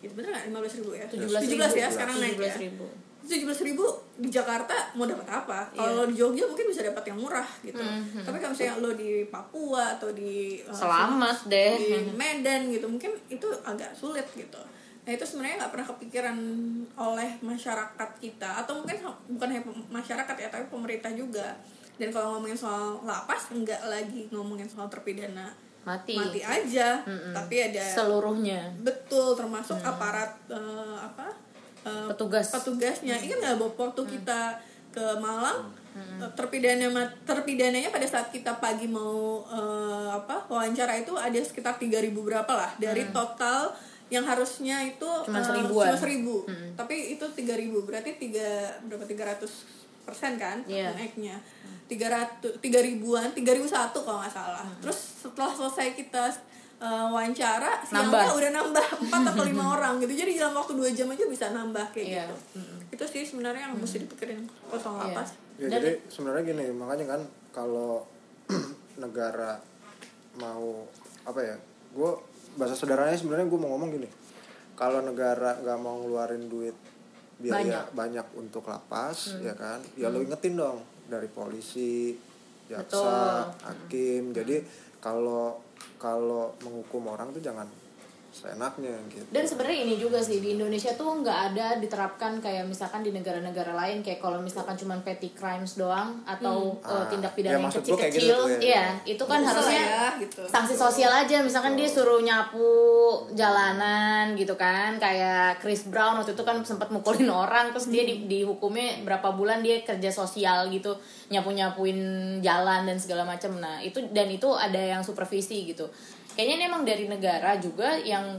Gitu 0.00 0.12
bener 0.12 0.32
nggak? 0.32 0.44
15.000 0.52 0.80
ribu 0.80 0.92
ya? 0.92 1.06
17.000 1.08 1.80
ya 1.80 1.88
sekarang 1.88 2.16
naik 2.16 2.36
ya? 2.36 2.56
17.000. 2.60 2.80
tujuh 3.24 3.48
belas 3.48 3.60
ribu 3.64 3.84
di 4.20 4.28
Jakarta 4.28 4.92
mau 4.94 5.08
dapat 5.08 5.24
apa? 5.26 5.72
Kalau 5.72 6.04
di 6.04 6.14
Jogja 6.14 6.44
mungkin 6.44 6.68
bisa 6.68 6.84
dapat 6.84 7.04
yang 7.08 7.18
murah 7.18 7.48
gitu. 7.64 7.80
Tapi 8.20 8.36
kalau 8.36 8.52
misalnya 8.52 8.74
lo 8.78 8.90
di 8.92 9.24
Papua 9.26 9.96
atau 9.96 10.12
di 10.12 10.60
uh, 10.60 10.70
Selamat 10.70 11.48
deh. 11.48 11.72
di 11.80 12.12
Medan 12.12 12.68
gitu, 12.68 12.86
mungkin 12.86 13.16
itu 13.32 13.48
agak 13.64 13.96
sulit 13.96 14.28
gitu. 14.36 14.60
Nah 15.04 15.10
itu 15.12 15.24
sebenarnya 15.24 15.64
nggak 15.64 15.72
pernah 15.72 15.86
kepikiran 15.96 16.36
oleh 16.96 17.30
masyarakat 17.40 18.10
kita 18.20 18.50
atau 18.64 18.80
mungkin 18.80 18.96
bukan 19.32 19.48
hanya 19.48 19.62
masyarakat 19.88 20.36
ya, 20.38 20.48
tapi 20.52 20.64
pemerintah 20.68 21.10
juga. 21.12 21.56
Dan 21.94 22.10
kalau 22.10 22.36
ngomongin 22.36 22.58
soal 22.58 23.00
lapas, 23.06 23.54
nggak 23.54 23.86
lagi 23.86 24.26
ngomongin 24.34 24.66
soal 24.66 24.90
terpidana 24.90 25.48
mati, 25.84 26.16
mati 26.16 26.40
aja, 26.40 27.04
tapi 27.36 27.60
ada 27.60 27.84
seluruhnya 27.84 28.72
betul 28.80 29.36
termasuk 29.36 29.76
aparat 29.84 30.32
eh, 30.48 30.96
apa 30.96 31.28
eh, 31.84 32.06
Petugas. 32.08 32.48
petugasnya. 32.50 33.14
Ingat 33.16 33.38
nggak 33.38 33.56
Bob 33.56 33.74
waktu 33.74 34.02
kita 34.08 34.56
ke 34.90 35.04
Malang. 35.16 35.68
Eh, 35.94 36.30
terpidana 36.34 36.90
terpidananya 37.22 37.86
pada 37.88 38.02
saat 38.02 38.26
kita 38.28 38.58
pagi 38.58 38.86
mau 38.86 39.46
eh, 39.46 40.08
apa 40.10 40.42
wawancara 40.48 40.98
itu 40.98 41.14
ada 41.14 41.38
sekitar 41.38 41.76
3000 41.76 42.10
berapa 42.10 42.50
lah 42.50 42.70
dari 42.76 43.06
total 43.12 43.70
yang 44.08 44.22
harusnya 44.22 44.82
itu 44.82 45.06
eh, 45.06 45.38
seribuan. 45.40 45.86
cuma 45.88 45.98
seribu. 45.98 46.36
Tapi 46.74 47.14
itu 47.14 47.24
3000 47.24 47.46
berarti 47.80 48.10
tiga 48.16 48.48
berapa 48.82 49.06
300 49.06 49.46
persen 50.02 50.34
kan 50.34 50.60
Iya. 50.66 50.92
naiknya. 50.92 51.38
Tiga 51.84 52.08
ratus 52.08 52.58
tiga 52.58 52.80
ribuan 52.80 53.28
tiga 53.30 53.52
ribu 53.52 53.64
satu 53.64 54.02
kalau 54.02 54.18
nggak 54.18 54.32
salah. 54.32 54.64
Terus 54.80 54.98
setelah 55.20 55.52
selesai 55.52 55.92
kita 55.94 56.32
uh, 56.84 57.08
wawancara 57.08 57.80
siangnya 57.80 58.12
Nambah. 58.12 58.24
udah 58.36 58.50
nambah 58.52 58.86
empat 59.02 59.22
atau 59.32 59.44
lima 59.44 59.64
orang 59.72 59.96
gitu. 59.98 60.12
Jadi 60.14 60.36
dalam 60.36 60.52
waktu 60.54 60.72
dua 60.74 60.90
jam 60.90 61.08
aja 61.08 61.24
bisa 61.24 61.48
nambah 61.50 61.86
kayak 61.90 62.04
Iya. 62.06 62.24
gitu. 62.28 62.36
itu 62.94 63.04
sih 63.10 63.22
sebenarnya 63.24 63.66
yang 63.66 63.74
mesti 63.74 64.04
dipikirin 64.04 64.44
kosong 64.68 64.94
Iya. 64.94 65.02
lapas. 65.08 65.28
Ya, 65.56 65.66
Dan- 65.66 65.80
jadi 65.80 65.90
sebenarnya 66.06 66.42
gini, 66.46 66.64
makanya 66.70 67.06
kan 67.08 67.20
kalau 67.50 68.04
negara 68.96 69.58
mau 70.36 70.84
apa 71.22 71.40
ya, 71.40 71.56
gue 71.90 72.10
bahasa 72.54 72.74
sederhananya 72.74 73.16
sebenarnya 73.16 73.46
gue 73.46 73.56
mau 73.56 73.70
ngomong 73.72 73.90
gini, 73.90 74.08
kalau 74.74 75.00
negara 75.00 75.58
nggak 75.58 75.78
mau 75.78 76.02
ngeluarin 76.02 76.46
duit 76.46 76.76
biaya 77.34 77.82
banyak, 77.90 78.22
untuk 78.36 78.62
lapas, 78.64 79.34
ya 79.40 79.54
kan, 79.54 79.82
ya 79.96 80.06
lo 80.06 80.22
ingetin 80.22 80.54
dong 80.54 80.78
dari 81.04 81.26
polisi, 81.26 82.14
jaksa, 82.66 83.50
hakim, 83.64 84.30
jadi 84.30 84.62
kalau 84.98 85.58
kalau 86.00 86.54
menghukum 86.64 87.08
orang 87.10 87.30
tuh 87.32 87.42
jangan 87.42 87.68
seenaknya 88.34 88.90
gitu. 89.06 89.22
Dan 89.30 89.46
sebenarnya 89.46 89.78
ini 89.86 89.94
juga 89.94 90.18
sih 90.18 90.42
di 90.42 90.58
Indonesia 90.58 90.90
tuh 90.98 91.22
nggak 91.22 91.38
ada 91.54 91.78
diterapkan 91.78 92.42
kayak 92.42 92.66
misalkan 92.66 93.06
di 93.06 93.14
negara-negara 93.14 93.70
lain 93.70 94.02
kayak 94.02 94.18
kalau 94.18 94.42
misalkan 94.42 94.74
cuman 94.74 95.06
petty 95.06 95.30
crimes 95.30 95.78
doang 95.78 96.18
atau 96.26 96.74
uh, 96.82 96.94
Ah, 96.94 97.06
tindak 97.06 97.30
ya 97.32 97.36
pidana 97.38 97.52
yang 97.54 97.64
maksud 97.70 97.82
gua 97.86 97.94
kayak 97.94 98.10
kecil-kecil, 98.10 98.38
gitu 98.42 98.58
ya. 98.58 98.58
iya 98.66 98.84
itu 99.06 99.24
kan 99.24 99.38
Bisa 99.38 99.50
harusnya 99.54 99.82
ya, 99.86 100.04
gitu. 100.18 100.42
sanksi 100.50 100.74
sosial 100.74 101.12
aja. 101.14 101.36
Misalkan 101.46 101.78
dia 101.78 101.86
suruh 101.86 102.18
nyapu 102.18 102.66
jalanan 103.38 104.34
gitu 104.34 104.58
kan. 104.58 104.98
Kayak 104.98 105.62
Chris 105.62 105.86
Brown 105.86 106.18
waktu 106.18 106.34
itu 106.34 106.42
kan 106.42 106.58
sempat 106.66 106.90
mukulin 106.90 107.30
orang 107.46 107.70
terus 107.70 107.86
dia 107.86 108.02
di, 108.02 108.26
dihukumnya 108.26 109.06
berapa 109.06 109.30
bulan 109.30 109.62
dia 109.62 109.86
kerja 109.86 110.10
sosial 110.10 110.66
gitu 110.74 110.96
nyapu 111.30 111.54
nyapuin 111.54 111.98
jalan 112.42 112.82
dan 112.82 112.98
segala 112.98 113.22
macam. 113.22 113.54
Nah 113.62 113.78
itu 113.78 114.02
dan 114.10 114.26
itu 114.26 114.50
ada 114.50 114.78
yang 114.78 115.02
supervisi 115.06 115.70
gitu 115.70 115.86
kayaknya 116.34 116.54
ini 116.60 116.64
emang 116.66 116.82
dari 116.82 117.06
negara 117.06 117.56
juga 117.58 117.96
yang 117.98 118.38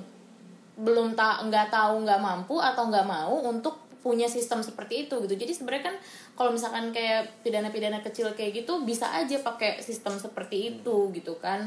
belum 0.76 1.16
tak 1.16 1.48
nggak 1.48 1.72
tahu 1.72 2.04
nggak 2.04 2.20
mampu 2.20 2.60
atau 2.60 2.92
nggak 2.92 3.08
mau 3.08 3.40
untuk 3.48 3.80
punya 4.06 4.30
sistem 4.30 4.62
seperti 4.62 5.10
itu 5.10 5.18
gitu. 5.26 5.34
Jadi 5.34 5.50
sebenarnya 5.50 5.90
kan 5.90 5.96
kalau 6.38 6.54
misalkan 6.54 6.94
kayak 6.94 7.42
pidana-pidana 7.42 8.06
kecil 8.06 8.30
kayak 8.38 8.62
gitu 8.62 8.86
bisa 8.86 9.10
aja 9.10 9.42
pakai 9.42 9.82
sistem 9.82 10.22
seperti 10.22 10.78
itu 10.78 11.10
gitu 11.10 11.42
kan. 11.42 11.66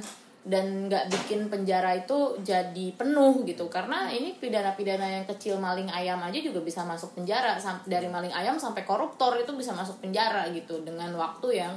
Dan 0.49 0.87
nggak 0.87 1.11
bikin 1.11 1.51
penjara 1.51 1.99
itu 1.99 2.39
jadi 2.47 2.95
penuh 2.95 3.43
gitu. 3.43 3.67
Karena 3.67 4.07
ini 4.07 4.39
pidana-pidana 4.39 5.19
yang 5.19 5.27
kecil 5.27 5.59
maling 5.59 5.91
ayam 5.91 6.23
aja 6.23 6.39
juga 6.39 6.63
bisa 6.63 6.87
masuk 6.87 7.19
penjara. 7.19 7.59
Dari 7.83 8.07
maling 8.07 8.31
ayam 8.31 8.55
sampai 8.55 8.87
koruptor 8.87 9.35
itu 9.35 9.51
bisa 9.59 9.75
masuk 9.75 9.99
penjara 9.99 10.47
gitu 10.55 10.79
dengan 10.87 11.11
waktu 11.19 11.59
yang 11.59 11.75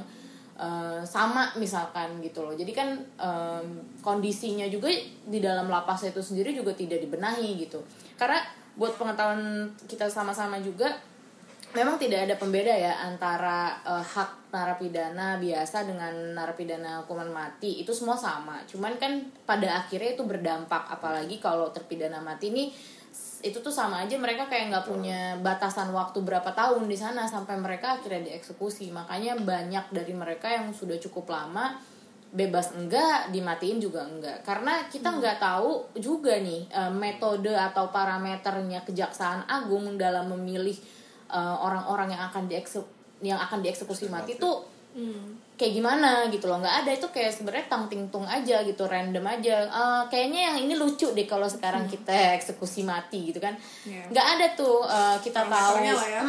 eh, 0.62 1.02
sama 1.02 1.50
misalkan 1.58 2.22
gitu 2.22 2.46
loh. 2.46 2.54
Jadi 2.54 2.70
kan 2.70 2.94
em, 3.18 3.66
kondisinya 3.98 4.70
juga 4.70 4.86
di 5.26 5.42
dalam 5.42 5.66
lapas 5.66 6.06
itu 6.06 6.22
sendiri 6.22 6.54
juga 6.54 6.70
tidak 6.78 7.02
dibenahi 7.02 7.58
gitu. 7.66 7.82
Karena 8.14 8.38
buat 8.78 8.94
pengetahuan 8.94 9.68
kita 9.90 10.06
sama-sama 10.08 10.56
juga 10.62 10.88
memang 11.72 11.96
tidak 11.96 12.28
ada 12.28 12.34
pembeda 12.36 12.72
ya 12.72 12.94
antara 13.02 13.74
eh, 13.82 14.04
hak 14.04 14.52
narapidana 14.52 15.40
biasa 15.40 15.88
dengan 15.88 16.12
narapidana 16.36 17.02
hukuman 17.02 17.32
mati. 17.32 17.82
Itu 17.82 17.90
semua 17.96 18.14
sama. 18.14 18.60
Cuman 18.68 19.00
kan 19.00 19.18
pada 19.48 19.82
akhirnya 19.82 20.14
itu 20.14 20.22
berdampak. 20.22 20.86
Apalagi 20.92 21.40
kalau 21.40 21.72
terpidana 21.72 22.20
mati 22.20 22.52
ini 22.52 22.64
itu 23.42 23.58
tuh 23.58 23.74
sama 23.74 24.06
aja 24.06 24.14
mereka 24.14 24.46
kayak 24.46 24.70
nggak 24.70 24.86
punya 24.86 25.34
batasan 25.42 25.90
waktu 25.90 26.22
berapa 26.22 26.46
tahun 26.54 26.86
di 26.86 26.94
sana 26.94 27.26
sampai 27.26 27.58
mereka 27.58 27.98
akhirnya 27.98 28.30
dieksekusi. 28.30 28.94
Makanya 28.94 29.34
banyak 29.42 29.90
dari 29.90 30.14
mereka 30.14 30.46
yang 30.46 30.70
sudah 30.70 30.94
cukup 31.02 31.34
lama 31.34 31.76
bebas 32.32 32.72
enggak 32.72 33.34
dimatiin 33.34 33.82
juga 33.82 34.06
enggak. 34.06 34.46
Karena 34.46 34.86
kita 34.86 35.18
nggak 35.18 35.42
tahu 35.42 35.98
juga 35.98 36.38
nih 36.38 36.70
eh, 36.70 36.92
metode 36.94 37.50
atau 37.52 37.90
parameternya 37.90 38.86
kejaksaan 38.86 39.50
agung 39.50 39.98
dalam 39.98 40.30
memilih 40.30 40.78
eh, 41.28 41.56
orang-orang 41.58 42.14
yang 42.14 42.22
akan 42.30 42.46
diekse 42.46 42.78
yang 43.22 43.42
akan 43.42 43.58
dieksekusi 43.58 44.06
mati. 44.06 44.38
tuh 44.38 44.72
Hmm. 44.92 45.40
Kayak 45.56 45.72
gimana 45.78 46.26
gitu 46.32 46.48
loh. 46.48 46.58
Nggak 46.58 46.76
ada 46.84 46.90
itu 46.90 47.06
kayak 47.12 47.32
sebenarnya 47.32 47.66
tang 47.68 47.84
ting 47.86 48.08
tung 48.08 48.24
aja 48.24 48.64
gitu 48.64 48.82
random 48.88 49.24
aja. 49.24 49.56
Eh, 49.68 50.02
kayaknya 50.08 50.52
yang 50.52 50.56
ini 50.68 50.74
lucu 50.76 51.12
deh 51.12 51.26
kalau 51.28 51.46
sekarang 51.46 51.84
kita 51.86 52.36
eksekusi 52.36 52.82
mati 52.82 53.32
gitu 53.32 53.38
kan. 53.38 53.54
Iya. 53.84 54.08
nggak 54.10 54.26
ada 54.38 54.46
tuh 54.56 54.84
eh, 54.86 55.16
kita 55.20 55.40
tahu 55.46 55.52
Parameternya 55.52 55.92
lah 55.94 56.08
ya. 56.08 56.22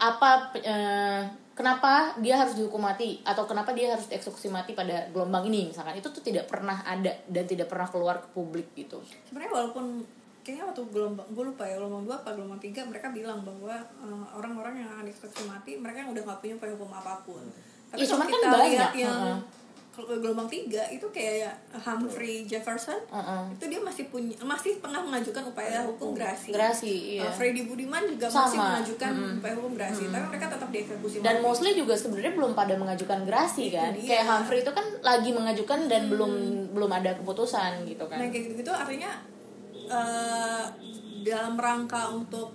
Apa 0.00 0.30
eh, 0.58 1.22
kenapa 1.52 2.14
dia 2.22 2.34
harus 2.38 2.54
dihukum 2.56 2.82
mati 2.82 3.20
atau 3.22 3.44
kenapa 3.44 3.74
dia 3.74 3.92
harus 3.92 4.06
dieksekusi 4.08 4.48
mati 4.48 4.72
pada 4.72 5.06
gelombang 5.12 5.46
ini 5.52 5.70
misalkan. 5.70 5.94
Itu 5.94 6.10
tuh 6.10 6.24
tidak 6.24 6.48
pernah 6.48 6.82
ada 6.82 7.12
dan 7.28 7.44
tidak 7.44 7.68
pernah 7.68 7.86
keluar 7.86 8.24
ke 8.24 8.28
publik 8.32 8.72
gitu. 8.74 8.98
Sebenarnya 9.28 9.52
walaupun 9.54 10.02
kayaknya 10.48 10.64
waktu 10.72 10.82
gelombang 10.88 11.28
gue 11.28 11.44
lupa 11.44 11.68
ya 11.68 11.76
gelombang 11.76 12.08
dua 12.08 12.16
apa 12.24 12.32
gelombang 12.32 12.56
tiga 12.56 12.80
mereka 12.88 13.12
bilang 13.12 13.44
bahwa 13.44 13.84
orang-orang 14.32 14.80
yang 14.80 14.88
akan 14.96 15.04
dieksekusi 15.04 15.44
mati 15.44 15.76
mereka 15.76 16.00
yang 16.00 16.16
udah 16.16 16.24
nggak 16.24 16.40
punya 16.40 16.54
upaya 16.56 16.72
hukum 16.72 16.88
apa 16.88 17.20
pun 17.20 17.44
tapi 17.88 17.98
Ya, 17.98 18.06
kalau 18.06 18.12
cuman 18.14 18.26
kan 18.26 18.40
banyak, 18.52 18.70
lihat 18.70 18.92
yang 18.94 19.18
kalau 19.90 20.14
gelombang 20.14 20.46
tiga 20.46 20.78
itu 20.86 21.02
kayak 21.10 21.50
Humphrey 21.74 22.46
Jefferson 22.46 22.94
Heeh. 23.08 23.42
itu 23.50 23.64
dia 23.66 23.80
masih 23.80 24.06
punya 24.06 24.30
masih 24.38 24.78
pernah 24.78 25.02
mengajukan 25.02 25.42
upaya 25.44 25.82
hukum 25.82 26.14
gerasi 26.14 26.54
Gerasi, 26.54 27.18
iya. 27.18 27.26
Eh, 27.26 27.32
Freddy 27.34 27.66
Budiman 27.66 28.06
juga 28.06 28.30
Sama. 28.30 28.46
masih 28.46 28.58
mengajukan 28.60 29.12
upaya 29.36 29.54
hukum 29.58 29.72
gerasi 29.74 30.06
tapi 30.06 30.24
mereka 30.28 30.46
tetap 30.48 30.68
dieksekusi 30.70 31.16
dan 31.18 31.34
mati. 31.34 31.42
mostly 31.42 31.74
juga 31.74 31.98
sebenarnya 31.98 32.30
belum 32.30 32.52
pada 32.54 32.74
mengajukan 32.76 33.26
gerasi 33.26 33.74
kan 33.74 33.90
dia. 33.90 34.06
kayak 34.06 34.24
Humphrey 34.24 34.62
itu 34.62 34.70
kan 34.70 34.86
lagi 35.00 35.30
mengajukan 35.34 35.80
dan 35.86 36.02
belum 36.06 36.32
belum 36.70 36.90
ada 36.94 37.10
keputusan 37.16 37.82
gitu 37.84 38.04
kan 38.06 38.22
Nah 38.22 38.30
kayak 38.30 38.44
gitu-gitu 38.46 38.70
artinya 38.70 39.10
eh, 39.88 40.64
dalam 41.20 41.58
rangka 41.58 42.06
untuk 42.08 42.54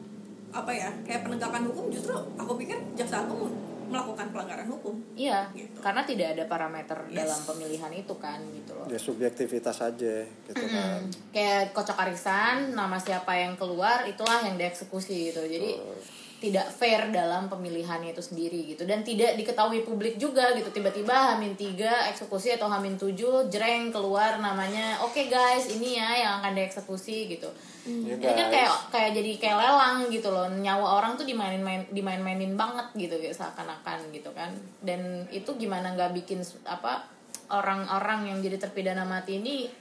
apa 0.50 0.72
ya 0.72 0.88
kayak 1.04 1.28
penegakan 1.28 1.68
hukum 1.68 1.92
justru 1.92 2.16
aku 2.38 2.56
pikir 2.56 2.80
jaksa 2.96 3.28
agung 3.28 3.52
melakukan 3.94 4.28
pelanggaran 4.30 4.66
hukum. 4.66 4.96
Iya, 5.14 5.46
Gitu. 5.52 5.78
karena 5.78 6.02
tidak 6.02 6.28
ada 6.34 6.44
parameter 6.46 6.98
Yes. 7.06 7.18
dalam 7.22 7.40
pemilihan 7.46 7.92
itu 7.94 8.14
kan 8.18 8.42
gitu 8.50 8.74
loh. 8.74 8.86
ya 8.86 8.98
subjektivitas 8.98 9.78
aja 9.80 10.16
gitu 10.26 10.66
kan 10.66 11.00
Kayak 11.30 11.72
kocok 11.72 11.98
arisan, 12.00 12.74
nama 12.74 12.98
siapa 12.98 13.32
yang 13.32 13.54
keluar 13.54 14.04
itulah 14.04 14.42
yang 14.42 14.58
dieksekusi 14.58 15.30
gitu. 15.30 15.42
Jadi 15.42 15.78
tidak 16.44 16.68
fair 16.76 17.08
dalam 17.08 17.48
pemilihannya 17.48 18.12
itu 18.12 18.20
sendiri 18.20 18.76
gitu. 18.76 18.84
Dan 18.84 19.00
tidak 19.08 19.40
diketahui 19.40 19.88
publik 19.88 20.20
juga 20.20 20.52
gitu. 20.60 20.68
Tiba-tiba 20.76 21.32
Hamin 21.32 21.56
3 21.56 22.12
eksekusi 22.12 22.52
atau 22.52 22.68
Hamin 22.68 23.00
7 23.00 23.48
jreng 23.48 23.96
keluar 23.96 24.44
namanya 24.44 25.00
oke 25.08 25.32
guys 25.32 25.72
ini 25.72 25.96
ya 25.96 26.12
yang 26.20 26.34
akan 26.44 26.52
dieksekusi 26.60 27.32
gitu. 27.32 27.48
Ya, 27.88 28.20
ini 28.20 28.36
kan 28.36 28.52
kayak 28.52 28.72
kayak 28.92 29.12
jadi 29.16 29.32
kayak 29.40 29.56
lelang 29.56 29.98
gitu 30.12 30.28
loh. 30.36 30.52
Nyawa 30.52 31.00
orang 31.00 31.16
tuh 31.16 31.24
dimainin 31.24 31.64
main 31.64 31.88
dimain-mainin 31.96 32.60
banget 32.60 32.92
gitu 33.00 33.16
kayak 33.24 33.40
seakan-akan 33.40 34.12
gitu 34.12 34.28
kan. 34.36 34.52
Dan 34.84 35.24
itu 35.32 35.56
gimana 35.56 35.96
nggak 35.96 36.12
bikin 36.12 36.44
apa 36.68 37.08
orang-orang 37.56 38.36
yang 38.36 38.44
jadi 38.44 38.60
terpidana 38.60 39.08
mati 39.08 39.40
ini 39.40 39.72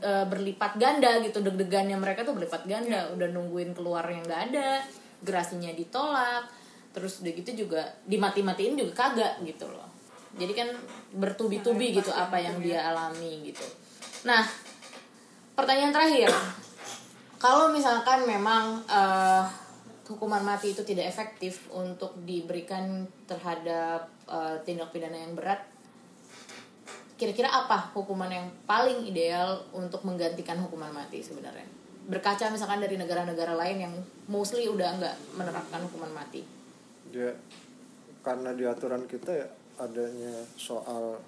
e, 0.00 0.12
berlipat 0.24 0.80
ganda 0.80 1.20
gitu. 1.20 1.44
Deg-degannya 1.44 2.00
mereka 2.00 2.24
tuh 2.24 2.32
berlipat 2.32 2.64
ganda. 2.64 3.12
Udah 3.12 3.28
nungguin 3.28 3.76
keluar 3.76 4.08
yang 4.08 4.24
nggak 4.24 4.42
ada 4.56 4.80
gerasinya 5.22 5.70
ditolak 5.72 6.46
terus 6.92 7.24
udah 7.24 7.32
gitu 7.32 7.64
juga 7.64 7.80
dimati-matiin 8.04 8.76
juga 8.76 8.92
kagak 8.92 9.40
gitu 9.48 9.64
loh. 9.64 9.88
Jadi 10.36 10.52
kan 10.52 10.68
bertubi-tubi 11.16 11.96
gitu 11.96 12.12
apa 12.12 12.36
yang 12.36 12.60
dia 12.60 12.84
alami 12.92 13.48
gitu. 13.48 13.64
Nah 14.28 14.44
pertanyaan 15.56 15.92
terakhir. 15.92 16.28
Kalau 17.40 17.72
misalkan 17.72 18.28
memang 18.28 18.84
eh, 18.86 19.44
hukuman 20.12 20.44
mati 20.44 20.76
itu 20.76 20.84
tidak 20.84 21.08
efektif 21.08 21.64
untuk 21.72 22.12
diberikan 22.22 23.08
terhadap 23.24 24.12
eh, 24.28 24.56
tindak 24.68 24.92
pidana 24.92 25.16
yang 25.16 25.32
berat 25.32 25.72
kira-kira 27.22 27.54
apa 27.54 27.94
hukuman 27.94 28.26
yang 28.26 28.50
paling 28.66 29.06
ideal 29.06 29.62
untuk 29.70 30.02
menggantikan 30.02 30.58
hukuman 30.58 30.90
mati 30.90 31.22
sebenarnya 31.22 31.81
berkaca 32.02 32.50
misalkan 32.50 32.78
dari 32.78 32.96
negara-negara 32.96 33.54
lain 33.54 33.78
yang 33.80 33.94
mostly 34.26 34.66
udah 34.66 34.98
nggak 34.98 35.16
menerapkan 35.34 35.80
hukuman 35.86 36.10
mati 36.12 36.42
dia 37.08 37.30
karena 38.20 38.50
di 38.52 38.64
aturan 38.64 39.06
kita 39.06 39.30
ya 39.32 39.46
adanya 39.78 40.34
soal 40.54 41.18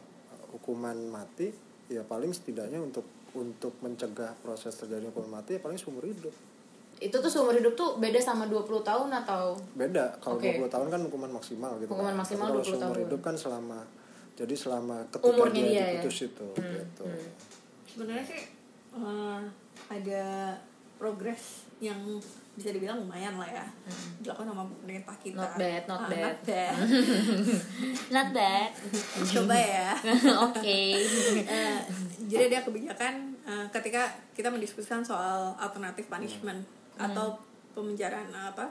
hukuman 0.50 0.94
mati 1.08 1.50
ya 1.86 2.02
paling 2.02 2.30
setidaknya 2.30 2.78
untuk 2.78 3.02
untuk 3.34 3.74
mencegah 3.80 4.34
proses 4.40 4.74
terjadinya 4.74 5.10
hukuman 5.10 5.40
mati 5.40 5.58
ya 5.58 5.60
paling 5.60 5.74
seumur 5.74 6.02
hidup 6.02 6.30
itu 6.96 7.10
tuh 7.10 7.26
seumur 7.26 7.50
hidup 7.52 7.74
tuh 7.74 7.98
beda 7.98 8.22
sama 8.22 8.46
20 8.46 8.62
tahun 8.80 9.10
atau 9.12 9.58
beda 9.74 10.14
kalau 10.18 10.38
Oke. 10.38 10.54
20 10.56 10.70
tahun 10.70 10.86
kan 10.88 11.00
hukuman 11.02 11.30
maksimal 11.32 11.72
gitu 11.76 11.90
Hukuman 11.90 12.14
kan. 12.14 12.20
maksimal 12.22 12.46
Tapi 12.46 12.52
kalau 12.52 12.62
20 12.62 12.70
seumur 12.70 12.82
tahun. 12.94 13.02
hidup 13.02 13.20
kan 13.20 13.34
selama 13.34 13.78
jadi 14.34 14.54
selama 14.54 14.96
ketika 15.10 15.26
Umurnya 15.28 15.62
dia, 15.62 15.66
dia 15.66 15.74
ya. 15.74 15.86
diputus 15.98 16.18
itu 16.24 16.46
gitu 16.54 17.04
Sebenarnya 17.86 18.24
sih 18.24 18.42
eh, 18.94 19.40
ada 19.88 20.54
progres 20.94 21.68
yang 21.82 21.98
bisa 22.54 22.70
dibilang 22.70 23.02
lumayan 23.02 23.34
lah 23.34 23.50
ya 23.50 23.66
dilakukan 24.22 24.46
sama 24.46 24.62
pemerintah 24.78 25.16
kita. 25.18 25.42
Not 25.42 25.58
bad, 25.58 25.82
not 25.90 26.00
Ah, 26.00 26.08
bad. 26.08 26.22
Not 26.22 26.38
bad. 26.46 26.74
not 28.14 28.28
bad 28.30 28.70
Coba 29.26 29.56
ya. 29.58 29.90
oke 30.46 30.78
Eh, 31.50 31.78
jadi 32.24 32.44
dia 32.48 32.60
kebijakan 32.62 33.34
eh, 33.42 33.66
ketika 33.74 34.06
kita 34.32 34.48
mendiskusikan 34.48 35.02
soal 35.02 35.50
alternatif 35.58 36.06
punishment 36.06 36.62
atau 36.94 37.34
pemenjaraan 37.74 38.30
eh, 38.30 38.46
apa 38.54 38.70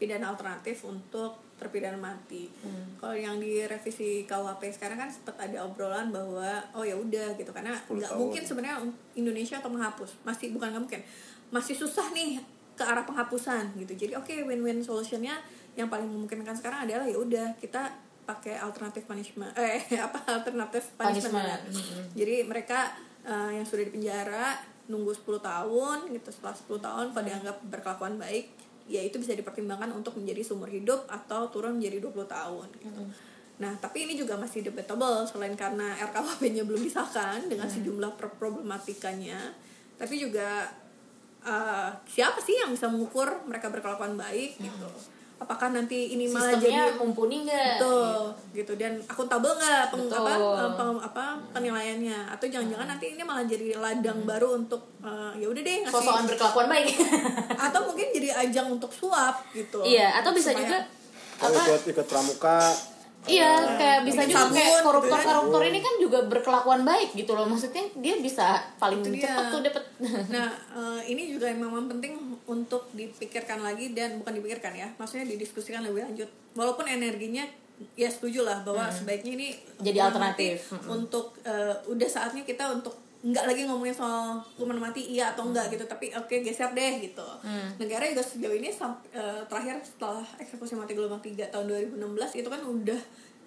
pidana 0.00 0.32
alternatif 0.32 0.88
untuk 0.88 1.36
terpidana 1.60 2.00
mati. 2.00 2.48
Kalau 2.96 3.12
yang 3.12 3.36
di 3.36 3.60
revisi 3.68 4.24
KUHP 4.24 4.72
sekarang 4.72 4.96
kan 4.96 5.12
sempat 5.12 5.36
ada 5.36 5.60
obrolan 5.68 6.08
bahwa 6.08 6.64
oh 6.72 6.80
ya 6.80 6.96
udah 6.96 7.36
gitu 7.36 7.52
karena 7.52 7.76
10 7.84 8.00
nggak 8.00 8.12
mungkin 8.16 8.42
sebenarnya 8.42 8.76
Indonesia 9.12 9.60
atau 9.60 9.68
menghapus 9.68 10.24
masih 10.24 10.56
bukan 10.56 10.72
nggak 10.72 10.82
mungkin 10.88 11.00
masih 11.52 11.76
susah 11.76 12.08
nih 12.16 12.40
ke 12.72 12.82
arah 12.82 13.04
penghapusan 13.04 13.76
gitu. 13.76 13.92
Jadi 13.92 14.16
oke 14.16 14.32
win-win 14.48 14.80
solutionnya 14.80 15.36
yang 15.76 15.92
paling 15.92 16.08
memungkinkan 16.08 16.56
sekarang 16.56 16.88
adalah 16.88 17.04
ya 17.04 17.20
udah 17.20 17.52
kita 17.60 17.92
pakai 18.24 18.56
alternatif 18.56 19.04
punishment 19.04 19.52
eh 19.58 19.84
apa 20.06 20.24
alternatif 20.40 20.96
punishment, 20.96 21.34
Punishment. 21.34 21.46
ya. 21.46 21.58
Jadi 22.24 22.34
mereka 22.48 22.88
eh, 23.28 23.60
yang 23.60 23.66
sudah 23.68 23.84
di 23.84 23.92
penjara 23.92 24.56
nunggu 24.90 25.14
10 25.14 25.38
tahun 25.38 25.98
gitu 26.10 26.28
setelah 26.34 26.54
10 26.54 26.82
tahun 26.82 27.06
kalau 27.14 27.24
dianggap 27.24 27.56
berkelakuan 27.70 28.18
baik 28.18 28.50
ya 28.86 29.00
itu 29.00 29.18
bisa 29.18 29.34
dipertimbangkan 29.34 29.90
untuk 29.90 30.16
menjadi 30.16 30.40
seumur 30.40 30.68
hidup 30.68 31.04
atau 31.06 31.48
turun 31.48 31.76
menjadi 31.76 32.00
20 32.00 32.24
tahun 32.26 32.68
gitu. 32.78 33.02
Nah, 33.60 33.76
tapi 33.76 34.08
ini 34.08 34.16
juga 34.16 34.40
masih 34.40 34.64
debatable 34.64 35.28
selain 35.28 35.52
karena 35.52 35.92
RKUHP-nya 36.00 36.64
belum 36.64 36.80
disahkan 36.80 37.44
dengan 37.44 37.68
sejumlah 37.68 38.16
pro- 38.16 38.32
problematikanya, 38.40 39.52
tapi 40.00 40.16
juga 40.16 40.64
eh, 41.40 41.90
siapa 42.08 42.40
sih 42.40 42.56
yang 42.56 42.72
bisa 42.72 42.88
mengukur 42.88 43.28
mereka 43.44 43.68
berkelakuan 43.68 44.16
baik 44.16 44.56
gitu. 44.58 44.88
Apakah 45.40 45.72
nanti 45.72 46.12
ini 46.12 46.28
malah 46.28 46.52
sistemnya 46.52 46.84
jadi 46.86 47.00
mumpuni 47.00 47.36
nggak? 47.42 47.80
Betul 47.80 48.20
gitu. 48.52 48.72
Dan 48.76 49.00
akuntabel 49.02 49.52
nggak? 49.52 49.82
Peng, 49.88 50.04
Betul. 50.04 50.20
apa, 50.20 50.32
eh, 50.36 50.70
peng- 50.76 51.02
apa 51.02 51.24
penilaiannya? 51.50 52.18
Atau 52.28 52.46
jangan-jangan 52.46 52.86
nanti 52.86 53.06
ini 53.10 53.22
malah 53.22 53.42
jadi 53.42 53.72
ladang 53.74 54.20
baru 54.22 54.54
untuk 54.54 54.84
eh, 55.00 55.32
ya 55.36 55.46
udah 55.46 55.62
deh 55.62 55.76
ngasih 55.80 55.96
sosokan 55.96 56.24
berkelakuan 56.26 56.68
baik. 56.68 56.86
Atau 57.66 57.80
mungkin 57.82 58.06
jadi 58.10 58.28
ajang 58.38 58.68
untuk 58.70 58.90
suap 58.90 59.40
gitu. 59.50 59.80
Iya 59.80 60.12
atau 60.14 60.30
bisa 60.30 60.52
Supaya- 60.52 60.60
juga 60.62 60.78
Oh, 61.40 61.48
apa 61.48 61.56
ikut 61.64 61.82
ikut 61.88 62.04
pramuka 62.04 62.60
Iya, 63.22 63.76
kayak 63.76 63.98
bisa 64.02 64.24
juga 64.24 64.48
sabun, 64.48 64.56
kayak 64.56 64.70
gitu 64.70 64.80
koruptor-koruptor 64.82 65.62
ini 65.62 65.78
kan 65.78 65.94
juga 66.00 66.18
berkelakuan 66.24 66.80
baik 66.82 67.12
gitu 67.12 67.36
loh. 67.36 67.44
Maksudnya 67.44 67.84
dia 67.94 68.16
bisa 68.16 68.46
paling 68.78 69.00
Itu 69.00 69.12
dia. 69.12 69.28
cepet 69.28 69.44
tuh 69.48 69.60
dapet. 69.60 69.84
Nah, 70.32 70.48
eh, 70.72 71.00
ini 71.06 71.28
juga 71.28 71.52
memang 71.52 71.84
penting 71.86 72.16
untuk 72.44 72.88
dipikirkan 72.90 73.60
lagi 73.60 73.92
dan 73.92 74.16
bukan 74.16 74.32
dipikirkan 74.34 74.72
ya, 74.72 74.88
maksudnya 74.96 75.28
didiskusikan 75.28 75.84
lebih 75.84 76.00
lanjut. 76.02 76.28
Walaupun 76.54 76.88
energinya 76.88 77.44
ya 77.92 78.08
setuju 78.08 78.44
lah 78.44 78.60
bahwa 78.60 78.88
sebaiknya 78.88 79.32
ini 79.34 79.48
Hmm. 79.52 79.84
Jadi 79.84 79.98
alternatif. 79.98 80.56
untuk 80.86 81.36
eh, 81.42 81.76
udah 81.86 82.08
saatnya 82.08 82.40
kita 82.42 82.68
untuk 82.70 82.96
nggak 83.20 83.44
lagi 83.52 83.68
ngomongin 83.68 83.92
soal 83.92 84.40
hukuman 84.56 84.88
mati 84.88 85.04
iya 85.04 85.36
atau 85.36 85.44
enggak 85.44 85.68
gitu, 85.68 85.84
tapi 85.84 86.08
oke 86.16 86.40
geser 86.40 86.72
deh 86.72 87.04
gitu. 87.04 87.28
Hmm. 87.44 87.68
Negara 87.76 88.08
juga 88.08 88.24
sejauh 88.24 88.56
ini 88.56 88.72
eh, 88.72 89.40
terakhir 89.44 89.76
setelah 89.84 90.24
eksekusi 90.40 90.72
mati 90.72 90.96
gelombang 90.96 91.20
3 91.20 91.52
tahun 91.52 91.68
2016 92.00 92.40
itu 92.40 92.48
kan 92.48 92.60
udah 92.64 93.00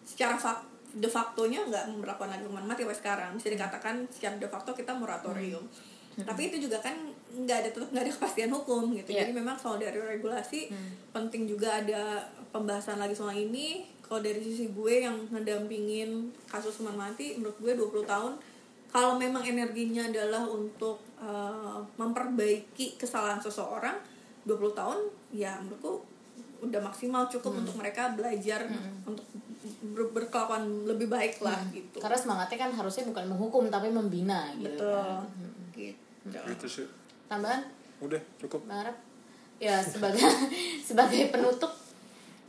secara 0.06 0.36
fak 0.38 0.58
de 0.94 1.10
facto-nya 1.10 1.66
nggak 1.66 1.90
memperlakukan 1.90 2.30
lagi 2.30 2.46
hukuman 2.46 2.70
mati 2.70 2.86
sampai 2.86 2.98
sekarang. 3.02 3.32
Bisa 3.34 3.50
dikatakan 3.50 4.06
secara 4.14 4.38
de 4.38 4.46
facto 4.46 4.78
kita 4.78 4.94
moratorium. 4.94 5.66
Tapi 6.14 6.54
itu 6.54 6.70
juga 6.70 6.78
kan 6.78 6.94
nggak 7.34 7.58
ada 7.66 7.70
tetap 7.74 7.90
nggak 7.90 8.04
ada 8.06 8.14
kepastian 8.14 8.54
hukum 8.54 8.94
gitu. 8.94 9.10
Iya. 9.10 9.26
jadi 9.26 9.34
memang 9.34 9.58
soal 9.58 9.82
dari 9.82 9.98
regulasi 9.98 10.70
penting 11.10 11.50
juga 11.50 11.82
ada 11.82 12.30
pembahasan 12.54 13.02
lagi 13.02 13.18
soal 13.18 13.34
ini. 13.34 13.90
Kalau 14.06 14.22
dari 14.22 14.38
sisi 14.38 14.70
gue 14.70 15.02
yang 15.02 15.18
ngedampingin 15.34 16.30
kasus 16.46 16.78
hukuman 16.78 17.10
mati 17.10 17.34
menurut 17.42 17.58
gue 17.58 17.74
20 17.74 18.06
tahun 18.06 18.38
kalau 18.94 19.18
memang 19.18 19.42
energinya 19.42 20.06
adalah 20.06 20.46
untuk 20.46 21.02
eh, 21.18 21.80
memperbaiki 21.98 22.96
kesalahan 22.96 23.42
seseorang 23.42 23.98
20 24.46 24.78
tahun 24.78 25.00
ya 25.34 25.58
menurutku 25.58 26.06
udah 26.62 26.80
maksimal 26.80 27.28
cukup 27.28 27.60
untuk 27.60 27.76
mereka 27.76 28.14
belajar 28.14 28.64
untuk 29.04 29.26
ber- 29.92 30.14
berkelakuan 30.16 30.64
lebih 30.88 31.12
baik 31.12 31.44
lah 31.44 31.60
gitu 31.76 32.00
Karena 32.00 32.16
semangatnya 32.16 32.56
kan 32.56 32.72
harusnya 32.72 33.04
bukan 33.04 33.26
menghukum 33.28 33.68
tapi 33.68 33.92
membina 33.92 34.48
gitu. 34.56 34.80
betul 34.80 34.96
kan. 34.96 35.28
gitu 35.76 36.40
Itu 36.48 36.68
sih. 36.70 36.88
Tambahan? 37.28 37.68
Udah 38.00 38.22
cukup. 38.40 38.64
Mbak 38.64 38.78
Arab? 38.80 38.96
Ya 39.60 39.80
sebagai 39.84 40.24
sebagai 40.88 41.32
penutup 41.32 41.72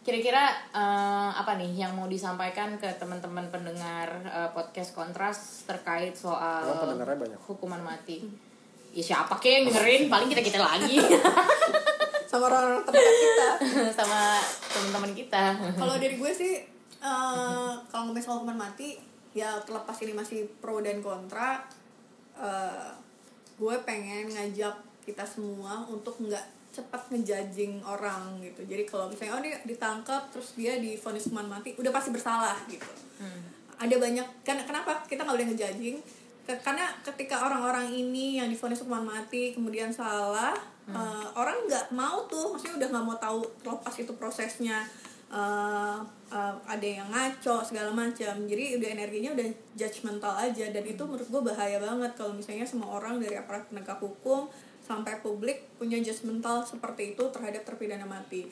kira-kira 0.05 0.53
eh, 0.71 1.31
apa 1.33 1.57
nih 1.57 1.73
yang 1.75 1.97
mau 1.97 2.05
disampaikan 2.05 2.77
ke 2.77 2.87
teman-teman 3.01 3.49
pendengar 3.49 4.09
eh, 4.23 4.51
podcast 4.53 4.93
kontras 4.93 5.65
terkait 5.65 6.13
soal 6.13 6.63
Emang 6.63 6.93
pendengarnya 6.93 7.17
banyak? 7.19 7.41
hukuman 7.43 7.81
mati? 7.81 8.21
Ya 8.93 9.03
siapa 9.03 9.35
kek 9.37 9.51
yang 9.51 9.65
dengerin? 9.67 10.03
Paling 10.13 10.29
kita 10.29 10.43
kita 10.45 10.61
lagi 10.61 11.01
sama 12.31 12.51
orang-orang 12.51 12.83
terdekat 12.83 13.17
kita 13.17 13.49
sama 14.03 14.21
teman-teman 14.69 15.13
kita. 15.15 15.45
kalau 15.79 15.95
dari 15.97 16.15
gue 16.15 16.31
sih 16.31 16.55
eh, 16.99 17.71
kalau 17.89 18.03
ngomongin 18.05 18.21
soal 18.21 18.37
hukuman 18.43 18.59
mati 18.61 18.99
ya 19.33 19.55
terlepas 19.63 19.95
ini 20.03 20.15
masih 20.15 20.47
pro 20.59 20.83
dan 20.83 20.99
kontra 20.99 21.63
eh, 22.37 22.91
gue 23.55 23.75
pengen 23.87 24.29
ngajak 24.29 24.75
kita 25.07 25.23
semua 25.23 25.87
untuk 25.87 26.19
nggak 26.19 26.43
cepat 26.75 27.07
ngejudging 27.09 27.79
orang 27.81 28.43
gitu. 28.43 28.67
Jadi 28.67 28.83
kalau 28.83 29.07
misalnya 29.07 29.39
oh 29.39 29.43
dia 29.43 29.55
ditangkap 29.63 30.27
terus 30.29 30.59
dia 30.59 30.75
divonis 30.77 31.31
hukuman 31.31 31.47
mati 31.47 31.71
udah 31.79 31.95
pasti 31.95 32.11
bersalah 32.11 32.59
gitu. 32.67 32.91
Ada 33.79 33.95
banyak 33.95 34.27
kan 34.43 34.59
kenapa 34.67 35.07
kita 35.07 35.23
nggak 35.23 35.35
boleh 35.39 35.49
ngejudging? 35.55 35.97
Ke- 36.45 36.61
karena 36.61 36.91
ketika 37.01 37.41
orang-orang 37.41 37.89
ini 37.89 38.37
yang 38.37 38.51
divonis 38.51 38.83
hukuman 38.83 39.07
mati 39.07 39.55
kemudian 39.55 39.89
salah 39.89 40.53
eh, 40.85 41.27
orang 41.33 41.65
nggak 41.65 41.97
mau 41.97 42.29
tuh 42.29 42.53
maksudnya 42.53 42.77
udah 42.77 42.89
nggak 42.93 43.05
mau 43.09 43.17
tahu 43.17 43.41
terlepas 43.65 43.95
itu 43.97 44.13
prosesnya 44.21 44.85
eh, 45.33 45.99
eh, 46.29 46.55
ada 46.69 46.85
yang 46.87 47.09
ngaco 47.09 47.65
segala 47.65 47.89
macam. 47.89 48.35
Jadi 48.45 48.77
udah 48.77 48.89
energinya 48.93 49.31
udah 49.33 49.49
judgmental 49.73 50.37
aja 50.37 50.69
dan 50.69 50.85
itu 50.85 51.01
menurut 51.01 51.25
gue 51.25 51.43
bahaya 51.43 51.81
banget 51.81 52.13
kalau 52.13 52.37
misalnya 52.37 52.69
semua 52.69 53.01
orang 53.01 53.17
dari 53.17 53.35
aparat 53.41 53.65
penegak 53.73 53.97
hukum 53.99 54.45
sampai 54.85 55.17
publik 55.25 55.65
punya 55.81 55.97
judgmental 55.99 56.61
seperti 56.61 57.17
itu 57.17 57.25
terhadap 57.33 57.65
terpidana 57.65 58.05
mati. 58.05 58.45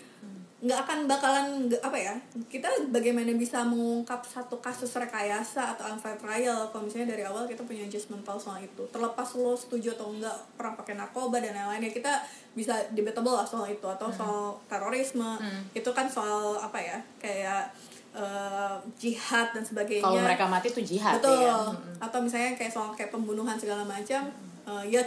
Nggak 0.62 0.78
akan 0.86 0.98
bakalan 1.10 1.46
nggak- 1.66 1.82
apa 1.82 1.98
ya 1.98 2.14
kita 2.46 2.70
bagaimana 2.88 3.34
bisa 3.34 3.66
mengungkap 3.66 4.22
satu 4.24 4.56
kasus 4.62 4.94
rekayasa 4.94 5.76
atau 5.76 5.92
unfair 5.92 6.16
trial? 6.16 6.70
Kalau 6.72 6.86
misalnya 6.86 7.18
dari 7.18 7.26
awal 7.26 7.44
kita 7.44 7.66
punya 7.66 7.84
judgmental 7.84 8.38
soal 8.40 8.62
itu. 8.62 8.82
Terlepas 8.88 9.28
lo 9.36 9.52
setuju 9.58 9.92
atau 9.98 10.14
enggak 10.14 10.32
pernah 10.56 10.72
pakai 10.78 10.94
narkoba 10.96 11.42
dan 11.42 11.52
lain-lain 11.52 11.90
ya 11.90 11.92
kita 11.92 12.12
bisa 12.56 12.78
debatable 12.94 13.34
lah 13.36 13.44
soal 13.44 13.68
itu. 13.68 13.84
Atau 13.84 14.08
soal 14.08 14.54
terorisme. 14.70 15.36
Itu 15.74 15.90
kan 15.92 16.06
soal 16.08 16.56
apa 16.56 16.78
ya 16.78 16.96
kayak 17.18 17.74
eh, 18.14 18.76
jihad 18.96 19.50
dan 19.52 19.64
sebagainya. 19.66 20.04
Kalau 20.04 20.22
mereka 20.22 20.46
mati 20.46 20.70
tuh 20.70 20.84
jihad 20.84 21.18
betul. 21.18 21.42
ya. 21.42 21.58
atau 21.98 22.18
misalnya 22.22 22.54
kayak 22.54 22.70
soal 22.70 22.92
kayak 22.94 23.10
pembunuhan 23.10 23.58
segala 23.58 23.82
macam 23.82 24.30
eh, 24.68 24.84
ya 24.86 25.02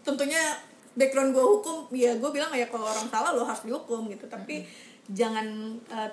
tentunya 0.00 0.56
background 0.96 1.30
gue 1.32 1.44
hukum 1.44 1.86
ya 1.94 2.18
gue 2.18 2.30
bilang 2.34 2.50
ya 2.52 2.66
kalau 2.66 2.86
orang 2.88 3.06
salah 3.06 3.30
lo 3.32 3.46
harus 3.46 3.62
dihukum 3.64 4.10
gitu. 4.10 4.26
Tapi 4.26 4.66
jangan 5.10 5.46
eh, 5.90 6.10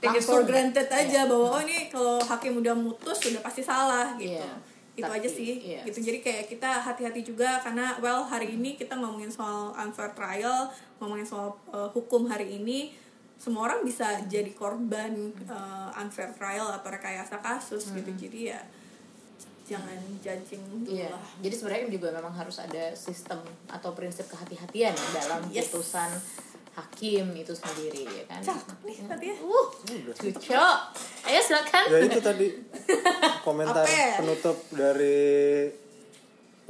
take 0.00 0.18
it 0.18 0.24
for 0.24 0.42
granted 0.48 0.88
aja 0.88 1.28
bahwa 1.28 1.60
oh 1.60 1.60
ini 1.60 1.92
kalau 1.92 2.18
hakim 2.24 2.58
udah 2.58 2.74
mutus 2.74 3.20
sudah 3.20 3.42
pasti 3.44 3.60
salah 3.60 4.16
gitu. 4.16 4.40
Iya. 4.40 4.52
itu 4.90 5.06
Tapi, 5.06 5.22
aja 5.22 5.28
sih 5.30 5.50
iya. 5.62 5.80
gitu. 5.86 6.02
Jadi 6.02 6.18
kayak 6.20 6.44
kita 6.50 6.82
hati-hati 6.82 7.22
juga 7.22 7.62
karena 7.62 7.94
well 8.02 8.26
hari 8.26 8.58
ini 8.58 8.74
kita 8.74 8.98
ngomongin 8.98 9.30
soal 9.30 9.70
unfair 9.78 10.12
trial 10.18 10.68
ngomongin 10.98 11.24
soal 11.24 11.54
eh, 11.72 11.88
hukum 11.94 12.26
hari 12.26 12.58
ini 12.58 12.92
semua 13.40 13.72
orang 13.72 13.80
bisa 13.86 14.20
jadi 14.28 14.52
korban 14.52 15.32
eh, 15.32 16.00
unfair 16.00 16.34
trial 16.36 16.68
atau 16.74 16.90
rekayasa 16.90 17.38
kasus 17.40 17.94
gitu. 17.94 18.10
Jadi 18.18 18.52
ya 18.52 18.60
jangan 19.70 19.94
judging 20.18 20.58
dulu 20.66 20.90
Iya. 20.90 21.08
lah 21.08 21.22
Jadi 21.38 21.54
sebenarnya 21.54 21.86
juga 21.88 22.08
memang 22.10 22.34
harus 22.34 22.58
ada 22.58 22.90
sistem 22.92 23.38
atau 23.66 23.90
prinsip 23.92 24.26
kehati-hatian 24.26 24.90
ya 24.90 25.08
dalam 25.16 25.46
Yes. 25.48 25.70
putusan 25.70 26.10
hakim 26.72 27.26
itu 27.32 27.50
sendiri 27.52 28.02
ya 28.04 28.24
kan. 28.26 28.40
cakep 28.40 28.78
nih 28.82 28.96
tadi 29.04 29.26
ya 29.26 29.36
Uh, 29.40 29.66
cuco. 30.12 30.66
Ayo 31.22 31.40
silakan. 31.40 31.82
Ya 31.88 31.98
itu 32.00 32.20
tadi 32.20 32.46
komentar 33.46 33.84
penutup 34.16 34.56
dari 34.70 35.66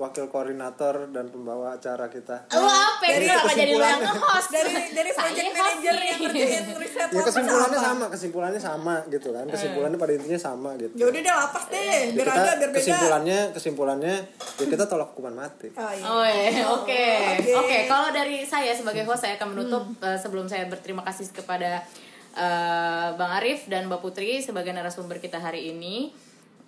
wakil 0.01 0.25
koordinator 0.27 1.13
dan 1.13 1.29
pembawa 1.29 1.77
acara 1.77 2.09
kita. 2.09 2.49
Lu 2.51 2.65
apa 2.65 3.05
Dari 3.05 3.29
kenapa 3.29 3.53
jadi 3.53 3.73
yang 3.73 4.01
nge-host? 4.01 4.49
dari 4.49 4.73
dari 4.91 5.11
Saya 5.11 5.21
project 5.29 5.45
host 5.45 5.59
manager 5.61 5.97
yang 6.01 6.19
ngerjain 6.19 6.65
riset 6.75 7.09
Ya 7.11 7.21
kesimpulannya 7.21 7.77
apa? 7.77 7.87
sama, 7.87 8.05
kesimpulannya 8.09 8.61
sama 8.61 8.95
gitu 9.07 9.29
kan. 9.29 9.45
Kesimpulannya 9.45 9.99
pada 10.01 10.13
intinya 10.17 10.41
sama 10.41 10.71
gitu. 10.75 10.93
ya 10.97 11.05
udah 11.05 11.21
deh 11.21 11.35
lapas 11.37 11.65
deh 11.69 11.77
Ya, 11.77 11.99
biar 12.11 12.27
kita 12.27 12.41
ada 12.41 12.55
biar 12.57 12.71
beda 12.71 12.79
kesimpulannya 12.81 13.39
kesimpulannya 13.53 14.15
ya 14.57 14.65
kita 14.67 14.85
tolak 14.85 15.09
hukuman 15.13 15.35
mati. 15.37 15.69
oh, 15.71 15.93
iya. 15.93 16.03
Oh, 16.03 16.25
iya. 16.25 16.65
oke. 16.67 17.05
Oke. 17.37 17.53
Oke, 17.61 17.79
kalau 17.85 18.09
dari 18.09 18.41
saya 18.43 18.73
sebagai 18.73 19.05
host 19.05 19.21
saya 19.21 19.37
akan 19.37 19.53
menutup 19.53 19.85
eh, 20.01 20.17
sebelum 20.17 20.49
saya 20.49 20.65
berterima 20.65 21.05
kasih 21.05 21.29
kepada 21.31 21.85
eh, 22.33 23.09
Bang 23.15 23.33
Arif 23.37 23.69
dan 23.69 23.85
Mbak 23.85 24.01
Putri 24.01 24.41
sebagai 24.41 24.73
narasumber 24.73 25.19
kita 25.19 25.37
hari 25.37 25.69
ini. 25.69 26.11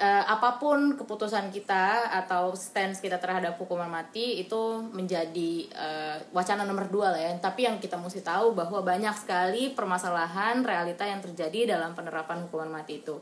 Eh, 0.03 0.24
apa 0.26 0.59
pun 0.59 0.98
keputusan 0.98 1.55
kita 1.55 2.11
atau 2.11 2.59
stance 2.59 2.98
kita 2.98 3.22
terhadap 3.22 3.55
hukuman 3.55 3.86
mati 3.86 4.42
itu 4.42 4.82
menjadi 4.90 5.70
eh, 5.70 6.18
wacana 6.34 6.66
nomor 6.66 6.90
dua 6.90 7.14
lah 7.14 7.22
ya. 7.22 7.30
Tapi 7.38 7.70
yang 7.70 7.78
kita 7.78 7.94
mesti 7.94 8.18
tahu 8.18 8.50
bahwa 8.50 8.82
banyak 8.82 9.14
sekali 9.14 9.70
permasalahan 9.78 10.66
realita 10.66 11.07
yang 11.07 11.22
terjadi 11.22 11.78
dalam 11.78 11.94
penerapan 11.94 12.50
hukuman 12.50 12.82
mati 12.82 12.98
itu. 12.98 13.14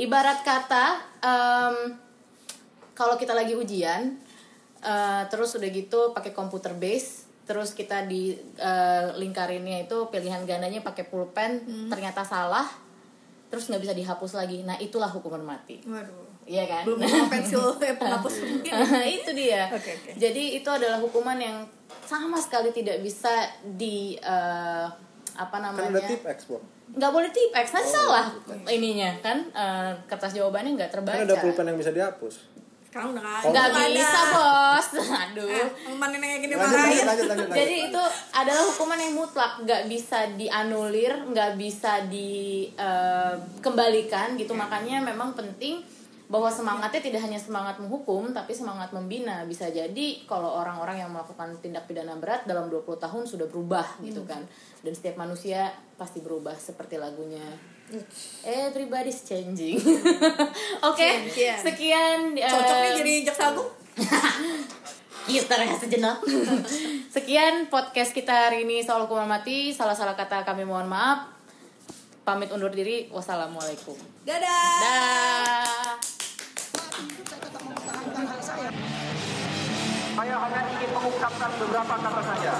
Ibarat 0.00 0.40
kata 0.40 0.84
em, 1.20 1.76
kalau 2.96 3.20
kita 3.20 3.36
lagi 3.36 3.52
ujian 3.52 4.16
eh, 4.80 5.22
terus 5.28 5.52
udah 5.60 5.68
gitu 5.68 6.16
pakai 6.16 6.32
komputer 6.32 6.72
base 6.72 7.28
terus 7.44 7.76
kita 7.76 8.08
di 8.08 8.32
eh, 8.56 9.06
lingkarinnya 9.12 9.84
itu 9.84 10.08
pilihan 10.08 10.48
gandanya 10.48 10.80
pakai 10.80 11.04
pulpen 11.04 11.68
ternyata 11.92 12.24
salah 12.24 12.83
terus 13.46 13.68
nggak 13.68 13.80
bisa 13.80 13.94
dihapus 13.94 14.32
lagi. 14.34 14.62
Nah 14.62 14.76
itulah 14.76 15.08
hukuman 15.08 15.40
mati. 15.40 15.80
Waduh. 15.82 16.26
Iya 16.44 16.68
kan? 16.68 16.82
Belum 16.84 17.00
pensil 17.32 17.62
penghapus 17.78 18.34
mungkin. 18.42 18.72
Itu 19.16 19.32
dia. 19.32 19.72
Oke, 19.72 19.90
oke. 19.92 20.10
jadi 20.14 20.60
itu 20.60 20.68
adalah 20.68 21.00
hukuman 21.00 21.36
yang 21.36 21.64
sama 22.04 22.36
sekali 22.36 22.68
tidak 22.68 23.00
bisa 23.00 23.32
di 23.64 24.12
eh, 24.14 24.86
apa 25.34 25.50
Kan 25.50 25.64
namanya 25.66 25.98
ada 25.98 26.00
tip 26.04 26.22
export. 26.22 26.60
nggak 26.84 27.10
boleh 27.10 27.26
tipex 27.32 27.72
nanti 27.72 27.90
Oh, 27.90 27.94
salah 28.06 28.26
ininya 28.68 29.10
kan? 29.18 29.40
Eh, 29.50 29.90
kertas 30.04 30.30
jawabannya 30.30 30.76
nggak 30.76 30.92
terbaca 30.92 31.16
Kan 31.16 31.24
ada 31.24 31.40
pulpen 31.40 31.64
yang 31.66 31.78
bisa 31.80 31.90
dihapus. 31.90 32.34
Sekarang 32.94 33.10
udah 33.10 33.26
nggak 33.26 33.42
Oh, 33.42 33.50
nggak 33.50 33.66
ada. 33.74 33.90
bisa 33.90 34.20
bos 34.30 34.86
aduh 35.26 35.50
eh, 35.50 35.66
teman 35.82 36.14
nenek 36.14 36.38
gini 36.38 36.54
Lanjut, 36.54 36.62
lanjut, 36.62 36.78
marahin 36.78 37.02
lanjut, 37.02 37.26
lanjut, 37.26 37.50
lanjut. 37.50 37.58
Jadi 37.58 37.90
itu 37.90 37.98
adalah 38.30 38.62
hukuman 38.70 38.98
yang 39.02 39.18
mutlak, 39.18 39.58
nggak 39.66 39.90
bisa 39.90 40.30
dianulir, 40.38 41.12
nggak 41.26 41.58
bisa 41.58 42.06
dikembalikan 42.06 44.38
gitu. 44.38 44.54
Makanya 44.54 45.02
memang 45.02 45.34
penting 45.34 45.82
bahwa 46.24 46.46
semangatnya 46.46 47.02
tidak 47.02 47.20
hanya 47.20 47.36
semangat 47.36 47.76
menghukum, 47.82 48.30
tapi 48.30 48.54
semangat 48.54 48.94
membina. 48.94 49.42
Bisa 49.44 49.68
jadi 49.68 50.24
kalau 50.24 50.56
orang-orang 50.56 51.02
yang 51.02 51.10
melakukan 51.10 51.58
tindak 51.58 51.84
pidana 51.84 52.14
berat 52.14 52.46
dalam 52.46 52.70
20 52.70 52.94
tahun 52.96 53.26
sudah 53.26 53.50
berubah 53.50 53.98
gitu 54.06 54.22
kan. 54.22 54.46
Dan 54.86 54.94
setiap 54.94 55.18
manusia 55.18 55.74
pasti 55.98 56.22
berubah 56.22 56.54
seperti 56.54 56.94
lagunya. 56.94 57.73
Everybody's 58.42 59.22
changing. 59.22 59.80
Oke, 60.88 61.08
Iya. 61.30 61.56
sekian. 61.56 62.34
eh, 62.34 62.44
cocoknya 62.44 62.90
jadi 62.98 63.14
jaksa 63.24 63.50
agung 63.50 63.70
kita 65.24 65.54
rehat 65.56 65.80
sejenak. 65.80 66.20
Sekian 67.14 67.66
podcast 67.66 68.12
kita 68.12 68.50
hari 68.50 68.68
ini 68.68 68.84
soal 68.84 69.08
hukuman 69.08 69.24
mati. 69.24 69.72
Salah-salah 69.72 70.12
kata 70.12 70.44
kami 70.44 70.68
mohon 70.68 70.84
maaf. 70.84 71.32
Pamit 72.22 72.52
undur 72.52 72.68
diri. 72.68 73.08
Wassalamualaikum. 73.08 73.96
dadah 74.22 74.44
Dah. 74.44 75.96
Saya 77.24 77.38
tetap 77.40 77.62
mempertahankan 77.62 78.24
hak 78.28 78.40
saya. 78.40 78.70
Saya 80.14 80.36
hanya 80.38 80.60
ingin 80.70 80.90
mengungkapkan 80.92 81.50
beberapa 81.56 81.94
kata 81.96 82.20
saja. 82.22 82.52